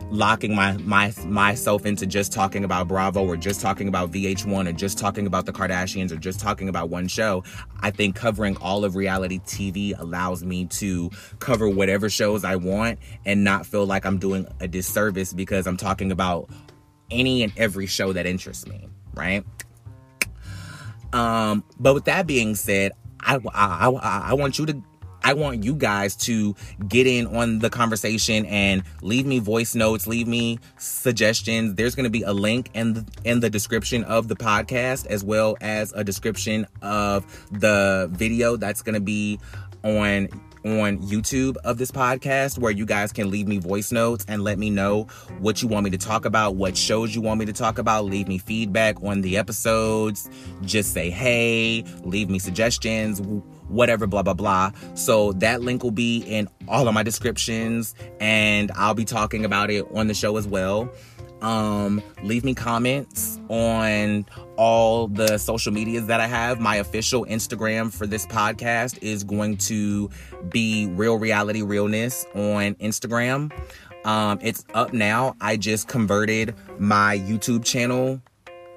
locking 0.10 0.54
my 0.54 0.78
my 0.78 1.12
myself 1.26 1.88
into 1.88 2.06
just 2.06 2.32
talking 2.32 2.64
about 2.64 2.88
Bravo 2.88 3.26
or 3.26 3.36
just 3.36 3.62
talking 3.62 3.88
about 3.88 4.12
VH1 4.12 4.70
or 4.70 4.72
just 4.72 4.99
talking 4.99 5.26
about 5.26 5.47
the 5.47 5.51
Kardashians 5.51 6.12
or 6.12 6.18
just 6.18 6.39
talking 6.39 6.70
about 6.70 6.89
one 6.89 7.08
show. 7.08 7.43
I 7.82 7.89
think 7.89 8.16
covering 8.16 8.56
all 8.58 8.86
of 8.86 8.95
reality 8.95 9.39
TV 9.39 9.97
allows 9.97 10.43
me 10.43 10.66
to 10.66 11.10
cover 11.39 11.68
whatever 11.68 12.10
shows 12.10 12.43
I 12.43 12.56
want 12.56 12.99
and 13.26 13.43
not 13.43 13.66
feel 13.66 13.86
like 13.86 14.06
I'm 14.06 14.20
doing 14.20 14.47
a 14.60 14.68
disservice 14.68 15.34
because 15.34 15.66
I'm 15.66 15.78
talking 15.78 16.12
about 16.12 16.49
any 17.10 17.43
and 17.43 17.51
every 17.58 17.88
show 17.88 18.14
that 18.14 18.26
interests 18.26 18.68
me, 18.68 18.88
right? 19.16 19.43
Um, 21.12 21.64
but 21.80 21.93
with 21.93 22.06
that 22.06 22.26
being 22.28 22.56
said, 22.56 22.91
I, 23.26 23.40
I, 23.54 23.90
I, 23.90 24.30
I 24.30 24.34
want 24.34 24.60
you 24.60 24.66
to 24.68 24.82
I 25.24 25.34
want 25.34 25.64
you 25.64 25.74
guys 25.74 26.16
to 26.18 26.54
get 26.88 27.08
in 27.08 27.28
on 27.28 27.60
the 27.60 27.70
conversation 27.70 28.46
and 28.46 28.84
leave 29.02 29.26
me 29.26 29.40
voice 29.40 29.74
notes, 29.74 30.06
leave 30.06 30.28
me 30.28 30.60
suggestions. 30.78 31.76
There's 31.76 31.96
going 31.96 32.04
to 32.04 32.10
be 32.10 32.24
a 32.24 32.34
link 32.34 32.70
in 32.74 32.94
the, 32.94 33.06
in 33.24 33.40
the 33.40 33.50
description 33.50 34.04
of 34.04 34.28
the 34.28 34.36
podcast 34.36 35.08
as 35.08 35.24
well 35.24 35.56
as 35.62 35.94
a 35.94 36.04
description 36.04 36.68
of 36.82 37.26
the 37.52 38.10
video 38.12 38.58
that's 38.58 38.82
going 38.82 38.96
to 38.96 39.02
be 39.02 39.40
on 39.84 40.28
on 40.66 40.97
YouTube 40.99 41.57
of 41.64 41.78
this 41.78 41.91
podcast 41.91 42.57
where 42.57 42.72
you 42.72 42.86
guys 42.86 43.11
can 43.11 43.30
leave 43.30 43.47
me 43.47 43.57
voice 43.57 43.91
notes 43.91 44.26
and 44.28 44.43
let 44.43 44.57
me 44.57 44.70
know 44.70 45.03
what 45.39 45.61
you 45.61 45.68
want 45.68 45.84
me 45.84 45.89
to 45.89 45.97
talk 45.97 46.26
about, 46.26 46.55
what 46.55 46.78
shows 46.78 47.14
you 47.14 47.22
want 47.22 47.39
me 47.39 47.45
to 47.45 47.53
talk 47.53 47.78
about, 47.78 48.05
leave 48.05 48.28
me 48.28 48.38
feedback 48.38 49.01
on 49.03 49.22
the 49.22 49.38
episodes, 49.38 50.30
just 50.64 50.93
say 50.93 51.09
hey, 51.09 51.84
leave 52.03 52.30
me 52.30 52.39
suggestions, 52.39 53.22
whatever, 53.68 54.07
blah, 54.07 54.24
blah, 54.24 54.34
blah. 54.34 54.72
So 54.95 55.34
that 55.34 55.61
link 55.61 55.84
will 55.84 55.91
be 55.91 56.20
in 56.20 56.47
all 56.68 56.88
of 56.88 56.93
my 56.93 57.03
descriptions 57.03 57.95
and 58.20 58.72
I'll 58.76 58.93
be 58.93 59.05
talking 59.05 59.45
about 59.45 59.70
it 59.70 59.86
on 59.93 60.07
the 60.07 60.14
show 60.14 60.38
as 60.38 60.47
well. 60.47 60.89
Um, 61.44 62.02
leave 62.24 62.46
me 62.46 62.56
comments 62.56 63.38
on 63.50 64.26
all 64.56 65.10
the 65.10 65.38
social 65.38 65.74
medias 65.74 66.08
that 66.08 66.22
I 66.22 66.28
have. 66.28 66.60
My 66.60 66.78
official 66.78 67.26
Instagram 67.26 67.94
for 67.94 68.08
this 68.08 68.26
podcast 68.26 68.98
is 69.04 69.26
going 69.26 69.58
to 69.58 70.10
be 70.50 70.88
Real 70.88 71.20
Reality 71.20 71.62
Realness 71.62 72.26
on 72.34 72.76
Instagram. 72.76 73.52
Um, 74.06 74.39
it's 74.41 74.66
up 74.74 74.94
now. 74.94 75.36
I 75.41 75.58
just 75.58 75.88
converted 75.89 76.56
my 76.80 77.18
YouTube 77.20 77.64
channel 77.64 78.22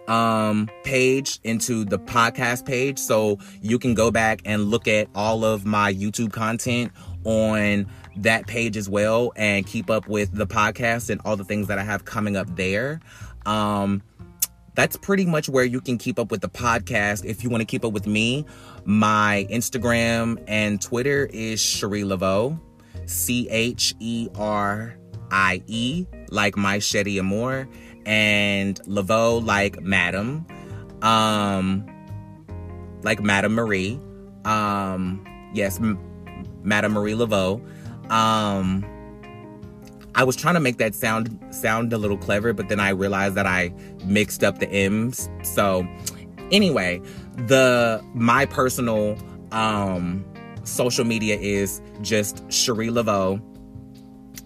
um 0.08 0.70
page 0.84 1.40
into 1.42 1.84
the 1.84 1.98
podcast 1.98 2.64
page 2.64 2.96
so 2.96 3.40
you 3.60 3.76
can 3.76 3.92
go 3.92 4.08
back 4.12 4.40
and 4.44 4.66
look 4.66 4.86
at 4.86 5.08
all 5.16 5.44
of 5.44 5.66
my 5.66 5.92
YouTube 5.92 6.32
content 6.32 6.92
on 7.24 7.86
that 8.16 8.46
page 8.46 8.76
as 8.76 8.88
well 8.88 9.32
and 9.36 9.66
keep 9.66 9.90
up 9.90 10.08
with 10.08 10.32
the 10.32 10.46
podcast 10.46 11.10
and 11.10 11.20
all 11.24 11.36
the 11.36 11.44
things 11.44 11.68
that 11.68 11.78
I 11.78 11.84
have 11.84 12.04
coming 12.04 12.36
up 12.36 12.54
there. 12.56 13.00
Um, 13.44 14.02
that's 14.74 14.96
pretty 14.96 15.24
much 15.24 15.48
where 15.48 15.64
you 15.64 15.80
can 15.80 15.98
keep 15.98 16.18
up 16.18 16.30
with 16.30 16.42
the 16.42 16.48
podcast. 16.48 17.24
If 17.24 17.42
you 17.42 17.50
want 17.50 17.62
to 17.62 17.64
keep 17.64 17.84
up 17.84 17.92
with 17.92 18.06
me, 18.06 18.44
my 18.84 19.46
Instagram 19.50 20.42
and 20.46 20.80
Twitter 20.80 21.28
is 21.32 21.60
Chérie 21.60 22.04
LaVeau, 22.04 22.58
C 23.06 23.48
H 23.50 23.94
E 24.00 24.28
R 24.36 24.96
I 25.30 25.62
E, 25.66 26.06
like 26.30 26.56
my 26.56 26.78
Cherie 26.78 27.18
Amour, 27.18 27.68
and 28.04 28.78
Laveau, 28.82 29.44
like 29.44 29.80
Madam, 29.80 30.46
um, 31.02 31.86
like 33.02 33.20
Madam 33.22 33.54
Marie. 33.54 33.98
Um, 34.44 35.24
yes, 35.54 35.78
M- 35.78 35.98
Madam 36.62 36.92
Marie 36.92 37.14
Laveau. 37.14 37.66
Um, 38.10 38.84
I 40.14 40.24
was 40.24 40.34
trying 40.34 40.54
to 40.54 40.60
make 40.60 40.78
that 40.78 40.94
sound 40.94 41.38
sound 41.50 41.92
a 41.92 41.98
little 41.98 42.16
clever, 42.16 42.52
but 42.54 42.68
then 42.68 42.80
I 42.80 42.90
realized 42.90 43.34
that 43.34 43.46
I 43.46 43.72
mixed 44.04 44.42
up 44.42 44.58
the 44.58 44.68
M's. 44.68 45.28
So 45.42 45.86
anyway, 46.50 47.02
the 47.46 48.02
my 48.14 48.46
personal 48.46 49.18
um 49.52 50.24
social 50.64 51.04
media 51.04 51.36
is 51.38 51.82
just 52.00 52.46
Chérie 52.48 52.90
LaVeau, 52.90 53.40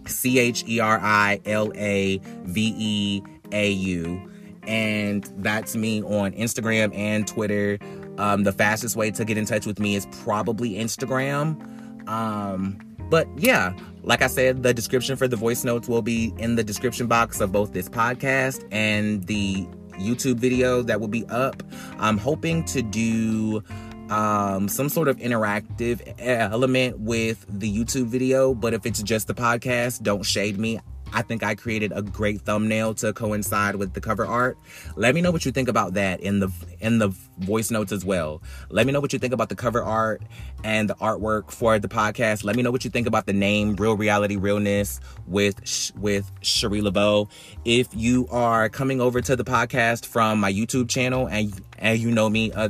C 0.06 0.40
H 0.40 0.64
E 0.68 0.80
R 0.80 0.98
I 1.00 1.40
L 1.46 1.72
A 1.76 2.18
V 2.44 2.74
E 2.76 3.22
A 3.52 3.70
U. 3.70 4.28
And 4.66 5.24
that's 5.38 5.74
me 5.74 6.02
on 6.02 6.32
Instagram 6.32 6.94
and 6.94 7.26
Twitter. 7.26 7.78
Um, 8.18 8.42
the 8.44 8.52
fastest 8.52 8.96
way 8.96 9.10
to 9.12 9.24
get 9.24 9.38
in 9.38 9.46
touch 9.46 9.66
with 9.66 9.80
me 9.80 9.94
is 9.94 10.06
probably 10.22 10.72
Instagram. 10.72 12.08
Um, 12.08 12.78
but 13.10 13.28
yeah, 13.36 13.74
like 14.02 14.22
I 14.22 14.28
said, 14.28 14.62
the 14.62 14.72
description 14.72 15.16
for 15.16 15.28
the 15.28 15.36
voice 15.36 15.64
notes 15.64 15.88
will 15.88 16.02
be 16.02 16.32
in 16.38 16.56
the 16.56 16.64
description 16.64 17.06
box 17.06 17.40
of 17.40 17.52
both 17.52 17.72
this 17.72 17.88
podcast 17.88 18.66
and 18.70 19.24
the 19.26 19.66
YouTube 19.98 20.36
video 20.36 20.82
that 20.82 21.00
will 21.00 21.08
be 21.08 21.26
up. 21.26 21.62
I'm 21.98 22.16
hoping 22.16 22.64
to 22.66 22.82
do 22.82 23.62
um, 24.10 24.68
some 24.68 24.88
sort 24.88 25.08
of 25.08 25.16
interactive 25.18 26.14
element 26.18 26.98
with 26.98 27.46
the 27.48 27.72
YouTube 27.72 28.06
video, 28.06 28.54
but 28.54 28.74
if 28.74 28.86
it's 28.86 29.02
just 29.02 29.26
the 29.26 29.34
podcast, 29.34 30.02
don't 30.02 30.24
shade 30.24 30.58
me. 30.58 30.80
I 31.12 31.22
think 31.22 31.42
I 31.42 31.54
created 31.54 31.92
a 31.94 32.02
great 32.02 32.42
thumbnail 32.42 32.94
to 32.94 33.12
coincide 33.12 33.76
with 33.76 33.94
the 33.94 34.00
cover 34.00 34.26
art. 34.26 34.58
Let 34.96 35.14
me 35.14 35.20
know 35.20 35.30
what 35.30 35.44
you 35.44 35.52
think 35.52 35.68
about 35.68 35.94
that 35.94 36.20
in 36.20 36.40
the 36.40 36.50
in 36.80 36.98
the 36.98 37.08
voice 37.38 37.70
notes 37.70 37.92
as 37.92 38.04
well. 38.04 38.42
Let 38.70 38.86
me 38.86 38.92
know 38.92 39.00
what 39.00 39.12
you 39.12 39.18
think 39.18 39.32
about 39.32 39.48
the 39.48 39.56
cover 39.56 39.82
art 39.82 40.22
and 40.64 40.88
the 40.88 40.94
artwork 40.96 41.50
for 41.50 41.78
the 41.78 41.88
podcast. 41.88 42.44
Let 42.44 42.56
me 42.56 42.62
know 42.62 42.70
what 42.70 42.84
you 42.84 42.90
think 42.90 43.06
about 43.06 43.26
the 43.26 43.32
name 43.32 43.74
Real 43.76 43.96
Reality 43.96 44.36
Realness 44.36 45.00
with 45.26 45.92
with 45.96 46.30
Chérie 46.40 46.82
LaVeau. 46.82 47.28
If 47.64 47.88
you 47.92 48.28
are 48.30 48.68
coming 48.68 49.00
over 49.00 49.20
to 49.20 49.36
the 49.36 49.44
podcast 49.44 50.06
from 50.06 50.40
my 50.40 50.52
YouTube 50.52 50.88
channel 50.88 51.26
and 51.26 51.60
and 51.78 51.98
you 51.98 52.10
know 52.10 52.28
me 52.28 52.52
uh, 52.52 52.68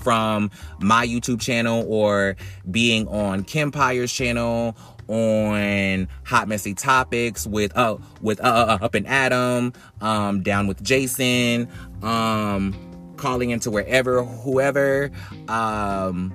from 0.00 0.50
my 0.80 1.06
YouTube 1.06 1.40
channel 1.40 1.84
or 1.88 2.36
being 2.70 3.06
on 3.08 3.44
Kempire's 3.44 4.12
channel 4.12 4.76
on 5.08 6.08
hot 6.24 6.46
messy 6.48 6.72
topics 6.74 7.46
with 7.46 7.76
uh 7.76 7.96
with 8.20 8.40
uh, 8.40 8.44
uh, 8.44 8.78
uh 8.80 8.84
up 8.84 8.94
and 8.94 9.06
Adam, 9.06 9.72
um 10.00 10.42
down 10.42 10.66
with 10.66 10.82
Jason, 10.82 11.68
um 12.02 12.74
calling 13.16 13.50
into 13.50 13.70
wherever 13.70 14.24
whoever 14.24 15.10
um 15.48 16.32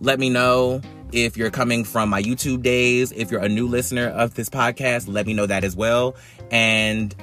let 0.00 0.18
me 0.18 0.28
know 0.28 0.80
If 1.12 1.36
you're 1.36 1.50
coming 1.50 1.84
from 1.84 2.08
my 2.08 2.20
YouTube 2.20 2.62
days, 2.62 3.12
if 3.12 3.30
you're 3.30 3.40
a 3.40 3.48
new 3.48 3.68
listener 3.68 4.08
of 4.08 4.34
this 4.34 4.48
podcast, 4.48 5.06
let 5.06 5.26
me 5.26 5.32
know 5.32 5.46
that 5.46 5.62
as 5.62 5.76
well. 5.76 6.16
And 6.50 7.14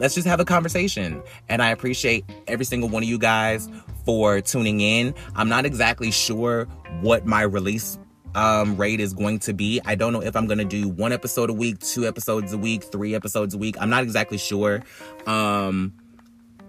let's 0.00 0.16
just 0.16 0.26
have 0.26 0.40
a 0.40 0.44
conversation. 0.44 1.22
And 1.48 1.62
I 1.62 1.70
appreciate 1.70 2.24
every 2.48 2.64
single 2.64 2.88
one 2.88 3.04
of 3.04 3.08
you 3.08 3.16
guys 3.16 3.68
for 4.06 4.40
tuning 4.40 4.80
in. 4.80 5.14
I'm 5.34 5.50
not 5.50 5.66
exactly 5.66 6.10
sure 6.10 6.64
what 7.02 7.26
my 7.26 7.42
release 7.42 7.98
um, 8.34 8.76
rate 8.76 9.00
is 9.00 9.12
going 9.12 9.40
to 9.40 9.52
be. 9.52 9.80
I 9.84 9.94
don't 9.94 10.12
know 10.12 10.22
if 10.22 10.36
I'm 10.36 10.46
going 10.46 10.58
to 10.58 10.64
do 10.64 10.88
one 10.88 11.12
episode 11.12 11.50
a 11.50 11.52
week, 11.52 11.80
two 11.80 12.06
episodes 12.06 12.52
a 12.52 12.58
week, 12.58 12.84
three 12.84 13.14
episodes 13.14 13.54
a 13.54 13.58
week. 13.58 13.76
I'm 13.80 13.90
not 13.90 14.02
exactly 14.02 14.38
sure. 14.38 14.82
Um, 15.26 15.92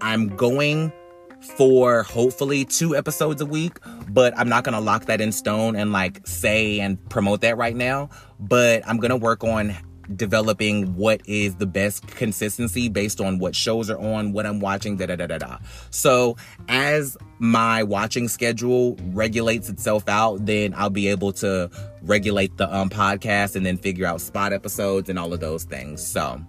I'm 0.01 0.35
going 0.35 0.91
for 1.41 2.03
hopefully 2.03 2.65
two 2.65 2.95
episodes 2.95 3.41
a 3.41 3.45
week, 3.45 3.79
but 4.09 4.37
I'm 4.37 4.49
not 4.49 4.63
gonna 4.63 4.81
lock 4.81 5.05
that 5.05 5.21
in 5.21 5.31
stone 5.31 5.75
and 5.75 5.91
like 5.91 6.25
say 6.25 6.79
and 6.79 6.97
promote 7.09 7.41
that 7.41 7.57
right 7.57 7.75
now. 7.75 8.09
But 8.39 8.81
I'm 8.87 8.97
gonna 8.97 9.17
work 9.17 9.43
on 9.43 9.75
developing 10.15 10.95
what 10.95 11.21
is 11.25 11.55
the 11.55 11.65
best 11.65 12.07
consistency 12.07 12.89
based 12.89 13.19
on 13.19 13.39
what 13.39 13.55
shows 13.55 13.89
are 13.89 13.99
on, 13.99 14.31
what 14.31 14.45
I'm 14.45 14.59
watching, 14.59 14.97
da 14.97 15.07
da 15.07 15.15
da 15.15 15.27
da 15.27 15.37
da. 15.37 15.57
So 15.89 16.37
as 16.67 17.17
my 17.39 17.83
watching 17.83 18.27
schedule 18.27 18.97
regulates 19.07 19.69
itself 19.69 20.07
out, 20.07 20.45
then 20.45 20.73
I'll 20.75 20.89
be 20.89 21.07
able 21.09 21.33
to 21.33 21.69
regulate 22.01 22.57
the 22.57 22.73
um, 22.73 22.89
podcast 22.89 23.55
and 23.55 23.65
then 23.65 23.77
figure 23.77 24.05
out 24.05 24.21
spot 24.21 24.53
episodes 24.53 25.09
and 25.09 25.19
all 25.19 25.33
of 25.33 25.39
those 25.39 25.63
things. 25.63 26.05
So 26.05 26.41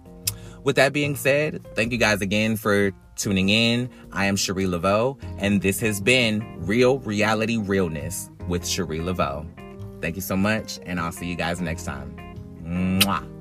with 0.63 0.75
that 0.77 0.93
being 0.93 1.15
said, 1.15 1.65
thank 1.75 1.91
you 1.91 1.97
guys 1.97 2.21
again 2.21 2.55
for 2.55 2.91
tuning 3.15 3.49
in. 3.49 3.89
I 4.11 4.25
am 4.25 4.35
Chérie 4.35 4.69
LaVeau, 4.69 5.17
and 5.37 5.61
this 5.61 5.79
has 5.81 5.99
been 5.99 6.45
Real 6.65 6.99
Reality 6.99 7.57
Realness 7.57 8.29
with 8.47 8.63
Chérie 8.63 9.03
LaVeau. 9.03 9.45
Thank 10.01 10.15
you 10.15 10.21
so 10.21 10.37
much, 10.37 10.79
and 10.85 10.99
I'll 10.99 11.11
see 11.11 11.27
you 11.27 11.35
guys 11.35 11.59
next 11.59 11.83
time. 11.83 12.15
Mwah. 12.63 13.38